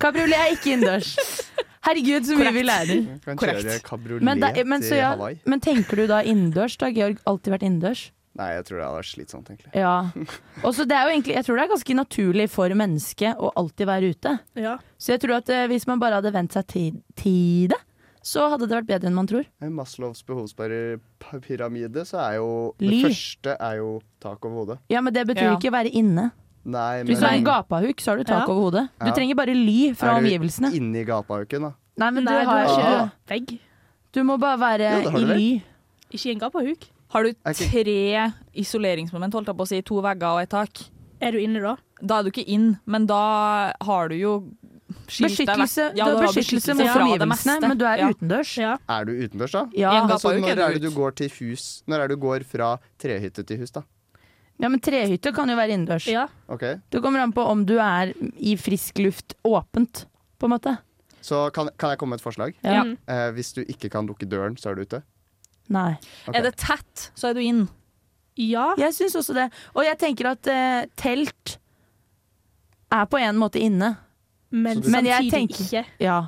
Kabriolet 0.01 0.35
er 0.35 0.55
ikke 0.57 0.73
innendørs. 0.73 1.13
Herregud, 1.85 2.27
så 2.27 2.35
mye 2.37 2.51
vi 2.53 2.63
lærer. 2.67 3.05
Korrekt. 3.39 3.93
Men, 4.21 4.41
da, 4.43 4.51
men, 4.67 4.83
så 4.85 4.99
ja, 4.99 5.13
men 5.49 5.63
tenker 5.63 6.03
du 6.03 6.09
da 6.11 6.19
innendørs? 6.21 6.75
Da 6.77 6.89
har 6.89 6.97
Georg 6.97 7.21
alltid 7.29 7.55
vært 7.55 7.65
innendørs? 7.65 8.09
Nei, 8.37 8.47
jeg 8.55 8.65
tror 8.67 8.77
det 8.77 8.83
hadde 8.85 8.99
vært 8.99 9.09
slitsomt, 9.09 9.49
egentlig. 9.51 9.71
Ja. 9.75 9.95
Også, 10.67 10.85
det 10.87 10.95
er 10.95 11.07
jo 11.07 11.15
egentlig, 11.15 11.33
jeg 11.35 11.47
tror 11.47 11.57
det 11.57 11.63
er 11.63 11.71
ganske 11.73 11.95
naturlig 11.97 12.45
for 12.53 12.75
mennesket 12.79 13.41
å 13.43 13.49
alltid 13.59 13.89
være 13.89 14.11
ute. 14.13 14.35
Ja. 14.61 14.75
Så 15.01 15.15
jeg 15.15 15.23
tror 15.23 15.39
at 15.41 15.51
eh, 15.51 15.65
hvis 15.71 15.87
man 15.89 15.99
bare 15.99 16.21
hadde 16.21 16.31
vent 16.35 16.55
seg 16.55 16.69
til 16.71 17.73
det, 17.73 17.79
så 18.23 18.49
hadde 18.51 18.67
det 18.69 18.75
vært 18.77 18.87
bedre 18.87 19.07
enn 19.09 19.15
man 19.17 19.27
tror. 19.27 19.45
I 19.61 19.69
Maslows 19.69 20.21
behovspyramide 20.23 22.03
så 22.05 22.19
er 22.21 22.35
jo 22.37 22.49
Ly. 22.79 22.89
Det 23.01 23.01
første 23.09 23.55
er 23.59 23.75
jo 23.81 24.01
tak 24.21 24.45
over 24.45 24.55
hodet. 24.65 24.77
Ja, 24.89 25.01
Men 25.01 25.13
det 25.13 25.27
betyr 25.27 25.49
Ja. 25.51 25.57
ikke 25.57 25.71
være 25.71 25.89
inne. 25.91 26.31
Nei, 26.63 27.03
Hvis 27.03 27.19
du 27.19 27.25
er 27.25 27.33
en 27.39 27.43
gapahuk, 27.43 27.97
så 27.99 28.11
har 28.11 28.17
du 28.17 28.23
tak 28.23 28.47
Ja. 28.47 28.53
over 28.53 28.61
hodet. 28.71 28.89
Du 28.99 29.05
Ja. 29.07 29.11
trenger 29.13 29.35
bare 29.35 29.53
ly 29.55 29.93
fra 29.95 30.17
er 30.17 30.21
du 30.21 30.27
omgivelsene. 30.27 30.73
inni 30.75 31.03
gapahuken, 31.05 31.61
da? 31.61 31.71
Nei, 31.97 32.09
men 32.11 32.23
du, 32.25 32.29
Nei, 32.31 32.43
du 32.43 32.49
har, 32.49 32.67
har 32.67 32.99
Ah. 32.99 33.09
ikke 33.27 33.47
vegg. 33.49 33.59
du 34.13 34.23
må 34.23 34.39
bare 34.39 34.57
være 34.59 35.03
Jo, 35.03 35.09
i 35.17 35.23
ly. 35.25 35.63
Ikke 36.13 36.25
i 36.27 36.31
en 36.31 36.39
gapahuk. 36.39 36.83
Har 37.09 37.23
du 37.23 37.33
tre 37.43 38.31
isoleringsmoment, 38.55 39.33
holdt 39.33 39.47
jeg 39.47 39.57
på 39.57 39.61
å 39.63 39.67
si, 39.67 39.81
to 39.81 39.95
vegger 40.01 40.23
og 40.35 40.41
et 40.41 40.49
tak, 40.49 40.69
Er 41.19 41.31
du 41.31 41.37
inne 41.39 41.61
da? 41.61 41.75
da 42.03 42.19
er 42.19 42.23
du 42.23 42.29
ikke 42.31 42.47
inn, 42.47 42.79
men 42.85 43.05
da 43.05 43.73
har 43.81 44.07
du 44.09 44.15
jo 44.15 44.43
Beskyttelse, 45.07 45.87
Ja, 45.97 46.05
du 46.05 46.15
har 46.17 46.27
beskyttelse 46.33 46.75
mot 46.75 46.87
omgivelsene, 46.95 47.67
men 47.67 47.77
du 47.77 47.85
er 47.85 47.97
Ja. 48.03 48.09
utendørs. 48.09 48.57
Ja. 48.57 48.77
Er 48.89 49.05
du 49.05 49.11
utendørs, 49.13 49.51
da? 49.51 49.65
Ja. 49.75 49.91
Altså, 50.07 50.33
når 50.39 50.57
er 50.57 50.73
det 50.77 50.81
du 50.81 50.91
går 50.91 51.15
til 51.15 51.29
hus 51.29 51.83
Når 51.87 51.99
er 51.99 52.07
det 52.07 52.19
du 52.19 52.21
går 52.25 52.43
fra 52.45 52.77
trehytte 52.99 53.45
til 53.45 53.57
hus, 53.59 53.71
da? 53.71 53.83
ja, 54.61 54.69
men 54.69 54.79
trehytte 54.79 55.33
kan 55.33 55.49
jo 55.49 55.55
være 55.55 55.73
innendørs. 55.73 56.05
ja. 56.07 56.27
Okay. 56.47 56.75
Det 56.91 57.01
kommer 57.01 57.19
an 57.23 57.31
på 57.33 57.41
om 57.49 57.65
du 57.65 57.77
er 57.79 58.13
i 58.37 58.55
frisk 58.55 58.99
luft 58.99 59.33
åpent, 59.43 60.05
på 60.39 60.45
en 60.45 60.51
måte. 60.57 60.77
Så 61.21 61.51
kan, 61.53 61.69
kan 61.77 61.89
jeg 61.91 61.97
komme 61.99 62.11
med 62.15 62.19
et 62.19 62.23
forslag? 62.25 62.53
Ja. 62.63 62.83
Eh, 63.07 63.31
hvis 63.33 63.53
du 63.53 63.61
ikke 63.63 63.89
kan 63.89 64.05
lukke 64.07 64.25
døren, 64.29 64.55
så 64.57 64.69
er 64.71 64.75
du 64.75 64.81
ute? 64.81 65.01
Nei. 65.69 65.97
Okay. 66.27 66.39
Er 66.39 66.43
det 66.43 66.55
tett, 66.57 67.11
så 67.15 67.29
er 67.29 67.33
du 67.33 67.39
inn. 67.41 67.69
ja. 68.37 68.73
Jeg 68.77 68.93
syns 68.93 69.15
også 69.15 69.33
det. 69.33 69.51
Og 69.75 69.83
jeg 69.85 69.97
tenker 69.99 70.31
at 70.31 70.47
eh, 70.47 70.85
telt 70.97 71.57
er 72.91 73.05
på 73.05 73.17
en 73.21 73.37
måte 73.37 73.59
inne. 73.61 73.95
Men, 74.51 74.81
du- 74.81 74.89
Men 74.89 75.05
samtidig 75.05 75.31
tenker- 75.31 75.65
ikke. 75.65 75.85
Ja. 75.99 76.19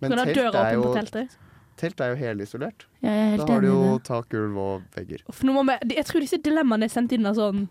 Men 0.00 0.10
telt 0.12 0.34
døra 0.36 0.64
er, 0.68 0.74
jo, 0.74 0.82
på 0.82 0.94
teltet. 0.98 1.36
telt 1.80 2.00
er 2.00 2.10
jo 2.14 2.16
helisolert. 2.20 2.84
Er 3.02 3.36
Da 3.38 3.46
har 3.46 3.60
du 3.60 3.66
jo 3.68 3.98
tak, 4.04 4.28
gulv 4.28 4.56
og 4.58 4.82
vegger. 4.94 5.22
Uff, 5.28 5.40
nå 5.42 5.52
må 5.56 5.64
vi, 5.64 5.94
jeg 5.96 6.04
tror 6.04 6.20
disse 6.20 6.36
dilemmaene 6.42 6.84
er 6.84 6.88
sendt 6.92 7.12
inn 7.12 7.24
av 7.26 7.34
sånn 7.34 7.68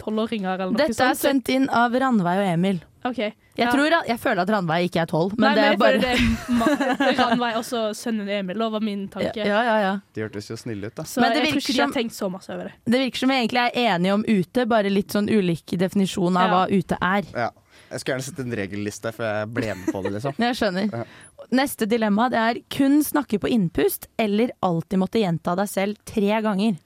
tolvåringer 0.00 0.54
eller 0.54 0.70
noe 0.72 0.76
Dette 0.80 0.90
er 0.90 1.14
sånt. 1.14 1.16
så- 1.18 1.28
sendt 1.28 1.48
inn 1.48 1.68
av 1.70 1.92
Ranveig 1.92 2.38
og 2.38 2.46
Emil. 2.54 2.80
Ok. 3.04 3.16
Jeg, 3.56 3.68
tror, 3.72 3.90
jeg 4.06 4.18
føler 4.20 4.40
at 4.42 4.48
Ranveig 4.48 4.88
ikke 4.90 5.02
er 5.02 5.06
tolv, 5.06 5.32
Nei, 5.38 5.48
men 5.48 5.54
det 5.54 5.64
er 5.64 5.70
jeg 5.70 5.78
bare 5.78 6.00
føler 6.00 6.98
det 6.98 7.08
er 7.08 7.16
Ranveig, 7.22 7.54
også 7.56 7.80
sønnen 7.94 8.28
Emil, 8.28 8.56
det 8.58 8.72
var 8.72 8.80
min 8.80 9.08
tanke. 9.08 9.36
ja, 9.36 9.44
ja, 9.62 9.76
ja. 9.80 10.00
De 10.14 10.20
hørtes 10.22 10.48
jo 10.50 10.56
snille 10.56 10.86
ut, 10.86 10.94
da. 10.94 11.02
Så 11.04 11.20
Men 11.20 11.32
det 11.32 11.42
jeg 11.44 11.52
tror 11.52 11.60
ikke 11.60 11.76
de 11.76 11.80
har 11.82 11.92
tenkt 11.92 12.12
så 12.16 12.30
masse 12.30 12.50
over 12.50 12.64
det. 12.64 12.72
Det 12.86 13.00
virker 13.00 13.16
som 13.18 13.28
vi 13.28 13.34
egentlig 13.46 13.64
er 13.76 13.94
enige 13.94 14.14
om 14.14 14.24
ute, 14.26 14.66
bare 14.66 14.90
litt 14.90 15.08
sånn 15.12 15.28
ulik 15.30 15.66
definisjon 15.78 16.36
av 16.36 16.48
Ja. 16.48 16.54
hva 16.54 16.70
ute 16.70 16.98
er. 17.00 17.22
Ja. 17.36 17.50
Jeg 17.90 18.00
skulle 18.00 18.14
gjerne 18.16 18.26
sett 18.28 18.38
en 18.44 18.54
regelliste, 18.54 19.10
for 19.16 19.24
jeg 19.26 19.48
ble 19.54 19.74
med 19.74 19.88
på 19.92 20.02
det, 20.04 20.12
liksom. 20.14 20.34
Jeg 20.46 20.56
skjønner. 20.60 21.06
Neste 21.50 21.86
dilemma 21.90 22.28
det 22.30 22.38
er 22.38 22.60
kun 22.70 23.00
snakke 23.02 23.40
på 23.42 23.50
innpust 23.50 24.06
eller 24.20 24.52
alltid 24.62 25.00
måtte 25.02 25.18
gjenta 25.22 25.56
deg 25.58 25.68
selv 25.72 25.98
tre 26.06 26.38
ganger. 26.44 26.76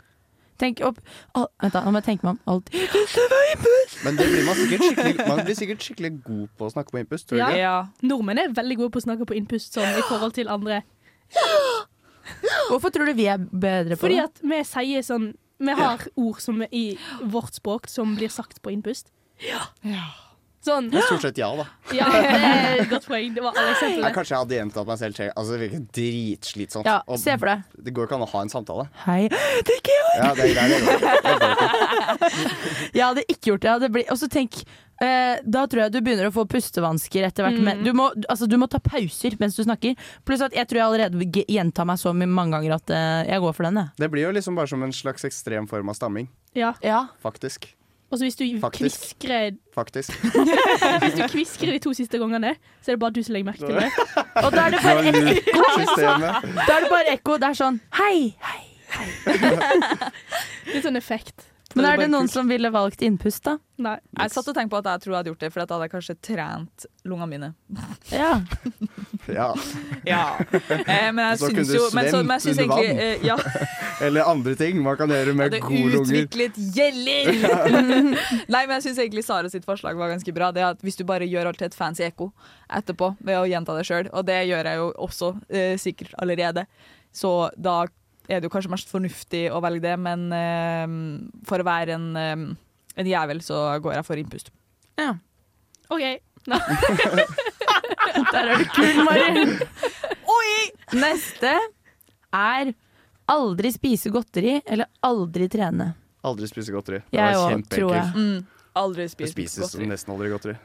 Tenk 0.56 0.78
opp 0.86 1.00
Al- 1.34 1.48
Vent, 1.60 1.74
da, 1.74 1.80
nå 1.82 1.90
må 1.90 1.98
jeg 1.98 2.06
tenke 2.06 2.24
meg 2.28 2.36
om. 2.36 2.40
Alt. 2.54 2.68
Men 4.04 4.16
det 4.20 4.26
blir 4.30 4.44
man 4.46 4.54
sikkert 4.54 4.84
skikkelig 4.86 5.26
Man 5.28 5.40
blir 5.48 5.56
sikkert 5.58 5.82
skikkelig 5.82 6.10
god 6.24 6.44
på 6.56 6.68
å 6.68 6.72
snakke 6.72 6.94
på 6.94 7.00
innpust, 7.02 7.26
tror 7.28 7.36
du 7.36 7.42
Ja. 7.42 7.48
ikke? 7.50 7.58
Ja. 7.64 7.76
Nordmenn 8.06 8.38
er 8.44 8.54
veldig 8.54 8.76
gode 8.78 8.94
på 8.94 9.02
å 9.02 9.06
snakke 9.08 9.26
på 9.28 9.34
innpust 9.36 9.74
sånn, 9.74 9.98
i 9.98 10.04
forhold 10.08 10.36
til 10.38 10.48
andre. 10.54 10.80
Hvorfor 12.70 12.94
tror 12.94 13.10
du 13.10 13.14
vi 13.18 13.26
er 13.28 13.42
bedre 13.50 13.98
på 13.98 14.06
Fordi 14.06 14.20
det? 14.20 14.24
at 14.30 14.40
vi 14.46 14.60
sier 14.64 15.04
sånn 15.04 15.26
Vi 15.64 15.74
har 15.76 16.06
ord 16.16 16.40
som 16.42 16.62
er 16.64 16.70
i 16.74 16.84
vårt 17.34 17.58
språk 17.58 17.90
som 17.90 18.14
blir 18.16 18.30
sagt 18.32 18.62
på 18.64 18.72
innpust. 18.74 19.10
Sånn. 20.64 20.86
Men 20.92 21.02
Stort 21.04 21.24
sett 21.26 21.38
ja, 21.40 21.50
da. 21.58 21.66
Ja, 21.98 22.06
det 22.08 22.30
er 22.32 22.78
et 22.82 22.88
godt 22.88 23.06
poeng. 23.10 23.34
Det 23.36 23.42
var 23.44 23.52
alle 23.52 23.66
Jeg, 23.68 23.76
eksemplene. 23.76 24.12
kanskje 24.16 24.32
jeg 24.34 24.40
hadde 24.44 24.56
gjentatt 24.60 24.88
meg 24.88 25.00
selv 25.02 25.20
Altså, 25.24 25.50
det 25.52 25.60
virker 25.64 25.82
dritslitsomt. 25.98 26.88
Ja, 26.88 27.18
se 27.20 27.36
for 27.36 27.50
deg. 27.52 27.66
Det 27.84 27.94
går 27.96 28.08
ikke 28.08 28.16
an 28.18 28.24
å 28.24 28.30
ha 28.32 28.44
en 28.46 28.52
samtale. 28.52 28.86
Hei, 29.04 29.20
det 29.28 29.76
er 29.76 29.82
ikke 29.82 29.98
jeg! 29.98 30.14
Ja, 30.14 30.30
det, 30.38 30.44
det, 30.54 30.64
det. 30.72 31.54
Jeg 32.96 33.04
hadde 33.04 33.24
ikke 33.28 33.52
gjort 33.52 33.66
det. 33.66 34.04
Og 34.12 34.18
så 34.20 34.28
tenk 34.30 34.60
eh, 35.02 35.36
Da 35.44 35.64
tror 35.70 35.84
jeg 35.84 35.94
du 35.94 36.00
begynner 36.04 36.30
å 36.30 36.34
få 36.34 36.46
pustevansker 36.50 37.26
etter 37.28 37.46
hvert. 37.46 37.60
Mm. 37.60 37.84
Du 37.86 37.92
må, 37.96 38.08
altså, 38.30 38.48
du 38.50 38.56
må 38.60 38.68
ta 38.70 38.80
pauser 38.82 39.36
mens 39.42 39.58
du 39.58 39.64
snakker. 39.66 39.98
Pluss 40.26 40.44
at 40.44 40.56
jeg 40.56 40.70
tror 40.70 40.80
jeg 40.80 40.88
allerede 40.88 41.44
gjentar 41.44 41.88
meg 41.88 42.00
så 42.00 42.14
mange 42.16 42.50
ganger 42.56 42.76
at 42.78 42.94
eh, 42.94 43.22
jeg 43.34 43.44
går 43.44 43.56
for 43.56 43.68
den. 43.68 43.82
Jeg. 43.82 43.96
Det 44.04 44.10
blir 44.14 44.28
jo 44.28 44.34
liksom 44.38 44.58
bare 44.58 44.70
som 44.70 44.84
en 44.86 44.94
slags 44.94 45.26
ekstrem 45.28 45.68
form 45.70 45.92
av 45.92 45.98
stamming. 45.98 46.30
Ja. 46.56 46.74
Ja. 46.84 47.06
Faktisk. 47.24 47.74
Og 48.10 48.18
så 48.18 48.24
hvis 48.24 48.36
du 48.36 48.44
Faktisk. 48.60 49.16
kviskrer 49.18 49.56
Faktisk. 49.74 50.12
Hvis 51.02 51.14
du 51.18 51.22
kviskrer 51.32 51.72
de 51.72 51.78
to 51.82 51.92
siste 51.96 52.18
gangene, 52.18 52.52
så 52.82 52.92
er 52.92 52.94
det 52.94 53.00
bare 53.00 53.10
du 53.16 53.22
som 53.26 53.32
legger 53.34 53.48
merke 53.48 53.66
til 53.66 53.74
det. 53.74 53.88
Og 54.44 54.52
da 54.52 54.66
er 54.66 54.70
det 54.70 54.82
bare 54.84 55.02
Det 55.02 55.24
ekko. 55.24 56.04
Da 56.68 56.76
er 56.76 56.84
det 56.84 56.90
bare 56.92 57.08
ekko. 57.16 57.38
Det 57.42 57.48
er 57.48 57.58
sånn 57.58 57.80
hei, 57.98 58.36
hei, 58.38 58.60
hei. 58.94 59.08
Litt 60.74 60.86
sånn 60.86 61.00
effekt. 61.00 61.48
Men 61.74 61.84
er 61.88 61.96
det 62.04 62.08
noen 62.10 62.28
kult. 62.28 62.32
som 62.36 62.48
ville 62.48 62.70
valgt 62.70 63.02
innpust, 63.02 63.42
da? 63.46 63.56
Nei. 63.82 63.96
Jeg 64.20 64.30
satt 64.30 64.46
og 64.48 64.54
tenkte 64.54 64.70
på 64.70 64.78
at 64.78 64.86
jeg 64.92 65.02
tror 65.02 65.12
jeg 65.12 65.18
hadde 65.18 65.30
gjort 65.32 65.40
det, 65.42 65.48
for 65.52 65.64
da 65.64 65.74
hadde 65.74 65.86
jeg 65.88 65.92
kanskje 65.96 66.14
trent 66.22 66.86
lungene 67.04 67.30
mine. 67.34 67.52
Ja. 68.12 68.34
Ja. 69.24 69.54
Ja. 70.04 70.36
Eh, 70.52 71.08
men 71.16 71.20
jeg 71.30 71.38
Så 71.40 71.48
syns 71.48 71.70
jo 71.72 71.86
men, 71.96 72.08
så, 72.12 72.18
men 72.26 72.34
jeg 72.34 72.42
syns 72.44 72.58
svømt 72.58 72.72
under 72.74 72.90
egentlig 72.90 73.22
eh, 73.22 73.22
Ja, 73.24 73.36
Eller 74.04 74.28
andre 74.28 74.52
ting 74.60 74.82
man 74.84 74.98
kan 75.00 75.08
gjøre 75.08 75.32
med 75.38 75.54
jeg 75.54 75.62
lunger. 75.62 75.94
hadde 75.94 76.02
utviklet 76.02 76.58
gjeller! 76.76 77.30
Nei, 78.52 78.60
men 78.66 78.74
jeg 78.76 78.84
syns 78.88 79.00
egentlig 79.00 79.24
Sara 79.24 79.48
sitt 79.48 79.64
forslag 79.64 79.96
var 79.96 80.12
ganske 80.12 80.34
bra. 80.36 80.50
Det 80.52 80.60
er 80.60 80.74
at 80.74 80.84
Hvis 80.84 81.00
du 81.00 81.06
bare 81.08 81.24
gjør 81.30 81.48
alt 81.54 81.62
til 81.62 81.70
et 81.70 81.78
fancy 81.78 82.04
ekko 82.04 82.28
etterpå 82.68 83.14
ved 83.24 83.40
å 83.40 83.46
gjenta 83.48 83.78
det 83.78 83.86
sjøl, 83.88 84.10
og 84.12 84.26
det 84.28 84.42
gjør 84.50 84.68
jeg 84.74 84.82
jo 84.82 84.90
også 85.08 85.32
eh, 85.48 85.74
sikkert 85.80 86.12
allerede, 86.20 86.66
så 87.14 87.32
da 87.56 87.84
er 88.28 88.40
det 88.40 88.48
jo 88.48 88.52
kanskje 88.54 88.72
mest 88.72 88.88
fornuftig 88.92 89.46
å 89.52 89.60
velge 89.64 89.84
det, 89.84 89.96
men 90.00 90.28
eh, 90.32 90.86
for 91.48 91.60
å 91.60 91.66
være 91.66 91.96
en, 91.98 92.06
eh, 92.16 92.44
en 92.96 93.10
jævel, 93.10 93.42
så 93.44 93.66
går 93.84 93.98
jeg 93.98 94.06
for 94.08 94.20
innpust. 94.20 94.52
Ja. 95.00 95.12
OK. 95.92 96.04
Der 98.34 98.48
er 98.52 98.60
du 98.60 98.66
kul, 98.74 99.04
Mari. 99.04 99.28
Neste 100.94 101.52
er 102.34 102.72
aldri 103.30 103.70
spise 103.74 104.12
godteri 104.14 104.58
eller 104.62 104.90
aldri 105.04 105.48
trene. 105.50 105.92
Aldri 106.24 106.48
spise 106.48 106.72
godteri. 106.74 107.02
Det 107.10 107.18
Jeg 107.18 107.36
var 107.36 107.54
òg, 107.56 107.64
tror 107.68 107.94
jeg. 107.94 108.04
kjempeenkelt. 108.04 108.16
Mm. 108.16 108.70
Aldri 108.74 109.08
spises 109.08 109.58
godteri. 109.62 109.88
nesten 109.90 110.14
aldri 110.14 110.30
godteri. 110.32 110.56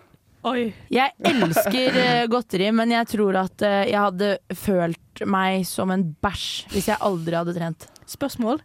Oi. 0.48 0.70
Jeg 0.94 1.12
elsker 1.28 1.98
eh, 2.00 2.26
godteri, 2.32 2.70
men 2.72 2.94
jeg 2.96 3.10
tror 3.12 3.36
at 3.42 3.62
eh, 3.68 3.90
jeg 3.92 4.00
hadde 4.00 4.30
følt 4.56 5.24
meg 5.28 5.66
som 5.68 5.92
en 5.92 6.06
bæsj 6.24 6.70
hvis 6.72 6.88
jeg 6.94 7.02
aldri 7.04 7.36
hadde 7.36 7.56
trent. 7.58 7.90
Spørsmål. 8.08 8.62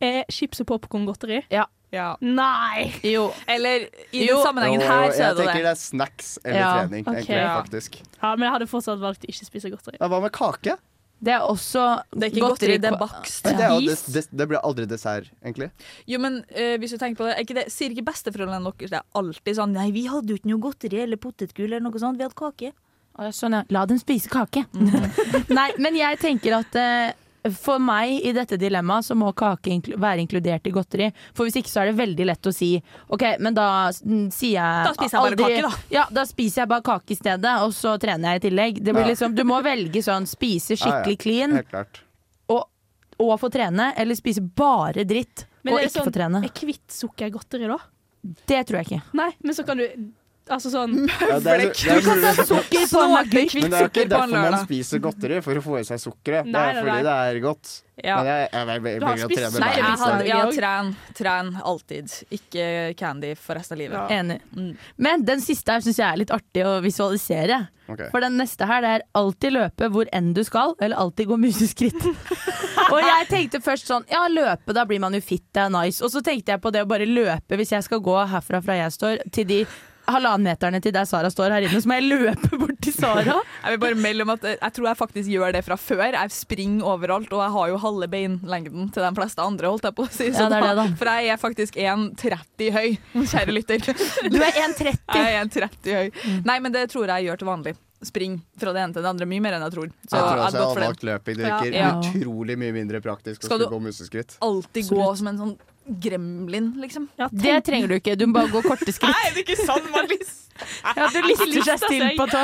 er 0.00 0.22
chips 0.30 0.60
og 0.62 0.68
popkorngodteri? 0.70 1.42
Ja. 1.50 1.66
Nei! 2.20 2.90
Jo. 3.06 3.30
Eller 3.48 3.86
i 4.12 4.26
Jo. 4.26 4.36
den 4.36 4.42
sammenhengen 4.44 4.82
Jo, 4.82 4.86
her, 4.90 5.10
så 5.10 5.22
jeg 5.22 5.30
er 5.30 5.34
det 5.34 5.44
tenker 5.46 5.54
det. 5.54 5.62
det 5.64 5.70
er 5.70 5.80
snacks 5.80 6.32
eller 6.44 6.58
Ja, 6.60 6.70
trening, 6.76 7.06
okay. 7.06 7.20
egentlig, 7.22 7.46
faktisk. 7.56 7.98
Ja, 8.22 8.30
men 8.36 8.44
jeg 8.46 8.52
hadde 8.56 8.66
fortsatt 8.68 9.00
valgt 9.00 9.24
å 9.24 9.30
ikke 9.32 9.46
spise 9.48 9.70
godteri. 9.72 9.96
Ja, 10.00 10.08
hva 10.12 10.20
med 10.20 10.32
kake? 10.36 10.76
Det 11.16 11.32
er 11.32 11.44
også 11.48 11.82
Det 12.12 12.26
er 12.26 12.32
ikke 12.34 12.44
godteri, 12.44 12.76
det 12.80 12.90
er 12.90 12.98
bakst. 13.00 13.46
Det, 13.46 13.54
er 13.56 13.76
des, 13.80 14.28
det 14.28 14.46
blir 14.50 14.60
aldri 14.60 14.84
dessert, 14.88 15.30
egentlig. 15.42 15.70
Jo, 16.06 16.20
men 16.22 16.42
eh, 16.52 16.76
hvis 16.80 16.92
du 16.92 16.98
tenker 17.00 17.22
på 17.22 17.28
det, 17.28 17.36
er 17.36 17.46
ikke 17.46 17.56
det 17.56 17.68
Sier 17.72 17.94
ikke 17.94 18.10
besteforeldrene 18.10 18.68
deres 18.68 18.92
det 18.92 19.00
er 19.00 19.06
alltid 19.16 19.58
sånn 19.58 19.72
Nei, 19.76 19.88
vi 19.96 20.04
hadde 20.12 20.34
jo 20.34 20.40
ikke 20.40 20.50
noe 20.52 20.64
godteri 20.68 21.00
eller 21.06 21.20
potetgull 21.20 21.70
eller 21.70 21.86
noe 21.86 22.02
sånt, 22.02 22.20
vi 22.20 22.26
hadde 22.26 22.36
kake. 22.38 22.72
Sånn, 23.32 23.56
ja. 23.56 23.62
La 23.72 23.86
dem 23.88 23.96
spise 24.00 24.28
kake. 24.28 24.66
Nei, 25.58 25.70
men 25.80 25.96
jeg 25.96 26.20
tenker 26.20 26.58
at 26.58 26.76
eh, 26.76 27.14
for 27.54 27.78
meg 27.78 28.20
i 28.24 28.32
dette 28.32 28.56
dilemmaet 28.58 29.04
så 29.04 29.14
må 29.18 29.32
kake 29.36 29.70
inkl 29.74 29.94
være 30.00 30.22
inkludert 30.24 30.66
i 30.66 30.72
godteri. 30.74 31.12
For 31.34 31.44
hvis 31.46 31.56
ikke 31.60 31.70
så 31.72 31.82
er 31.82 31.90
det 31.92 31.96
veldig 32.00 32.26
lett 32.26 32.48
å 32.50 32.52
si 32.54 32.82
OK, 33.12 33.24
men 33.40 33.54
da 33.54 33.90
sier 33.92 34.56
jeg 34.56 34.86
Da 34.88 34.92
spiser 34.96 35.18
jeg 35.18 35.22
bare 35.22 35.36
kake, 35.36 35.62
da. 35.62 35.70
Ja, 35.90 36.04
da 36.10 36.24
spiser 36.24 36.62
jeg 36.62 36.68
bare 36.68 36.82
kake 36.82 37.10
i 37.12 37.18
stedet, 37.18 37.54
og 37.62 37.72
så 37.76 37.96
trener 38.02 38.32
jeg 38.34 38.42
i 38.42 38.44
tillegg. 38.48 38.82
Det 38.82 38.92
blir 38.94 39.04
Ja. 39.06 39.10
liksom, 39.14 39.34
du 39.34 39.44
må 39.44 39.62
velge 39.62 40.02
sånn 40.02 40.26
spise 40.26 40.74
Ja, 40.74 40.76
ja. 40.76 41.02
skikkelig 41.02 41.18
clean 41.18 41.52
Helt 41.52 41.68
klart. 41.70 42.00
og, 42.48 42.66
og 43.18 43.38
få 43.40 43.50
trene, 43.52 43.92
eller 43.96 44.14
spise 44.14 44.40
bare 44.40 45.04
dritt 45.04 45.46
Men 45.62 45.74
og 45.74 45.80
ikke 45.80 45.90
sånn, 45.90 46.02
få 46.02 46.10
sånn- 46.10 46.18
trene. 46.18 46.44
Er 46.44 46.66
hvitt 46.66 46.88
sukker 46.92 47.30
godteri, 47.30 47.66
da? 47.68 47.78
Det 48.46 48.66
tror 48.66 48.82
jeg 48.82 48.86
ikke. 48.86 49.02
Nei, 49.14 49.30
men 49.42 49.54
så 49.54 49.64
kan 49.64 49.76
du 49.78 49.86
Altså 50.46 50.70
sånn 50.70 50.92
Sukker 52.46 52.84
på 52.86 53.00
en 53.02 53.14
men 53.16 53.72
det 53.72 53.80
er 53.80 53.88
ikke 53.88 54.04
derfor 54.06 54.30
man 54.30 54.58
spiser 54.62 55.00
godteri, 55.02 55.40
for 55.42 55.58
å 55.58 55.62
få 55.64 55.80
i 55.80 55.86
seg 55.88 55.98
sukkeret. 55.98 56.46
Det 56.46 56.60
er 56.60 56.78
fordi 56.78 57.00
det 57.06 57.14
er 57.30 57.40
godt. 57.42 57.72
Ja. 57.96 58.18
Men 58.20 58.28
jeg, 58.28 58.48
jeg, 58.52 58.66
jeg, 58.68 59.00
Du 59.00 59.06
har 59.06 59.20
spist 59.22 59.56
Nei, 59.62 59.70
jeg 59.80 60.28
ja, 60.28 60.40
tren, 60.52 60.92
tren 61.16 61.50
alltid. 61.64 62.12
Ikke 62.36 62.66
candy 63.00 63.32
for 63.40 63.58
resten 63.58 63.74
av 63.74 63.80
livet. 63.80 63.96
Ja. 63.96 64.20
Enig. 64.20 64.38
Mm. 64.52 64.70
Men 65.08 65.24
den 65.26 65.42
siste 65.42 65.74
her 65.74 65.82
syns 65.82 65.98
jeg 65.98 66.06
er 66.06 66.20
litt 66.20 66.34
artig 66.36 66.62
å 66.68 66.76
visualisere. 66.84 67.64
Okay. 67.86 68.10
For 68.12 68.22
den 68.22 68.38
neste 68.38 68.66
her 68.70 68.82
det 68.82 68.92
er 68.98 69.06
alltid 69.18 69.54
løpe 69.56 69.90
hvor 69.94 70.10
enn 70.14 70.30
du 70.36 70.42
skal, 70.46 70.76
eller 70.82 71.02
alltid 71.02 71.30
gå 71.32 71.40
museskritt. 71.42 72.06
og 72.92 73.00
jeg 73.00 73.28
tenkte 73.32 73.62
først 73.64 73.90
sånn, 73.90 74.06
ja 74.12 74.26
løpe, 74.30 74.74
da 74.76 74.86
blir 74.86 75.02
man 75.02 75.16
jo 75.16 75.22
fit, 75.24 75.46
det 75.56 75.66
er 75.66 75.74
nice. 75.74 76.04
Og 76.04 76.14
så 76.14 76.22
tenkte 76.26 76.54
jeg 76.54 76.62
på 76.62 76.74
det 76.74 76.86
å 76.86 76.90
bare 76.90 77.08
løpe 77.08 77.58
hvis 77.58 77.74
jeg 77.74 77.86
skal 77.86 78.02
gå 78.04 78.16
herfra 78.30 78.62
fra 78.62 78.80
jeg 78.82 78.94
står, 78.94 79.22
til 79.34 79.50
de 79.50 79.60
halvannenmeterne 80.06 80.80
til 80.82 80.92
der 80.94 81.04
Sara 81.08 81.30
står 81.32 81.50
her 81.56 81.66
inne, 81.66 81.80
så 81.82 81.88
må 81.90 81.96
jeg 81.98 82.06
løpe 82.10 82.58
bort 82.60 82.78
til 82.84 82.94
Sara. 82.94 83.36
Jeg 83.64 83.72
vil 83.74 83.80
bare 83.82 83.98
melde 84.00 84.26
om 84.26 84.32
at 84.36 84.46
jeg 84.52 84.72
tror 84.76 84.88
jeg 84.90 84.98
faktisk 85.00 85.30
gjør 85.32 85.52
det 85.56 85.64
fra 85.66 85.76
før. 85.80 86.04
Jeg 86.14 86.30
springer 86.34 86.84
overalt, 86.86 87.32
og 87.32 87.42
jeg 87.44 87.54
har 87.56 87.72
jo 87.72 87.80
halve 87.86 88.08
beinlengden 88.12 88.90
til 88.94 89.02
de 89.06 89.10
fleste 89.18 89.42
andre, 89.42 89.72
holdt 89.72 89.88
jeg 89.88 89.96
på 89.98 90.06
å 90.06 90.12
si. 90.14 90.28
Ja, 90.30 90.48
det 90.52 90.60
er 90.60 90.68
det, 90.68 90.76
da. 90.78 90.86
For 91.00 91.12
jeg 91.12 91.32
er 91.34 91.40
faktisk 91.42 91.76
1,30 91.76 92.70
høy, 92.76 92.88
kjære 93.26 93.56
lytter. 93.56 93.78
Du 94.30 94.38
er 94.42 94.62
1,30. 94.66 94.94
Jeg 95.16 95.34
er 95.34 95.42
1,30 95.44 95.98
høy. 96.00 96.08
Mm. 96.26 96.40
Nei, 96.52 96.58
men 96.64 96.72
det 96.76 96.86
tror 96.92 97.06
jeg 97.08 97.24
jeg 97.24 97.30
gjør 97.32 97.42
til 97.42 97.50
vanlig. 97.52 97.76
Spring 98.06 98.34
fra 98.60 98.74
det 98.76 98.82
ene 98.84 98.92
til 98.92 99.02
det 99.02 99.08
andre 99.08 99.26
mye 99.26 99.40
mer 99.42 99.54
enn 99.56 99.62
jeg 99.64 99.72
tror. 99.72 99.86
Så 100.04 100.18
Jeg 100.18 100.26
tror 100.26 100.42
også 100.44 100.58
jeg 100.60 100.66
hadde 100.68 100.82
valgt 100.84 101.06
løping. 101.08 101.38
Det 101.40 101.46
virker 101.48 101.78
Ja. 101.78 101.92
utrolig 101.96 102.56
mye 102.60 102.74
mindre 102.76 103.00
praktisk 103.00 103.40
å 103.40 103.48
skulle 103.48 103.64
du- 103.66 103.72
gå 103.72 103.80
museskritt. 103.86 104.36
Alltid 104.44 104.90
gå 104.92 105.06
som 105.16 105.26
en 105.32 105.38
sånn 105.40 105.54
gremlin, 105.86 106.72
liksom. 106.82 107.08
ja, 107.18 107.28
Det 107.32 107.60
trenger 107.66 107.88
du 107.88 107.94
ikke, 108.00 108.16
du 108.18 108.26
må 108.26 108.40
bare 108.40 108.50
gå 108.52 108.62
korte 108.66 108.92
skritt. 108.92 109.12
Nei, 109.14 109.30
det 109.34 109.42
er 109.42 109.46
ikke 109.46 109.66
sånn 109.66 109.86
man 109.92 110.08
lister. 110.10 110.42
Ja, 110.96 111.06
du 111.12 111.18
lister 111.26 111.66
seg 111.66 111.82
stille 111.84 112.08
på 112.16 112.24
tå. 112.32 112.42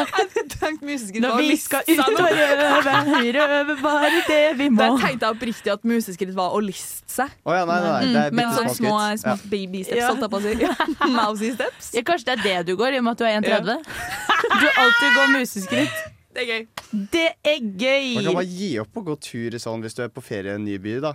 Når 1.22 1.36
vi 1.40 1.57
skal 1.57 1.86
ut 1.88 2.03
og 2.03 2.18
røve, 2.20 3.22
røve, 3.38 3.76
bare 3.80 4.11
det 4.28 4.40
vi 4.59 4.66
må. 4.68 4.82
Der 4.82 4.99
tenkte 5.01 5.26
jeg 5.30 5.36
oppriktig 5.38 5.72
at 5.72 5.86
museskritt 5.88 6.34
var 6.36 6.53
å 6.53 6.61
liste 6.62 7.09
seg. 7.12 7.32
Oh, 7.49 7.55
ja, 7.57 7.64
nei, 7.68 7.78
nei, 7.80 7.93
nei. 8.05 8.12
Det 8.28 8.36
Men 8.36 8.53
sånn 8.53 8.68
små 8.76 8.95
små, 9.16 9.32
Ja. 9.32 9.36
baby 9.49 9.82
steps, 9.88 10.05
holdt 10.11 10.26
jeg 10.26 10.32
på 10.34 10.40
å 10.40 10.45
si. 10.45 10.53
Mousy 11.16 11.53
steps. 11.57 11.90
Ja, 11.97 12.05
kanskje 12.07 12.28
det 12.28 12.36
er 12.36 12.43
det 12.45 12.72
du 12.72 12.76
går, 12.80 12.93
i 12.99 13.01
og 13.01 13.09
med 13.09 13.16
at 13.16 13.18
du 13.18 13.24
er 13.24 13.40
1,30. 13.40 13.80
Du 14.61 14.68
alltid 14.84 15.16
går 15.18 15.32
museskritt. 15.38 16.03
Det 16.32 16.45
er 16.45 16.49
gøy. 16.49 16.62
Det 17.12 17.26
er 17.45 17.59
gøy! 17.61 18.14
Man 18.16 18.24
kan 18.30 18.36
bare 18.38 18.49
gi 18.49 18.70
opp 18.80 18.97
å 18.97 19.03
gå 19.05 19.16
tur 19.20 19.53
i 19.57 19.61
sånn 19.61 19.82
hvis 19.84 19.97
du 19.97 20.01
er 20.05 20.12
på 20.12 20.22
ferie 20.24 20.53
i 20.53 20.57
en 20.57 20.64
ny 20.64 20.78
by, 20.80 20.95
da. 21.05 21.11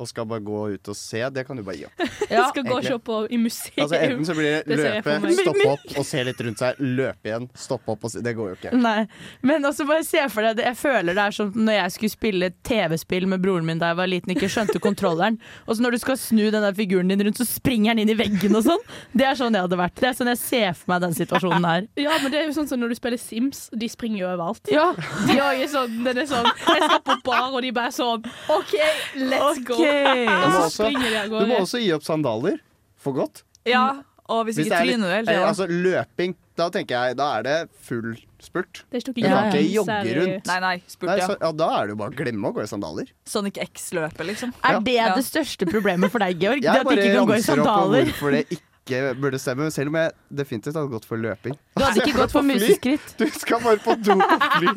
Og 0.00 0.08
skal 0.08 0.24
bare 0.24 0.40
gå 0.40 0.60
ut 0.72 0.88
og 0.88 0.96
se. 0.96 1.20
Det 1.36 1.42
kan 1.46 1.58
du 1.58 1.62
bare 1.66 1.76
gi 1.76 1.84
opp. 1.88 2.00
Ja, 2.32 2.46
skal 2.48 2.64
gå 2.64 2.78
og 2.78 2.86
se 2.86 2.96
på 3.04 3.16
i 3.28 3.36
museum. 3.36 3.82
Altså 3.84 3.98
Enten 3.98 4.24
så 4.24 4.32
blir 4.38 4.62
det 4.64 4.76
løpe, 4.80 5.16
stoppe 5.36 5.66
opp 5.68 5.98
og 6.00 6.06
se 6.08 6.22
litt 6.24 6.38
rundt 6.46 6.62
seg. 6.62 6.78
Løpe 6.80 7.28
igjen, 7.28 7.48
stoppe 7.60 7.92
opp 7.92 8.06
og 8.08 8.12
se. 8.14 8.22
Det 8.24 8.32
går 8.38 8.48
jo 8.52 8.56
ikke. 8.56 8.72
Nei, 8.80 9.02
men 9.44 9.68
også 9.68 9.84
bare 9.88 10.06
se 10.08 10.22
for 10.32 10.46
deg. 10.46 10.62
Jeg 10.64 10.78
føler 10.80 11.18
det 11.18 11.26
er 11.26 11.36
som 11.36 11.50
når 11.52 11.76
jeg 11.76 11.94
skulle 11.98 12.14
spille 12.14 12.48
TV-spill 12.64 13.26
med 13.28 13.42
broren 13.44 13.68
min 13.68 13.82
da 13.82 13.90
jeg 13.92 13.98
var 14.00 14.08
liten, 14.08 14.32
ikke 14.32 14.48
skjønte 14.54 14.80
kontrolleren. 14.82 15.36
Og 15.66 15.76
så 15.76 15.84
når 15.84 15.98
du 15.98 16.00
skal 16.06 16.16
snu 16.20 16.46
den 16.46 16.64
der 16.64 16.72
figuren 16.78 17.12
din 17.12 17.20
rundt, 17.28 17.42
så 17.42 17.46
springer 17.48 17.92
den 17.92 18.06
inn 18.06 18.14
i 18.14 18.18
veggen 18.22 18.56
og 18.56 18.64
sånn. 18.70 18.80
Det 19.12 19.28
er 19.28 19.36
sånn 19.38 19.52
jeg 19.58 19.66
hadde 19.66 19.80
vært. 19.82 19.98
Det 20.00 20.08
er 20.08 20.16
sånn 20.22 20.32
jeg 20.32 20.40
ser 20.40 20.72
for 20.78 20.94
meg 20.94 21.04
den 21.04 21.18
situasjonen 21.20 21.68
her. 21.68 21.86
Ja, 22.00 22.16
men 22.24 22.32
det 22.32 22.40
er 22.40 22.48
jo 22.48 22.56
sånn 22.56 22.70
som 22.72 22.80
når 22.80 22.94
du 22.94 22.98
spiller 23.02 23.20
Sims, 23.20 23.66
de 23.76 23.92
springer 23.92 24.22
jo 24.24 24.30
overalt. 24.32 24.72
Ja, 24.72 24.88
De 25.28 25.36
er 25.36 25.62
sånn, 25.70 26.00
den 26.06 26.22
er 26.24 26.28
sånn 26.30 26.48
Jeg 26.48 26.80
skal 26.86 27.00
på 27.10 27.18
bar, 27.28 27.50
og 27.52 27.60
de 27.66 27.74
bare 27.76 27.92
sånn 27.92 28.24
OK, 28.52 28.74
let's 29.20 29.60
go. 29.68 29.81
Ok. 29.82 30.26
Du, 30.26 30.48
må 30.52 30.62
også- 30.66 31.40
Du 31.40 31.46
må 31.46 31.56
også 31.62 31.80
gi 31.82 31.92
opp 31.92 32.02
sandaler. 32.06 32.58
For 33.02 33.12
godt. 33.12 33.42
Ja, 33.66 34.02
og 34.30 34.44
hvis 34.46 34.56
Hvis 34.56 34.66
ikke 34.68 34.78
er 34.78 34.84
tryner 34.86 35.08
du 35.08 35.14
hele 35.14 35.26
tida. 35.26 35.46
altså 35.48 35.66
løping, 35.66 36.36
da 36.56 36.68
tenker 36.70 36.94
jeg 37.08 37.16
Da 37.18 37.26
er 37.38 37.42
det 37.42 37.56
full 37.82 38.16
spurt. 38.40 38.82
Det 38.92 39.04
Du 39.06 39.12
kan 39.12 39.24
ja. 39.30 39.50
ikke 39.50 39.72
jogge 39.74 40.14
rundt. 40.20 40.46
Nei, 40.46 40.60
nei, 40.60 40.82
spurt, 40.86 41.08
Nei, 41.10 41.18
så, 41.20 41.36
ja, 41.40 41.50
da 41.52 41.68
er 41.80 41.86
det 41.86 41.90
jo 41.90 41.96
bare 41.96 42.10
å 42.10 42.16
glemme 42.16 42.50
å 42.50 42.54
gå 42.54 42.62
i 42.62 42.66
sandaler. 42.70 43.10
Sonic 43.26 43.58
X-løpet, 43.58 44.24
liksom. 44.26 44.52
Er 44.64 44.80
det 44.80 44.94
Ja. 44.94 45.14
det 45.14 45.24
største 45.24 45.66
problemet 45.70 46.10
for 46.10 46.18
deg, 46.18 46.38
Georg? 46.38 46.62
Det 46.62 46.70
at 46.70 46.86
du 46.86 46.94
ikke 46.94 47.14
kan 47.14 47.26
gå 47.26 47.34
i 47.34 47.40
ramser 47.42 47.52
opp 47.52 47.58
om 47.58 47.64
sandaler? 47.66 48.04
hvorfor 48.06 48.30
det 48.32 48.48
ikke 48.50 48.62
burde 48.84 49.38
stemme, 49.38 49.68
selv 49.70 49.88
om 49.92 49.94
jeg 50.00 50.10
definitivt 50.34 50.74
hadde 50.74 50.90
gått 50.90 51.04
for 51.06 51.16
løping. 51.22 51.54
Du 51.78 51.82
hadde 51.84 52.02
ikke 52.02 52.16
gått 52.22 52.32
for 52.34 52.42
museskritt? 52.42 53.12
Du 53.20 53.26
skal 53.30 53.60
bare 53.62 53.78
på 53.78 53.94
do 54.02 54.16
på 54.18 54.38
fly, 54.56 54.72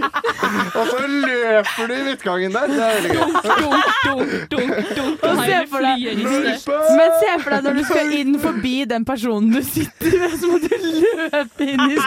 og 0.77 0.91
så 0.91 0.99
løper 1.09 1.87
du 1.89 1.93
i 1.95 2.03
midtgangen 2.05 2.53
der. 2.53 2.67
Det 2.69 2.83
er 2.85 2.99
veldig 2.99 3.15
gøy. 3.15 3.33
Dunk, 3.45 3.89
dunk, 4.05 4.35
dunk, 4.53 4.93
dunk. 4.99 5.25
Og 5.25 5.41
se 5.41 5.59
for 5.71 5.87
deg- 5.87 6.21
Men 6.21 7.17
se 7.23 7.33
for 7.41 7.49
deg 7.55 7.65
når 7.65 7.79
du 7.79 7.83
skal 7.89 8.13
inn 8.19 8.37
forbi 8.45 8.75
den 8.93 9.05
personen 9.09 9.49
du 9.55 9.61
sitter 9.65 10.19
ved, 10.21 10.37
så 10.39 10.51
må 10.53 10.61
du 10.61 10.69
løpe 10.69 11.69
inn 11.71 11.85
i 11.89 11.99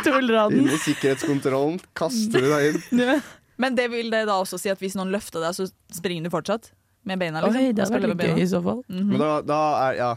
Inn 0.59 0.71
i 0.71 0.81
sikkerhetskontrollen 0.87 1.81
kaster 1.99 2.41
du 2.47 2.51
deg 2.55 2.71
inn. 2.73 3.21
Men 3.59 3.75
det 3.75 3.89
vil 3.91 4.07
det 4.15 4.27
da 4.31 4.37
også 4.39 4.55
si 4.63 4.71
at 4.71 4.79
hvis 4.79 4.95
noen 4.95 5.11
løfter 5.11 5.43
deg, 5.43 5.57
så 5.57 5.67
springer 5.91 6.29
du 6.29 6.31
fortsatt? 6.31 6.71
Med 7.09 7.19
beina, 7.19 7.41
liksom? 7.41 7.59
Oi, 7.59 7.73
det 7.73 7.85
hadde 7.89 8.09
vært 8.11 8.23
gøy 8.37 8.43
i 8.43 8.47
så 8.51 8.59
fall. 8.63 8.83
Mhm. 8.87 9.07
Men 9.15 9.23
da, 9.23 9.29
da 9.49 9.59
er 9.89 9.95
Ja. 9.99 10.09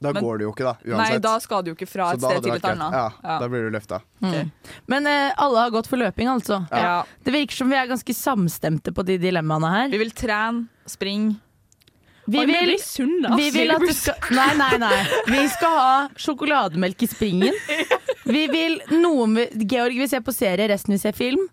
Da 0.00 0.12
Men- 0.12 0.22
går 0.24 0.38
det 0.38 0.44
jo 0.44 0.52
ikke, 0.52 0.64
da. 0.64 0.74
Uansett. 0.84 1.10
Nei, 1.10 1.18
da 1.24 1.38
skal 1.40 1.62
du 1.64 1.70
jo 1.70 1.74
ikke 1.74 1.88
fra 1.88 2.10
et 2.12 2.20
sted 2.20 2.42
til 2.44 2.52
et 2.52 2.64
annet. 2.68 2.92
Ja, 2.92 3.10
Ja. 3.24 3.38
da 3.40 3.48
blir 3.48 3.64
du 3.64 3.70
løfta. 3.78 4.02
Mm. 4.20 4.50
Men 4.86 5.06
eh, 5.06 5.32
alle 5.38 5.58
har 5.58 5.70
gått 5.70 5.86
for 5.88 5.96
løping, 5.96 6.28
altså. 6.28 6.68
Ja. 6.70 7.04
Det 7.24 7.32
virker 7.32 7.56
som 7.56 7.70
vi 7.70 7.76
er 7.76 7.86
ganske 7.88 8.12
samstemte 8.14 8.92
på 8.92 9.04
de 9.06 9.16
dilemmaene 9.16 9.70
her. 9.72 9.88
Vi 9.88 9.98
vil 9.98 10.10
trene, 10.10 10.68
springe. 10.86 11.40
Vi 12.28 12.44
vil, 12.44 12.46
blir 12.46 13.36
vi 13.36 13.50
vil 13.54 13.70
at 13.70 13.80
du 13.80 13.92
skal 13.94 14.14
Nei, 14.34 14.48
nei, 14.58 14.76
nei. 14.82 15.04
Vi 15.30 15.48
skal 15.48 15.76
ha 15.78 16.08
sjokolademelk 16.18 17.02
i 17.02 17.06
springen. 17.06 17.54
Vi 18.26 18.48
vil 18.50 18.80
noen 18.90 19.36
Georg 19.70 19.94
vil 19.94 20.08
se 20.10 20.18
på 20.20 20.32
serie, 20.34 20.66
resten 20.66 20.90
vil 20.90 20.98
se 20.98 21.12
film. 21.14 21.44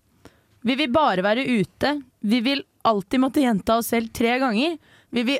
Vi 0.65 0.73
vil 0.79 0.89
bare 0.89 1.21
være 1.21 1.45
ute. 1.45 2.01
Vi 2.25 2.39
vil 2.41 2.63
alltid 2.83 3.21
måtte 3.21 3.43
gjenta 3.43 3.77
oss 3.77 3.91
selv 3.93 4.09
tre 4.11 4.39
ganger. 4.41 4.79
Vi 5.13 5.23
vil 5.27 5.37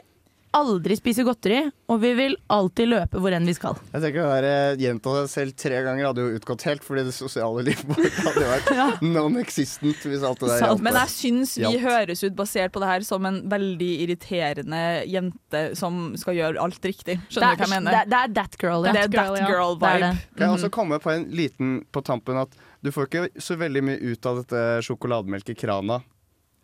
aldri 0.53 0.95
spise 0.99 1.23
godteri, 1.25 1.59
og 1.89 1.97
vi 2.03 2.11
vil 2.17 2.35
alltid 2.53 2.87
løpe 2.91 3.19
hvor 3.21 3.33
enn 3.33 3.47
vi 3.49 3.55
skal. 3.57 3.77
Jeg 3.93 4.03
tenker 4.03 4.21
å 4.23 4.29
være 4.29 4.51
gjenta 4.81 5.13
seg 5.23 5.29
selv 5.33 5.55
tre 5.63 5.79
ganger 5.85 6.05
hadde 6.11 6.25
jo 6.27 6.37
utgått 6.37 6.65
helt, 6.69 6.83
fordi 6.85 7.03
det 7.07 7.13
sosiale 7.17 7.63
livet 7.65 7.87
vårt 7.89 8.19
hadde 8.27 8.45
vært 8.51 9.01
non-existent 9.03 10.05
hvis 10.07 10.25
alt 10.27 10.39
det 10.43 10.51
der 10.51 10.63
gjaldt. 10.67 10.83
Men 10.85 10.99
jeg 11.01 11.11
syns 11.15 11.55
vi 11.57 11.63
Hjalp. 11.65 11.83
høres 11.87 12.23
ut, 12.27 12.35
basert 12.37 12.73
på 12.75 12.83
det 12.83 12.91
her, 12.91 13.05
som 13.07 13.25
en 13.29 13.39
veldig 13.51 13.89
irriterende 14.05 14.83
jente 15.09 15.63
som 15.79 16.13
skal 16.21 16.37
gjøre 16.37 16.61
alt 16.63 16.85
riktig. 16.85 17.17
Skjønner 17.29 17.49
er, 17.49 17.57
du 17.57 17.63
hva 17.63 17.67
jeg 17.69 17.73
mener? 17.73 17.91
det, 17.91 18.03
er- 18.03 18.13
det 18.13 18.21
er 18.21 18.33
that 18.39 18.57
girl, 18.61 18.85
ja. 18.87 18.93
Det 18.93 19.03
er 19.07 19.13
that 19.17 19.49
girl 19.49 19.75
Det 19.81 19.89
er 19.89 19.99
vibe. 19.99 20.13
det. 20.13 20.37
Kan 20.37 20.47
jeg 20.47 20.57
også 20.59 20.71
komme 20.79 20.99
på 21.03 21.13
en 21.13 21.27
liten 21.33 21.75
på 21.93 22.03
tampen 22.05 22.37
at 22.45 22.53
du 22.83 22.91
får 22.91 23.07
ikke 23.09 23.27
så 23.41 23.55
veldig 23.57 23.83
mye 23.89 23.99
ut 24.13 24.25
av 24.29 24.41
dette 24.43 24.63
sjokolademelket 24.85 25.57
krana 25.61 26.01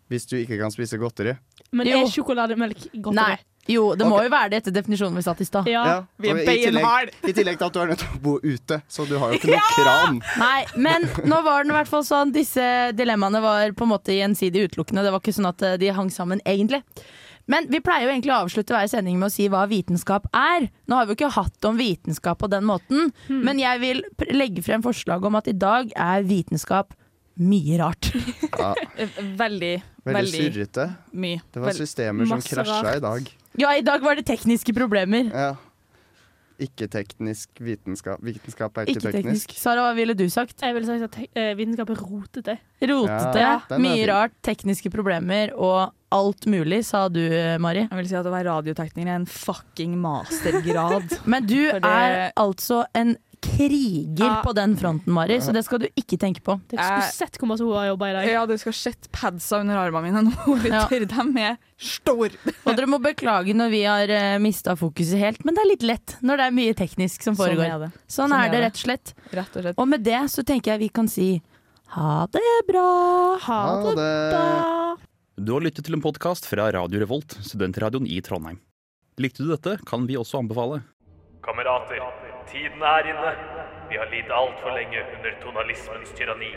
hvis 0.09 0.25
du 0.25 0.39
ikke 0.39 0.57
kan 0.57 0.71
spise 0.73 0.97
godteri. 0.97 1.35
Men 1.71 1.85
Jo. 1.87 1.99
er 2.01 2.09
sjokolademelk 2.09 2.87
godteri? 2.97 3.13
Nei. 3.15 3.37
Jo, 3.69 3.83
det 3.99 4.07
må 4.09 4.17
jo 4.25 4.31
være 4.33 4.49
det 4.53 4.61
etter 4.63 4.73
definisjonen 4.73 5.19
vi 5.19 5.23
satt 5.25 5.41
i 5.43 5.47
stad. 5.47 5.67
Ja. 5.69 5.83
Vi 6.17 6.31
er 6.33 6.41
i 6.41 6.57
tillegg. 6.65 7.13
I 7.29 7.33
tillegg 7.37 7.59
til 7.61 7.67
at 7.69 7.75
du 7.75 7.79
er 7.83 7.91
nødt 7.93 8.01
til 8.01 8.15
å 8.17 8.21
bo 8.25 8.33
ute, 8.41 8.79
så 8.89 9.05
du 9.05 9.15
har 9.21 9.29
jo 9.33 9.37
ikke 9.39 9.51
noe 9.53 9.69
kran. 9.77 10.19
Nei, 10.41 10.59
men 10.89 11.05
nå 11.29 11.41
var 11.45 11.63
den 11.63 11.75
i 11.75 11.77
hvert 11.77 11.91
fall 11.91 12.05
sånn 12.07 12.33
Disse 12.33 12.65
dilemmaene 12.97 13.41
var 13.45 13.71
på 13.77 13.85
en 13.85 13.93
måte 13.93 14.15
gjensidig 14.17 14.67
utelukkende. 14.71 15.05
Det 15.05 15.13
var 15.13 15.21
ikke 15.21 15.35
sånn 15.37 15.51
at 15.51 15.65
eh, 15.69 15.77
de 15.81 15.93
hang 15.95 16.09
sammen 16.13 16.41
egentlig. 16.49 16.81
Men 17.49 17.65
vi 17.71 17.79
pleier 17.81 18.05
jo 18.05 18.11
egentlig 18.13 18.33
å 18.35 18.43
avslutte 18.43 18.75
hver 18.75 18.89
sending 18.91 19.15
med 19.17 19.31
å 19.31 19.33
si 19.33 19.47
hva 19.49 19.63
vitenskap 19.69 20.27
er. 20.37 20.67
Nå 20.85 20.97
har 20.99 21.07
vi 21.09 21.15
jo 21.15 21.17
ikke 21.17 21.31
hatt 21.33 21.65
om 21.65 21.79
vitenskap 21.79 22.37
på 22.43 22.49
den 22.51 22.65
måten, 22.69 23.09
men 23.29 23.57
jeg 23.61 23.81
vil 23.81 24.03
legge 24.37 24.61
frem 24.65 24.83
forslag 24.85 25.25
om 25.25 25.37
at 25.39 25.49
i 25.49 25.55
dag 25.57 25.89
er 25.97 26.25
vitenskap 26.29 26.93
mye 27.39 27.77
rart. 27.81 28.11
Ja, 28.59 28.73
Veldig, 28.99 29.35
veldig 29.39 29.73
veldig 30.03 30.39
surrete. 30.43 30.85
mye. 31.15 31.39
Det 31.53 31.61
var 31.63 31.77
systemer 31.77 32.27
som 32.27 32.41
krasja 32.43 32.97
i 32.97 33.01
dag. 33.03 33.29
Ja, 33.59 33.73
i 33.75 33.81
dag 33.85 34.01
var 34.05 34.15
det 34.19 34.25
tekniske 34.29 34.73
problemer. 34.77 35.29
Ja. 35.33 35.49
Ikke-teknisk 36.59 37.61
vitenskap. 37.63 38.19
Vitenskap 38.25 38.75
er 38.81 38.89
ikke, 38.89 38.97
Ikke 38.99 39.11
teknisk. 39.13 39.47
teknisk. 39.47 39.61
Sara, 39.61 39.85
hva 39.85 39.93
ville 39.95 40.13
du 40.17 40.25
sagt? 40.31 40.57
Jeg 40.59 40.75
ville 40.75 40.87
sagt 40.89 41.05
at 41.07 41.11
te- 41.15 41.29
eh, 41.39 41.53
vitenskap 41.55 41.89
er 41.93 41.95
rotete. 42.03 42.57
Rotete, 42.83 43.39
Ja, 43.39 43.61
den 43.69 43.79
er 43.79 43.83
mye 43.85 43.95
fin. 44.01 44.09
rart, 44.09 44.31
tekniske 44.43 44.91
problemer 44.91 45.53
og 45.55 45.93
alt 46.11 46.45
mulig, 46.47 46.83
sa 46.83 47.07
du, 47.07 47.21
Mari. 47.59 47.87
Jeg 47.87 47.95
vil 47.95 48.07
si 48.09 48.15
at 48.15 48.25
å 48.25 48.31
være 48.33 48.49
radiotekniker 48.51 49.07
er 49.07 49.15
en 49.21 49.25
fucking 49.25 49.95
mastergrad. 50.01 51.19
Men 51.25 51.45
du 51.45 51.69
For 51.71 51.79
det- 51.79 51.85
er 51.85 52.31
altså 52.35 52.85
en 52.93 53.15
kriger 53.41 54.25
Ja. 54.25 54.41
på 54.43 54.53
den 54.55 54.75
fronten, 54.77 55.13
Mari, 55.13 55.37
så 55.41 55.53
det 55.53 55.63
skal 55.65 55.79
du 55.79 55.87
ikke 55.95 56.17
tenke 56.19 56.41
på. 56.43 56.59
Dere 56.69 56.83
skulle 56.83 57.01
Jeg- 57.03 57.13
sett 57.13 57.37
hvor 57.39 57.47
masse 57.47 57.61
hun 57.63 57.73
har 57.75 57.87
jobba 57.87 58.09
i 58.09 58.13
dag. 58.13 58.27
Ja, 58.31 58.45
du 58.45 58.57
skal 58.57 58.73
sett 58.73 59.09
padsa 59.11 59.59
under 59.61 59.77
armene 59.77 60.11
mine 60.11 60.23
nå. 60.31 60.57
Ja. 60.69 60.87
De 60.87 61.39
er 61.41 61.57
store. 61.77 62.31
Og 62.65 62.75
dere 62.75 62.85
må 62.87 62.99
beklage 63.01 63.53
når 63.55 63.69
vi 63.71 63.83
har 63.83 64.09
uh, 64.09 64.39
mista 64.39 64.75
fokuset 64.75 65.17
helt, 65.19 65.43
men 65.45 65.55
det 65.55 65.61
er 65.63 65.69
litt 65.71 65.83
lett 65.83 66.15
når 66.21 66.37
det 66.37 66.45
er 66.45 66.51
mye 66.51 66.73
teknisk 66.75 67.23
som 67.23 67.35
Sånn 67.35 67.45
foregår. 67.55 67.65
er 67.65 67.79
det. 67.79 67.91
Sånn, 68.07 68.29
Sånn 68.29 68.35
er 68.39 68.49
det 68.49 68.51
det. 68.51 68.61
rett 68.67 68.75
og 68.75 68.83
slett. 68.85 69.13
Rett 69.33 69.55
og 69.55 69.63
slett. 69.63 69.75
Og 69.79 69.87
med 69.87 70.03
det 70.03 70.21
så 70.29 70.43
tenker 70.43 70.71
jeg 70.73 70.79
vi 70.79 70.89
kan 70.89 71.07
si 71.07 71.41
ha 71.95 72.27
det 72.27 72.41
bra. 72.67 73.37
Ha 73.39 73.61
Ha 73.65 73.83
det 73.83 73.95
det. 73.95 74.31
bra. 74.33 74.97
Du 75.39 75.53
har 75.53 75.61
lyttet 75.61 75.85
til 75.85 75.93
en 75.95 76.01
podkast 76.03 76.45
fra 76.45 76.69
Radio 76.75 76.99
Revolt, 76.99 77.37
studentradioen 77.41 78.05
i 78.05 78.19
Trondheim. 78.21 78.59
Likte 79.17 79.43
du 79.43 79.49
dette, 79.55 79.77
kan 79.85 80.05
vi 80.05 80.15
også 80.19 80.39
anbefale. 80.43 80.83
Kamerater, 81.41 81.97
tiden 82.51 82.81
er 82.81 83.09
inne. 83.11 83.33
Vi 83.89 83.97
har 83.97 84.09
lidd 84.11 84.31
altfor 84.31 84.73
lenge 84.77 85.03
under 85.15 85.35
tonalismens 85.43 86.13
tyranni. 86.17 86.51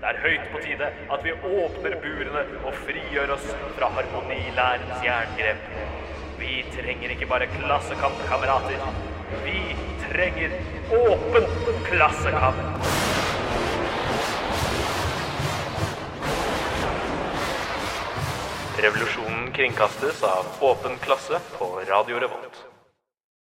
Det 0.00 0.08
er 0.08 0.20
høyt 0.24 0.46
på 0.52 0.62
tide 0.64 0.86
at 1.12 1.24
vi 1.24 1.34
åpner 1.34 1.96
burene 2.02 2.44
og 2.64 2.78
frigjør 2.86 3.34
oss 3.36 3.50
fra 3.76 3.90
harmonilærens 3.98 5.04
jerngrep. 5.04 5.66
Vi 6.40 6.62
trenger 6.72 7.12
ikke 7.14 7.28
bare 7.28 7.50
klassekamp, 7.58 8.22
kamerater. 8.30 8.80
Vi 9.44 9.60
trenger 10.06 10.56
åpen 11.02 11.50
klassekamp. 11.90 12.88
Revolusjonen 18.80 19.52
kringkastes 19.52 20.24
av 20.24 20.64
Åpen 20.64 20.96
klasse 21.04 21.42
på 21.58 21.74
Radio 21.88 22.24
Revolt. 22.24 22.69